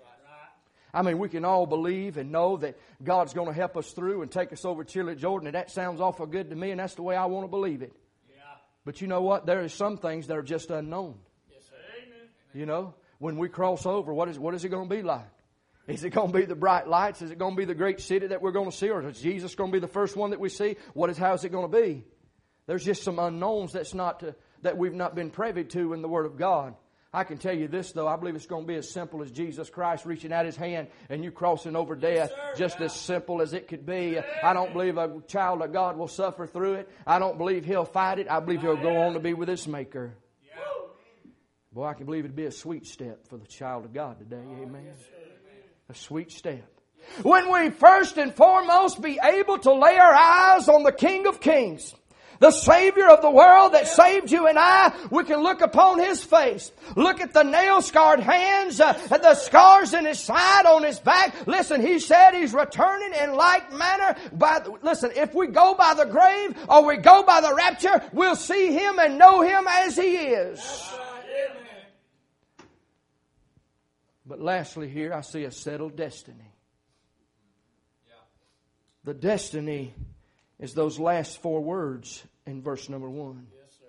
I 0.94 1.04
mean, 1.04 1.20
we 1.20 1.30
can 1.30 1.46
all 1.46 1.66
believe 1.66 2.18
and 2.18 2.34
know 2.34 2.58
that 2.58 2.78
God's 3.02 3.34
going 3.34 3.48
to 3.48 3.54
help 3.54 3.78
us 3.78 3.92
through 3.92 4.24
and 4.24 4.32
take 4.32 4.52
us 4.52 4.66
over 4.66 4.84
to 4.84 4.92
chilly, 4.92 5.16
Jordan, 5.16 5.48
and 5.48 5.56
that 5.56 5.72
sounds 5.72 6.02
awful 6.02 6.26
good 6.26 6.50
to 6.50 6.56
me, 6.56 6.72
and 6.72 6.80
that's 6.82 6.96
the 6.96 7.02
way 7.02 7.16
I 7.16 7.26
want 7.26 7.46
to 7.46 7.50
believe 7.50 7.82
it. 7.82 7.94
Yeah. 8.30 8.42
But 8.84 9.00
you 9.00 9.08
know 9.08 9.22
what? 9.22 9.46
There 9.46 9.64
are 9.64 9.70
some 9.70 9.98
things 9.98 10.28
that 10.28 10.36
are 10.36 10.44
just 10.44 10.70
unknown. 10.70 11.16
Yes, 11.50 11.64
you 12.54 12.66
know, 12.66 12.94
when 13.20 13.38
we 13.38 13.48
cross 13.48 13.86
over, 13.86 14.14
what 14.14 14.28
is, 14.28 14.38
what 14.38 14.54
is 14.54 14.66
it 14.66 14.70
going 14.70 14.90
to 14.90 14.96
be 14.96 15.02
like? 15.02 15.30
Is 15.94 16.04
it 16.04 16.12
going 16.12 16.32
to 16.32 16.38
be 16.38 16.46
the 16.46 16.56
bright 16.56 16.88
lights? 16.88 17.22
Is 17.22 17.32
it 17.32 17.38
going 17.38 17.56
to 17.56 17.58
be 17.58 17.66
the 17.66 17.76
great 17.76 18.00
city 18.00 18.28
that 18.28 18.42
we're 18.42 18.52
going 18.52 18.72
to 18.72 18.76
see? 18.76 18.90
Or 18.90 19.08
is 19.08 19.20
Jesus 19.20 19.56
going 19.56 19.72
to 19.72 19.76
be 19.76 19.80
the 19.80 19.88
first 19.88 20.16
one 20.16 20.32
that 20.32 20.40
we 20.40 20.50
see? 20.50 20.78
What 20.94 21.10
is, 21.10 21.18
how 21.18 21.34
is 21.34 21.44
it 21.44 21.50
going 21.50 21.72
to 21.72 21.82
be? 21.82 22.04
There's 22.68 22.86
just 22.86 23.04
some 23.04 23.20
unknowns 23.20 23.74
that's 23.74 23.94
not 23.94 24.22
to, 24.22 24.36
that 24.62 24.78
we've 24.78 24.94
not 24.94 25.16
been 25.16 25.30
privy 25.30 25.64
to 25.66 25.94
in 25.94 26.02
the 26.02 26.08
Word 26.08 26.26
of 26.26 26.38
God. 26.38 26.76
I 27.14 27.26
can 27.26 27.38
tell 27.38 27.54
you 27.54 27.68
this, 27.68 27.92
though. 27.92 28.08
I 28.08 28.16
believe 28.16 28.36
it's 28.36 28.46
going 28.46 28.64
to 28.64 28.68
be 28.68 28.76
as 28.76 28.90
simple 28.90 29.22
as 29.22 29.32
Jesus 29.32 29.70
Christ 29.70 30.06
reaching 30.06 30.32
out 30.32 30.46
his 30.46 30.56
hand 30.56 30.88
and 31.10 31.26
you 31.26 31.32
crossing 31.32 31.76
over 31.76 31.94
death. 31.94 32.32
Yes, 32.34 32.58
just 32.58 32.80
yeah. 32.80 32.86
as 32.86 32.96
simple 32.96 33.42
as 33.42 33.52
it 33.52 33.68
could 33.68 33.86
be. 33.86 34.18
I 34.42 34.54
don't 34.54 34.72
believe 34.72 34.98
a 34.98 35.22
child 35.28 35.62
of 35.62 35.74
God 35.74 35.98
will 35.98 36.08
suffer 36.08 36.48
through 36.48 36.76
it. 36.76 36.90
I 37.06 37.20
don't 37.20 37.38
believe 37.38 37.66
he'll 37.66 37.84
fight 37.84 38.20
it. 38.20 38.32
I 38.32 38.40
believe 38.40 38.62
he'll 38.62 38.78
go 38.78 38.96
on 38.96 39.14
to 39.16 39.20
be 39.20 39.34
with 39.34 39.50
his 39.50 39.68
Maker. 39.68 40.14
Yeah. 40.42 40.62
Boy, 41.74 41.86
I 41.88 41.94
can 41.96 42.06
believe 42.06 42.24
it'd 42.24 42.36
be 42.36 42.46
a 42.46 42.52
sweet 42.52 42.88
step 42.88 43.28
for 43.28 43.38
the 43.38 43.48
child 43.48 43.84
of 43.84 43.94
God 43.94 44.20
today. 44.20 44.38
Amen. 44.38 44.94
A 45.92 45.94
sweet 45.94 46.32
step. 46.32 46.64
When 47.22 47.52
we 47.52 47.70
first 47.70 48.18
and 48.18 48.34
foremost 48.34 49.02
be 49.02 49.20
able 49.22 49.58
to 49.58 49.74
lay 49.74 49.98
our 49.98 50.14
eyes 50.14 50.70
on 50.70 50.84
the 50.84 50.94
King 50.94 51.28
of 51.28 51.42
Kings, 51.42 51.94
the 52.40 52.52
Savior 52.52 53.10
of 53.10 53.22
the 53.22 53.30
world 53.30 53.74
that 53.74 53.90
saved 53.90 54.32
you 54.32 54.48
and 54.48 54.58
I, 54.58 54.94
we 55.10 55.26
can 55.26 55.44
look 55.44 55.60
upon 55.60 56.00
His 56.00 56.24
face. 56.24 56.72
Look 56.96 57.20
at 57.20 57.34
the 57.34 57.44
nail 57.44 57.82
scarred 57.82 58.22
hands, 58.22 58.80
uh, 58.80 58.94
the 58.94 59.36
scars 59.36 59.94
in 59.94 60.06
His 60.06 60.22
side, 60.22 60.66
on 60.66 60.84
His 60.84 60.98
back. 61.02 61.46
Listen, 61.46 61.82
He 61.82 62.00
said 62.00 62.36
He's 62.36 62.54
returning 62.54 63.12
in 63.14 63.36
like 63.36 63.74
manner. 63.74 64.16
By 64.32 64.60
the, 64.60 64.74
listen, 64.84 65.12
if 65.18 65.34
we 65.34 65.48
go 65.48 65.76
by 65.76 65.94
the 65.94 66.06
grave 66.06 66.56
or 66.70 66.86
we 66.86 66.96
go 66.98 67.24
by 67.24 67.42
the 67.42 67.54
rapture, 67.54 68.02
we'll 68.14 68.38
see 68.38 68.72
Him 68.72 68.98
and 68.98 69.18
know 69.18 69.42
Him 69.42 69.66
as 69.68 69.98
He 69.98 70.16
is. 70.16 70.94
But 74.32 74.40
lastly, 74.40 74.88
here 74.88 75.14
I 75.14 75.20
see 75.20 75.44
a 75.44 75.52
settled 75.52 75.98
destiny. 75.98 76.54
The 79.04 79.14
destiny 79.14 79.94
is 80.58 80.74
those 80.74 80.98
last 80.98 81.42
four 81.42 81.60
words 81.60 82.24
in 82.46 82.62
verse 82.62 82.88
number 82.88 83.10
one. 83.10 83.48
Yes, 83.54 83.76
sir. 83.78 83.86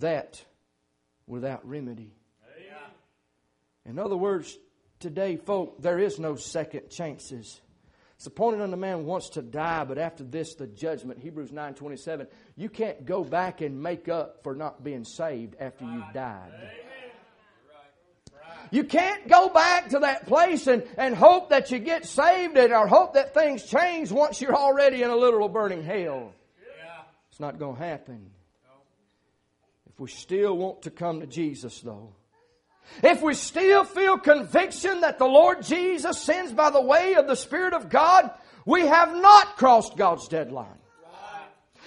That 0.00 0.44
without 1.28 1.64
remedy. 1.68 2.16
In 3.86 4.00
other 4.00 4.16
words, 4.16 4.58
today, 4.98 5.36
folk, 5.36 5.80
there 5.80 6.00
is 6.00 6.18
no 6.18 6.34
second 6.34 6.90
chances. 6.90 7.60
It's 8.16 8.26
appointed 8.26 8.60
unto 8.60 8.74
man 8.74 9.04
wants 9.04 9.28
to 9.30 9.42
die, 9.42 9.84
but 9.84 9.98
after 9.98 10.24
this, 10.24 10.56
the 10.56 10.66
judgment. 10.66 11.20
Hebrews 11.20 11.52
nine 11.52 11.74
twenty 11.74 11.96
seven. 11.96 12.26
You 12.56 12.70
can't 12.70 13.06
go 13.06 13.22
back 13.22 13.60
and 13.60 13.80
make 13.80 14.08
up 14.08 14.42
for 14.42 14.56
not 14.56 14.82
being 14.82 15.04
saved 15.04 15.54
after 15.60 15.84
you've 15.84 16.02
ah, 16.08 16.12
died. 16.12 16.70
You 18.70 18.84
can't 18.84 19.28
go 19.28 19.48
back 19.48 19.90
to 19.90 20.00
that 20.00 20.26
place 20.26 20.66
and, 20.66 20.82
and 20.96 21.14
hope 21.14 21.50
that 21.50 21.70
you 21.70 21.78
get 21.78 22.06
saved 22.06 22.56
and 22.56 22.72
or 22.72 22.86
hope 22.86 23.14
that 23.14 23.34
things 23.34 23.64
change 23.64 24.10
once 24.10 24.40
you're 24.40 24.56
already 24.56 25.02
in 25.02 25.10
a 25.10 25.16
literal 25.16 25.48
burning 25.48 25.82
hell. 25.82 26.32
Yeah. 26.60 27.02
It's 27.30 27.40
not 27.40 27.58
going 27.58 27.76
to 27.76 27.82
happen. 27.82 28.30
If 29.88 30.00
we 30.00 30.08
still 30.08 30.56
want 30.56 30.82
to 30.82 30.90
come 30.90 31.20
to 31.20 31.26
Jesus, 31.26 31.80
though, 31.80 32.12
if 33.02 33.22
we 33.22 33.34
still 33.34 33.84
feel 33.84 34.18
conviction 34.18 35.00
that 35.00 35.18
the 35.18 35.26
Lord 35.26 35.62
Jesus 35.62 36.20
sends 36.20 36.52
by 36.52 36.70
the 36.70 36.80
way 36.80 37.14
of 37.14 37.26
the 37.26 37.36
Spirit 37.36 37.74
of 37.74 37.88
God, 37.88 38.30
we 38.64 38.86
have 38.86 39.14
not 39.14 39.56
crossed 39.56 39.96
God's 39.96 40.28
deadline. 40.28 40.78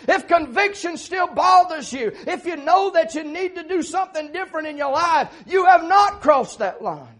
If 0.07 0.27
conviction 0.27 0.97
still 0.97 1.27
bothers 1.27 1.91
you, 1.93 2.11
if 2.27 2.45
you 2.45 2.55
know 2.55 2.91
that 2.91 3.15
you 3.15 3.23
need 3.23 3.55
to 3.55 3.63
do 3.63 3.81
something 3.81 4.31
different 4.31 4.67
in 4.67 4.77
your 4.77 4.91
life, 4.91 5.31
you 5.45 5.65
have 5.65 5.83
not 5.83 6.21
crossed 6.21 6.59
that 6.59 6.81
line. 6.81 7.19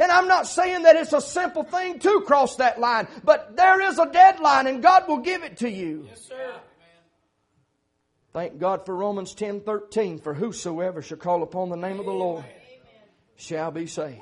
And 0.00 0.12
I'm 0.12 0.28
not 0.28 0.46
saying 0.46 0.84
that 0.84 0.94
it's 0.94 1.12
a 1.12 1.20
simple 1.20 1.64
thing 1.64 1.98
to 2.00 2.20
cross 2.20 2.56
that 2.56 2.78
line, 2.78 3.08
but 3.24 3.56
there 3.56 3.80
is 3.80 3.98
a 3.98 4.06
deadline 4.06 4.68
and 4.68 4.80
God 4.82 5.08
will 5.08 5.18
give 5.18 5.42
it 5.42 5.58
to 5.58 5.70
you. 5.70 6.06
Yes, 6.08 6.22
sir. 6.28 6.54
Thank 8.32 8.58
God 8.58 8.86
for 8.86 8.94
Romans 8.94 9.34
10 9.34 9.62
13. 9.62 10.20
For 10.20 10.34
whosoever 10.34 11.02
shall 11.02 11.16
call 11.16 11.42
upon 11.42 11.70
the 11.70 11.76
name 11.76 11.98
of 11.98 12.06
the 12.06 12.12
Lord 12.12 12.44
shall 13.34 13.72
be 13.72 13.86
saved. 13.86 14.20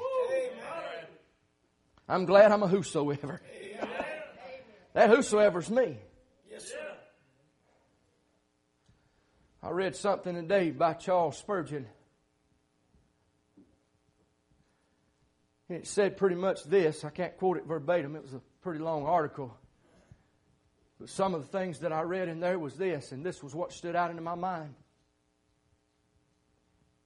I'm 2.08 2.24
glad 2.24 2.52
I'm 2.52 2.62
a 2.62 2.68
whosoever. 2.68 3.42
That 4.94 5.10
whosoever's 5.10 5.68
me. 5.68 5.98
Yes, 6.50 6.70
sir. 6.70 6.78
I 9.62 9.70
read 9.70 9.96
something 9.96 10.34
today 10.34 10.70
by 10.70 10.92
Charles 10.94 11.36
Spurgeon. 11.38 11.86
It 15.68 15.86
said 15.86 16.16
pretty 16.16 16.36
much 16.36 16.64
this. 16.64 17.04
I 17.04 17.10
can't 17.10 17.36
quote 17.36 17.56
it 17.56 17.66
verbatim, 17.66 18.14
it 18.14 18.22
was 18.22 18.34
a 18.34 18.40
pretty 18.62 18.80
long 18.80 19.04
article. 19.04 19.56
But 20.98 21.08
some 21.08 21.34
of 21.34 21.42
the 21.42 21.58
things 21.58 21.80
that 21.80 21.92
I 21.92 22.02
read 22.02 22.28
in 22.28 22.40
there 22.40 22.58
was 22.58 22.74
this, 22.74 23.12
and 23.12 23.24
this 23.24 23.42
was 23.42 23.54
what 23.54 23.72
stood 23.72 23.96
out 23.96 24.10
into 24.10 24.22
my 24.22 24.34
mind. 24.34 24.74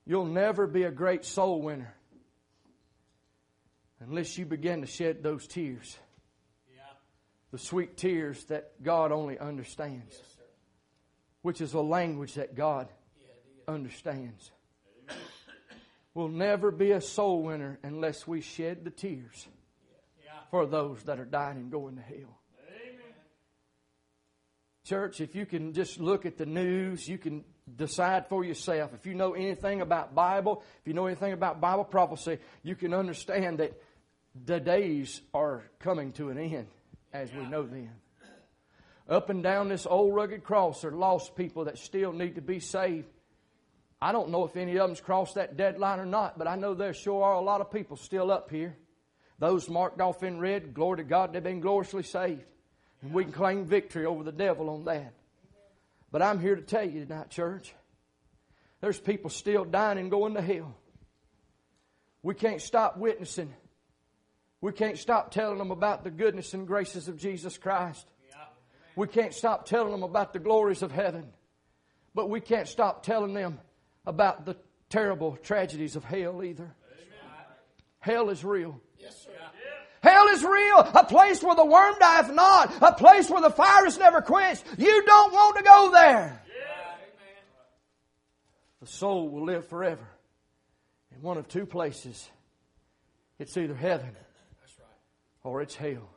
You'll 0.06 0.26
never 0.26 0.66
be 0.66 0.84
a 0.84 0.90
great 0.90 1.24
soul 1.24 1.62
winner 1.62 1.94
unless 4.00 4.36
you 4.38 4.44
begin 4.44 4.80
to 4.80 4.86
shed 4.86 5.22
those 5.22 5.46
tears. 5.46 5.98
Yeah. 6.74 6.82
The 7.52 7.58
sweet 7.58 7.96
tears 7.96 8.44
that 8.44 8.82
God 8.82 9.12
only 9.12 9.38
understands, 9.38 10.16
Yes. 10.16 10.39
Which 11.42 11.60
is 11.60 11.74
a 11.74 11.80
language 11.80 12.34
that 12.34 12.54
God 12.54 12.88
understands. 13.66 14.50
We'll 16.14 16.28
never 16.28 16.70
be 16.70 16.90
a 16.90 17.00
soul 17.00 17.42
winner 17.42 17.78
unless 17.82 18.26
we 18.26 18.40
shed 18.40 18.84
the 18.84 18.90
tears 18.90 19.48
for 20.50 20.66
those 20.66 21.02
that 21.04 21.20
are 21.20 21.24
dying 21.24 21.56
and 21.56 21.70
going 21.70 21.96
to 21.96 22.02
hell. 22.02 22.40
Church, 24.84 25.20
if 25.20 25.36
you 25.36 25.46
can 25.46 25.72
just 25.72 26.00
look 26.00 26.26
at 26.26 26.36
the 26.36 26.46
news, 26.46 27.06
you 27.06 27.16
can 27.16 27.44
decide 27.76 28.26
for 28.26 28.44
yourself. 28.44 28.92
If 28.92 29.06
you 29.06 29.14
know 29.14 29.34
anything 29.34 29.82
about 29.82 30.16
Bible, 30.16 30.64
if 30.80 30.88
you 30.88 30.94
know 30.94 31.06
anything 31.06 31.32
about 31.32 31.60
Bible 31.60 31.84
prophecy, 31.84 32.38
you 32.64 32.74
can 32.74 32.92
understand 32.92 33.58
that 33.58 33.80
the 34.44 34.58
days 34.58 35.20
are 35.32 35.62
coming 35.78 36.10
to 36.12 36.30
an 36.30 36.38
end 36.38 36.66
as 37.12 37.32
we 37.32 37.46
know 37.46 37.62
them. 37.62 37.90
Up 39.10 39.28
and 39.28 39.42
down 39.42 39.68
this 39.68 39.88
old 39.90 40.14
rugged 40.14 40.44
cross 40.44 40.84
are 40.84 40.92
lost 40.92 41.34
people 41.34 41.64
that 41.64 41.78
still 41.78 42.12
need 42.12 42.36
to 42.36 42.40
be 42.40 42.60
saved. 42.60 43.08
I 44.00 44.12
don't 44.12 44.30
know 44.30 44.44
if 44.44 44.56
any 44.56 44.76
of 44.76 44.86
them's 44.88 45.00
crossed 45.00 45.34
that 45.34 45.56
deadline 45.56 45.98
or 45.98 46.06
not, 46.06 46.38
but 46.38 46.46
I 46.46 46.54
know 46.54 46.74
there 46.74 46.94
sure 46.94 47.24
are 47.24 47.34
a 47.34 47.40
lot 47.40 47.60
of 47.60 47.72
people 47.72 47.96
still 47.96 48.30
up 48.30 48.50
here. 48.50 48.76
Those 49.40 49.68
marked 49.68 50.00
off 50.00 50.22
in 50.22 50.38
red, 50.38 50.74
glory 50.74 50.98
to 50.98 51.02
God, 51.02 51.32
they've 51.32 51.42
been 51.42 51.60
gloriously 51.60 52.04
saved. 52.04 52.44
And 53.02 53.12
we 53.12 53.24
can 53.24 53.32
claim 53.32 53.64
victory 53.64 54.06
over 54.06 54.22
the 54.22 54.32
devil 54.32 54.70
on 54.70 54.84
that. 54.84 55.12
But 56.12 56.22
I'm 56.22 56.38
here 56.38 56.54
to 56.54 56.62
tell 56.62 56.88
you 56.88 57.04
tonight, 57.04 57.30
church, 57.30 57.74
there's 58.80 58.98
people 58.98 59.28
still 59.28 59.64
dying 59.64 59.98
and 59.98 60.10
going 60.10 60.34
to 60.34 60.42
hell. 60.42 60.76
We 62.22 62.34
can't 62.34 62.62
stop 62.62 62.96
witnessing. 62.96 63.52
We 64.60 64.72
can't 64.72 64.98
stop 64.98 65.30
telling 65.30 65.58
them 65.58 65.70
about 65.70 66.04
the 66.04 66.10
goodness 66.10 66.54
and 66.54 66.66
graces 66.66 67.08
of 67.08 67.18
Jesus 67.18 67.58
Christ. 67.58 68.06
We 68.96 69.06
can't 69.06 69.34
stop 69.34 69.66
telling 69.66 69.92
them 69.92 70.02
about 70.02 70.32
the 70.32 70.38
glories 70.38 70.82
of 70.82 70.92
heaven. 70.92 71.32
But 72.14 72.28
we 72.28 72.40
can't 72.40 72.68
stop 72.68 73.02
telling 73.02 73.34
them 73.34 73.60
about 74.04 74.44
the 74.44 74.56
terrible 74.88 75.36
tragedies 75.36 75.96
of 75.96 76.04
hell 76.04 76.42
either. 76.42 76.74
Hell 78.00 78.30
is 78.30 78.44
real. 78.44 78.80
Yes, 78.98 79.22
sir. 79.22 79.30
Hell 80.02 80.28
is 80.28 80.42
real. 80.42 80.78
A 80.78 81.04
place 81.04 81.42
where 81.42 81.54
the 81.54 81.64
worm 81.64 81.94
dieth 82.00 82.32
not. 82.32 82.72
A 82.82 82.94
place 82.94 83.28
where 83.28 83.42
the 83.42 83.50
fire 83.50 83.86
is 83.86 83.98
never 83.98 84.22
quenched. 84.22 84.64
You 84.78 85.04
don't 85.04 85.32
want 85.32 85.56
to 85.58 85.62
go 85.62 85.90
there. 85.92 86.42
The 88.80 88.86
soul 88.86 89.28
will 89.28 89.44
live 89.44 89.68
forever 89.68 90.08
in 91.14 91.20
one 91.20 91.36
of 91.36 91.48
two 91.48 91.66
places. 91.66 92.30
It's 93.38 93.56
either 93.56 93.74
heaven 93.74 94.16
or 95.42 95.60
it's 95.60 95.74
hell. 95.74 96.08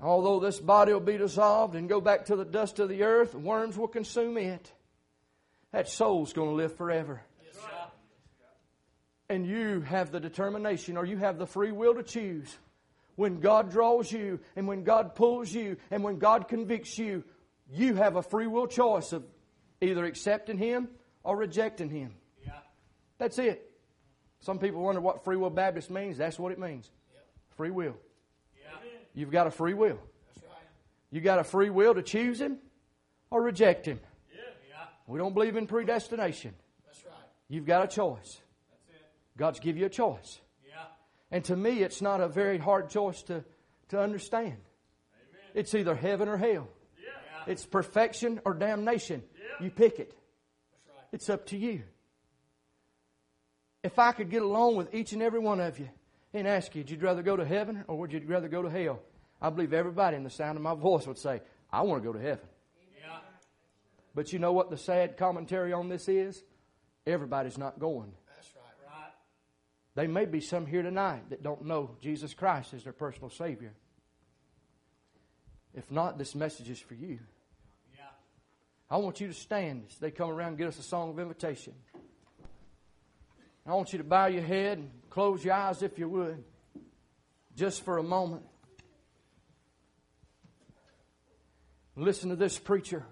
Although 0.00 0.40
this 0.40 0.58
body 0.58 0.92
will 0.92 1.00
be 1.00 1.18
dissolved 1.18 1.74
and 1.74 1.88
go 1.88 2.00
back 2.00 2.26
to 2.26 2.36
the 2.36 2.44
dust 2.44 2.80
of 2.80 2.88
the 2.88 3.04
earth, 3.04 3.34
worms 3.34 3.76
will 3.76 3.88
consume 3.88 4.36
it. 4.36 4.72
That 5.72 5.88
soul's 5.88 6.32
going 6.32 6.50
to 6.50 6.54
live 6.54 6.76
forever. 6.76 7.22
And 9.28 9.46
you 9.46 9.80
have 9.80 10.10
the 10.12 10.20
determination 10.20 10.96
or 10.96 11.04
you 11.04 11.16
have 11.16 11.38
the 11.38 11.46
free 11.46 11.72
will 11.72 11.94
to 11.94 12.02
choose. 12.02 12.54
When 13.16 13.40
God 13.40 13.70
draws 13.70 14.10
you 14.10 14.40
and 14.56 14.66
when 14.66 14.84
God 14.84 15.14
pulls 15.14 15.52
you 15.52 15.76
and 15.90 16.02
when 16.02 16.18
God 16.18 16.48
convicts 16.48 16.98
you, 16.98 17.24
you 17.70 17.94
have 17.94 18.16
a 18.16 18.22
free 18.22 18.46
will 18.46 18.66
choice 18.66 19.12
of 19.12 19.24
either 19.80 20.04
accepting 20.04 20.58
Him 20.58 20.88
or 21.22 21.36
rejecting 21.36 21.88
Him. 21.88 22.14
Yeah. 22.44 22.52
That's 23.18 23.38
it. 23.38 23.70
Some 24.40 24.58
people 24.58 24.82
wonder 24.82 25.00
what 25.00 25.24
free 25.24 25.36
will 25.36 25.50
Baptist 25.50 25.90
means. 25.90 26.18
That's 26.18 26.38
what 26.38 26.52
it 26.52 26.58
means. 26.58 26.90
Yep. 27.12 27.26
Free 27.56 27.70
will. 27.70 27.96
You've 29.14 29.30
got 29.30 29.46
a 29.46 29.50
free 29.50 29.74
will. 29.74 29.98
You 31.10 31.20
got 31.20 31.38
a 31.38 31.44
free 31.44 31.70
will 31.70 31.94
to 31.94 32.02
choose 32.02 32.40
Him 32.40 32.58
or 33.30 33.42
reject 33.42 33.86
Him. 33.86 34.00
We 35.06 35.18
don't 35.18 35.34
believe 35.34 35.56
in 35.56 35.66
predestination. 35.66 36.54
You've 37.48 37.66
got 37.66 37.84
a 37.84 37.88
choice. 37.88 38.40
God's 39.36 39.60
give 39.60 39.76
you 39.76 39.86
a 39.86 39.90
choice. 39.90 40.40
And 41.30 41.44
to 41.44 41.56
me, 41.56 41.82
it's 41.82 42.00
not 42.00 42.20
a 42.20 42.28
very 42.28 42.58
hard 42.58 42.90
choice 42.90 43.22
to, 43.24 43.44
to 43.88 44.00
understand. 44.00 44.56
It's 45.54 45.74
either 45.74 45.94
heaven 45.94 46.28
or 46.28 46.36
hell. 46.36 46.68
It's 47.46 47.64
perfection 47.66 48.40
or 48.44 48.54
damnation. 48.54 49.22
You 49.60 49.70
pick 49.70 49.98
it. 49.98 50.12
It's 51.12 51.28
up 51.28 51.46
to 51.46 51.56
you. 51.56 51.82
If 53.82 53.98
I 53.98 54.12
could 54.12 54.30
get 54.30 54.42
along 54.42 54.76
with 54.76 54.94
each 54.94 55.12
and 55.12 55.22
every 55.22 55.40
one 55.40 55.60
of 55.60 55.78
you 55.78 55.88
and 56.40 56.48
ask 56.48 56.74
you, 56.74 56.80
would 56.80 56.90
you 56.90 56.98
rather 56.98 57.22
go 57.22 57.36
to 57.36 57.44
heaven 57.44 57.84
or 57.86 57.98
would 57.98 58.12
you 58.12 58.20
rather 58.26 58.48
go 58.48 58.62
to 58.62 58.70
hell? 58.70 59.00
I 59.40 59.50
believe 59.50 59.72
everybody 59.72 60.16
in 60.16 60.24
the 60.24 60.30
sound 60.30 60.56
of 60.56 60.62
my 60.62 60.74
voice 60.74 61.06
would 61.06 61.18
say, 61.18 61.40
I 61.72 61.82
want 61.82 62.02
to 62.02 62.06
go 62.06 62.12
to 62.12 62.22
heaven. 62.22 62.46
Yeah. 62.98 63.18
But 64.14 64.32
you 64.32 64.38
know 64.38 64.52
what 64.52 64.70
the 64.70 64.76
sad 64.76 65.16
commentary 65.16 65.72
on 65.72 65.88
this 65.88 66.08
is? 66.08 66.42
Everybody's 67.06 67.58
not 67.58 67.78
going. 67.78 68.12
That's 68.34 68.48
right. 68.56 68.90
Right. 68.90 69.12
There 69.94 70.08
may 70.08 70.24
be 70.24 70.40
some 70.40 70.66
here 70.66 70.82
tonight 70.82 71.30
that 71.30 71.42
don't 71.42 71.66
know 71.66 71.96
Jesus 72.00 72.34
Christ 72.34 72.74
as 72.74 72.84
their 72.84 72.92
personal 72.92 73.30
Savior. 73.30 73.74
If 75.74 75.90
not, 75.90 76.18
this 76.18 76.34
message 76.34 76.70
is 76.70 76.78
for 76.78 76.94
you. 76.94 77.18
Yeah. 77.96 78.04
I 78.90 78.96
want 78.98 79.20
you 79.20 79.26
to 79.26 79.34
stand 79.34 79.84
as 79.90 79.98
they 79.98 80.10
come 80.10 80.30
around 80.30 80.48
and 80.48 80.58
get 80.58 80.68
us 80.68 80.78
a 80.78 80.82
song 80.82 81.10
of 81.10 81.18
invitation. 81.18 81.74
I 83.66 83.72
want 83.72 83.92
you 83.92 83.98
to 83.98 84.04
bow 84.04 84.26
your 84.26 84.42
head 84.42 84.78
and 84.78 84.90
close 85.14 85.44
your 85.44 85.54
eyes 85.54 85.80
if 85.80 85.96
you 85.96 86.08
would, 86.08 86.42
just 87.54 87.84
for 87.84 87.98
a 87.98 88.02
moment. 88.02 88.42
Listen 91.94 92.30
to 92.30 92.36
this 92.36 92.58
preacher 92.58 93.06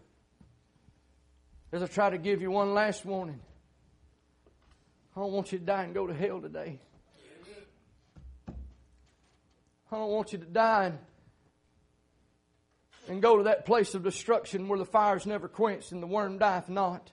as 1.71 1.81
I 1.81 1.87
try 1.87 2.11
to 2.11 2.19
give 2.19 2.43
you 2.43 2.51
one 2.51 2.75
last 2.75 3.05
warning. 3.05 3.39
I 5.17 5.21
don't 5.21 5.31
want 5.31 5.53
you 5.53 5.61
to 5.61 5.65
die 5.65 5.85
and 5.85 5.95
go 5.95 6.09
to 6.09 6.13
hell 6.13 6.41
today. 6.41 6.81
I 8.49 9.97
don't 9.97 10.11
want 10.11 10.33
you 10.33 10.41
to 10.41 10.45
die 10.45 10.87
and, 10.87 10.99
and 13.07 13.23
go 13.23 13.37
to 13.37 13.45
that 13.45 13.65
place 13.65 13.95
of 13.95 14.03
destruction 14.03 14.67
where 14.67 14.79
the 14.79 14.85
fire's 14.85 15.25
never 15.25 15.47
quenched 15.47 15.93
and 15.93 16.03
the 16.03 16.09
worm 16.09 16.39
dieth 16.39 16.69
not. 16.69 17.13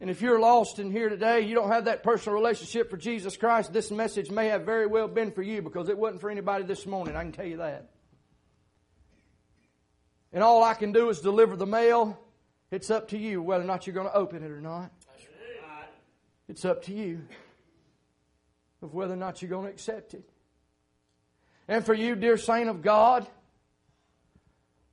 And 0.00 0.10
if 0.10 0.20
you're 0.20 0.40
lost 0.40 0.78
in 0.78 0.90
here 0.90 1.08
today, 1.08 1.42
you 1.42 1.54
don't 1.54 1.70
have 1.70 1.86
that 1.86 2.02
personal 2.02 2.36
relationship 2.36 2.90
for 2.90 2.96
Jesus 2.96 3.36
Christ, 3.36 3.72
this 3.72 3.90
message 3.90 4.30
may 4.30 4.48
have 4.48 4.62
very 4.62 4.86
well 4.86 5.08
been 5.08 5.30
for 5.30 5.42
you 5.42 5.62
because 5.62 5.88
it 5.88 5.96
wasn't 5.96 6.20
for 6.20 6.30
anybody 6.30 6.64
this 6.64 6.84
morning. 6.84 7.16
I 7.16 7.22
can 7.22 7.32
tell 7.32 7.46
you 7.46 7.58
that. 7.58 7.90
And 10.32 10.42
all 10.42 10.64
I 10.64 10.74
can 10.74 10.92
do 10.92 11.08
is 11.10 11.20
deliver 11.20 11.56
the 11.56 11.66
mail. 11.66 12.18
It's 12.70 12.90
up 12.90 13.08
to 13.08 13.18
you 13.18 13.40
whether 13.40 13.62
or 13.62 13.66
not 13.66 13.86
you're 13.86 13.94
going 13.94 14.08
to 14.08 14.16
open 14.16 14.42
it 14.42 14.50
or 14.50 14.60
not. 14.60 14.90
It's 16.48 16.64
up 16.64 16.84
to 16.84 16.92
you 16.92 17.22
of 18.82 18.92
whether 18.92 19.14
or 19.14 19.16
not 19.16 19.40
you're 19.40 19.48
going 19.48 19.66
to 19.66 19.70
accept 19.70 20.12
it. 20.12 20.28
And 21.68 21.86
for 21.86 21.94
you, 21.94 22.14
dear 22.16 22.36
saint 22.36 22.68
of 22.68 22.82
God, 22.82 23.26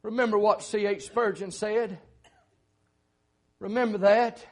remember 0.03 0.37
what 0.37 0.63
C.H. 0.63 1.03
Spurgeon 1.03 1.51
said. 1.51 1.99
Remember 3.59 3.97
that. 3.99 4.45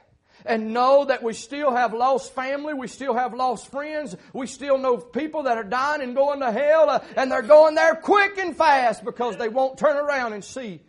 And 0.45 0.73
know 0.73 1.05
that 1.05 1.23
we 1.23 1.33
still 1.33 1.71
have 1.71 1.93
lost 1.93 2.33
family, 2.33 2.73
we 2.73 2.87
still 2.87 3.13
have 3.13 3.33
lost 3.33 3.69
friends, 3.69 4.15
we 4.33 4.47
still 4.47 4.77
know 4.77 4.97
people 4.97 5.43
that 5.43 5.57
are 5.57 5.63
dying 5.63 6.01
and 6.01 6.15
going 6.15 6.39
to 6.39 6.51
hell, 6.51 6.89
uh, 6.89 7.03
and 7.15 7.31
they're 7.31 7.41
going 7.41 7.75
there 7.75 7.95
quick 7.95 8.37
and 8.37 8.55
fast 8.55 9.03
because 9.03 9.37
they 9.37 9.49
won't 9.49 9.77
turn 9.77 9.97
around 9.97 10.33
and 10.33 10.43
see 10.43 10.81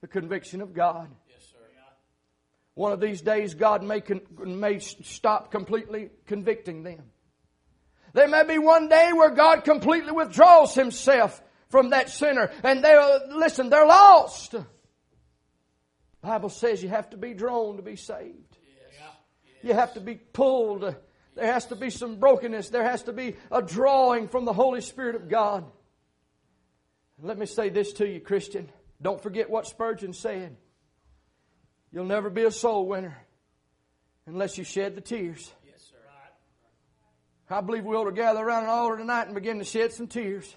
the 0.00 0.08
conviction 0.08 0.60
of 0.60 0.74
God. 0.74 1.08
One 2.74 2.92
of 2.92 3.00
these 3.00 3.22
days, 3.22 3.54
God 3.54 3.82
may, 3.82 4.00
con- 4.00 4.20
may 4.38 4.78
stop 4.78 5.50
completely 5.50 6.10
convicting 6.26 6.84
them. 6.84 7.02
There 8.12 8.28
may 8.28 8.44
be 8.44 8.58
one 8.58 8.88
day 8.88 9.10
where 9.12 9.30
God 9.30 9.64
completely 9.64 10.12
withdraws 10.12 10.74
Himself 10.74 11.42
from 11.70 11.90
that 11.90 12.08
sinner, 12.08 12.50
and 12.62 12.84
they'll 12.84 13.36
listen. 13.36 13.68
They're 13.68 13.84
lost. 13.84 14.52
The 14.52 14.66
Bible 16.22 16.48
says 16.48 16.82
you 16.82 16.88
have 16.88 17.10
to 17.10 17.16
be 17.16 17.34
drawn 17.34 17.76
to 17.76 17.82
be 17.82 17.96
saved. 17.96 18.47
You 19.62 19.74
have 19.74 19.94
to 19.94 20.00
be 20.00 20.14
pulled. 20.14 20.94
There 21.34 21.52
has 21.52 21.66
to 21.66 21.76
be 21.76 21.90
some 21.90 22.16
brokenness. 22.16 22.70
There 22.70 22.84
has 22.84 23.04
to 23.04 23.12
be 23.12 23.36
a 23.50 23.62
drawing 23.62 24.28
from 24.28 24.44
the 24.44 24.52
Holy 24.52 24.80
Spirit 24.80 25.14
of 25.14 25.28
God. 25.28 25.64
Let 27.20 27.38
me 27.38 27.46
say 27.46 27.68
this 27.68 27.92
to 27.94 28.08
you, 28.08 28.20
Christian. 28.20 28.68
Don't 29.00 29.22
forget 29.22 29.50
what 29.50 29.66
Spurgeon 29.66 30.12
said. 30.12 30.56
You'll 31.92 32.04
never 32.04 32.30
be 32.30 32.44
a 32.44 32.50
soul 32.50 32.86
winner 32.86 33.16
unless 34.26 34.58
you 34.58 34.64
shed 34.64 34.94
the 34.94 35.00
tears. 35.00 35.52
Yes, 35.64 35.90
sir. 35.90 35.96
I 37.50 37.60
believe 37.60 37.84
we 37.84 37.96
ought 37.96 38.04
to 38.04 38.12
gather 38.12 38.40
around 38.40 38.64
an 38.64 38.70
altar 38.70 38.98
tonight 38.98 39.26
and 39.26 39.34
begin 39.34 39.58
to 39.58 39.64
shed 39.64 39.92
some 39.92 40.06
tears 40.06 40.54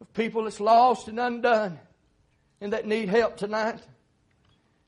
of 0.00 0.12
people 0.14 0.44
that's 0.44 0.60
lost 0.60 1.08
and 1.08 1.20
undone 1.20 1.78
and 2.60 2.72
that 2.72 2.86
need 2.86 3.08
help 3.08 3.36
tonight. 3.36 3.80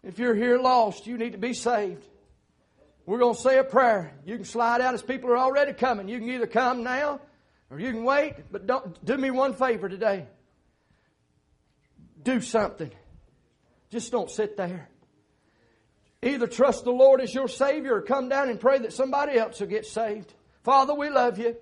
If 0.03 0.19
you're 0.19 0.35
here 0.35 0.59
lost, 0.59 1.07
you 1.07 1.19
need 1.19 1.33
to 1.33 1.39
be 1.39 1.53
saved. 1.53 2.05
We're 3.11 3.19
going 3.19 3.35
to 3.35 3.41
say 3.41 3.59
a 3.59 3.65
prayer. 3.65 4.13
You 4.25 4.37
can 4.37 4.45
slide 4.45 4.81
out 4.81 4.95
as 4.95 5.03
people 5.03 5.31
are 5.31 5.37
already 5.37 5.73
coming. 5.73 6.09
You 6.09 6.21
can 6.21 6.31
either 6.31 6.47
come 6.47 6.85
now 6.85 7.21
or 7.69 7.81
you 7.81 7.91
can 7.91 8.05
wait, 8.05 8.37
but 8.53 8.69
don't 8.69 9.05
do 9.05 9.17
me 9.17 9.33
one 9.33 9.55
favor 9.55 9.89
today. 9.89 10.29
Do 12.23 12.41
something. 12.41 12.93
Just 13.91 14.13
don't 14.13 14.31
sit 14.31 14.57
there. 14.57 14.89
Either 16.23 16.47
trust 16.47 16.85
the 16.85 16.93
Lord 16.93 17.21
as 17.21 17.35
your 17.35 17.49
Savior 17.49 17.97
or 17.97 18.03
come 18.03 18.29
down 18.29 18.49
and 18.49 18.61
pray 18.61 18.79
that 18.79 18.93
somebody 18.93 19.37
else 19.37 19.59
will 19.59 19.67
get 19.67 19.87
saved. 19.87 20.33
Father, 20.63 20.95
we 20.95 21.11
love 21.11 21.37
you. 21.37 21.57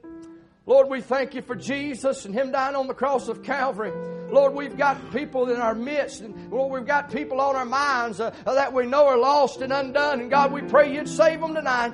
Lord, 0.67 0.91
we 0.91 1.01
thank 1.01 1.33
you 1.33 1.41
for 1.41 1.57
Jesus 1.57 2.27
and 2.27 2.35
Him 2.35 2.53
dying 2.53 2.77
on 2.77 2.89
the 2.89 2.95
cross 2.95 3.27
of 3.29 3.43
Calvary. 3.43 4.18
Lord, 4.31 4.55
we've 4.55 4.77
got 4.77 5.13
people 5.13 5.51
in 5.51 5.57
our 5.57 5.75
midst, 5.75 6.21
and 6.21 6.51
Lord, 6.53 6.73
we've 6.73 6.87
got 6.87 7.11
people 7.11 7.41
on 7.41 7.57
our 7.57 7.65
minds 7.65 8.21
uh, 8.21 8.31
that 8.45 8.73
we 8.73 8.87
know 8.87 9.07
are 9.07 9.17
lost 9.17 9.61
and 9.61 9.73
undone. 9.73 10.21
And 10.21 10.31
God, 10.31 10.53
we 10.53 10.63
pray 10.63 10.95
you'd 10.95 11.09
save 11.09 11.41
them 11.41 11.55
tonight. 11.55 11.93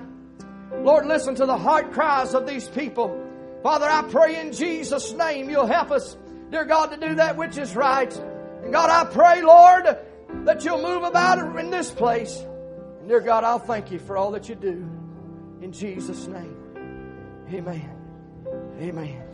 Lord, 0.82 1.06
listen 1.06 1.34
to 1.36 1.46
the 1.46 1.56
heart 1.56 1.92
cries 1.92 2.34
of 2.34 2.46
these 2.46 2.68
people. 2.68 3.20
Father, 3.62 3.86
I 3.86 4.02
pray 4.02 4.40
in 4.40 4.52
Jesus' 4.52 5.12
name 5.12 5.48
you'll 5.48 5.66
help 5.66 5.90
us, 5.90 6.16
dear 6.50 6.64
God, 6.64 6.86
to 6.86 6.96
do 6.96 7.14
that 7.14 7.36
which 7.36 7.56
is 7.56 7.76
right. 7.76 8.12
And 8.62 8.72
God, 8.72 8.90
I 8.90 9.10
pray, 9.10 9.42
Lord, 9.42 9.98
that 10.44 10.64
you'll 10.64 10.82
move 10.82 11.04
about 11.04 11.58
in 11.58 11.70
this 11.70 11.90
place. 11.90 12.44
And 13.00 13.08
dear 13.08 13.20
God, 13.20 13.44
I'll 13.44 13.58
thank 13.58 13.90
you 13.90 13.98
for 13.98 14.16
all 14.16 14.32
that 14.32 14.48
you 14.48 14.54
do. 14.54 14.90
In 15.62 15.72
Jesus' 15.72 16.26
name. 16.26 16.56
Amen. 17.52 17.90
Amen. 18.80 19.33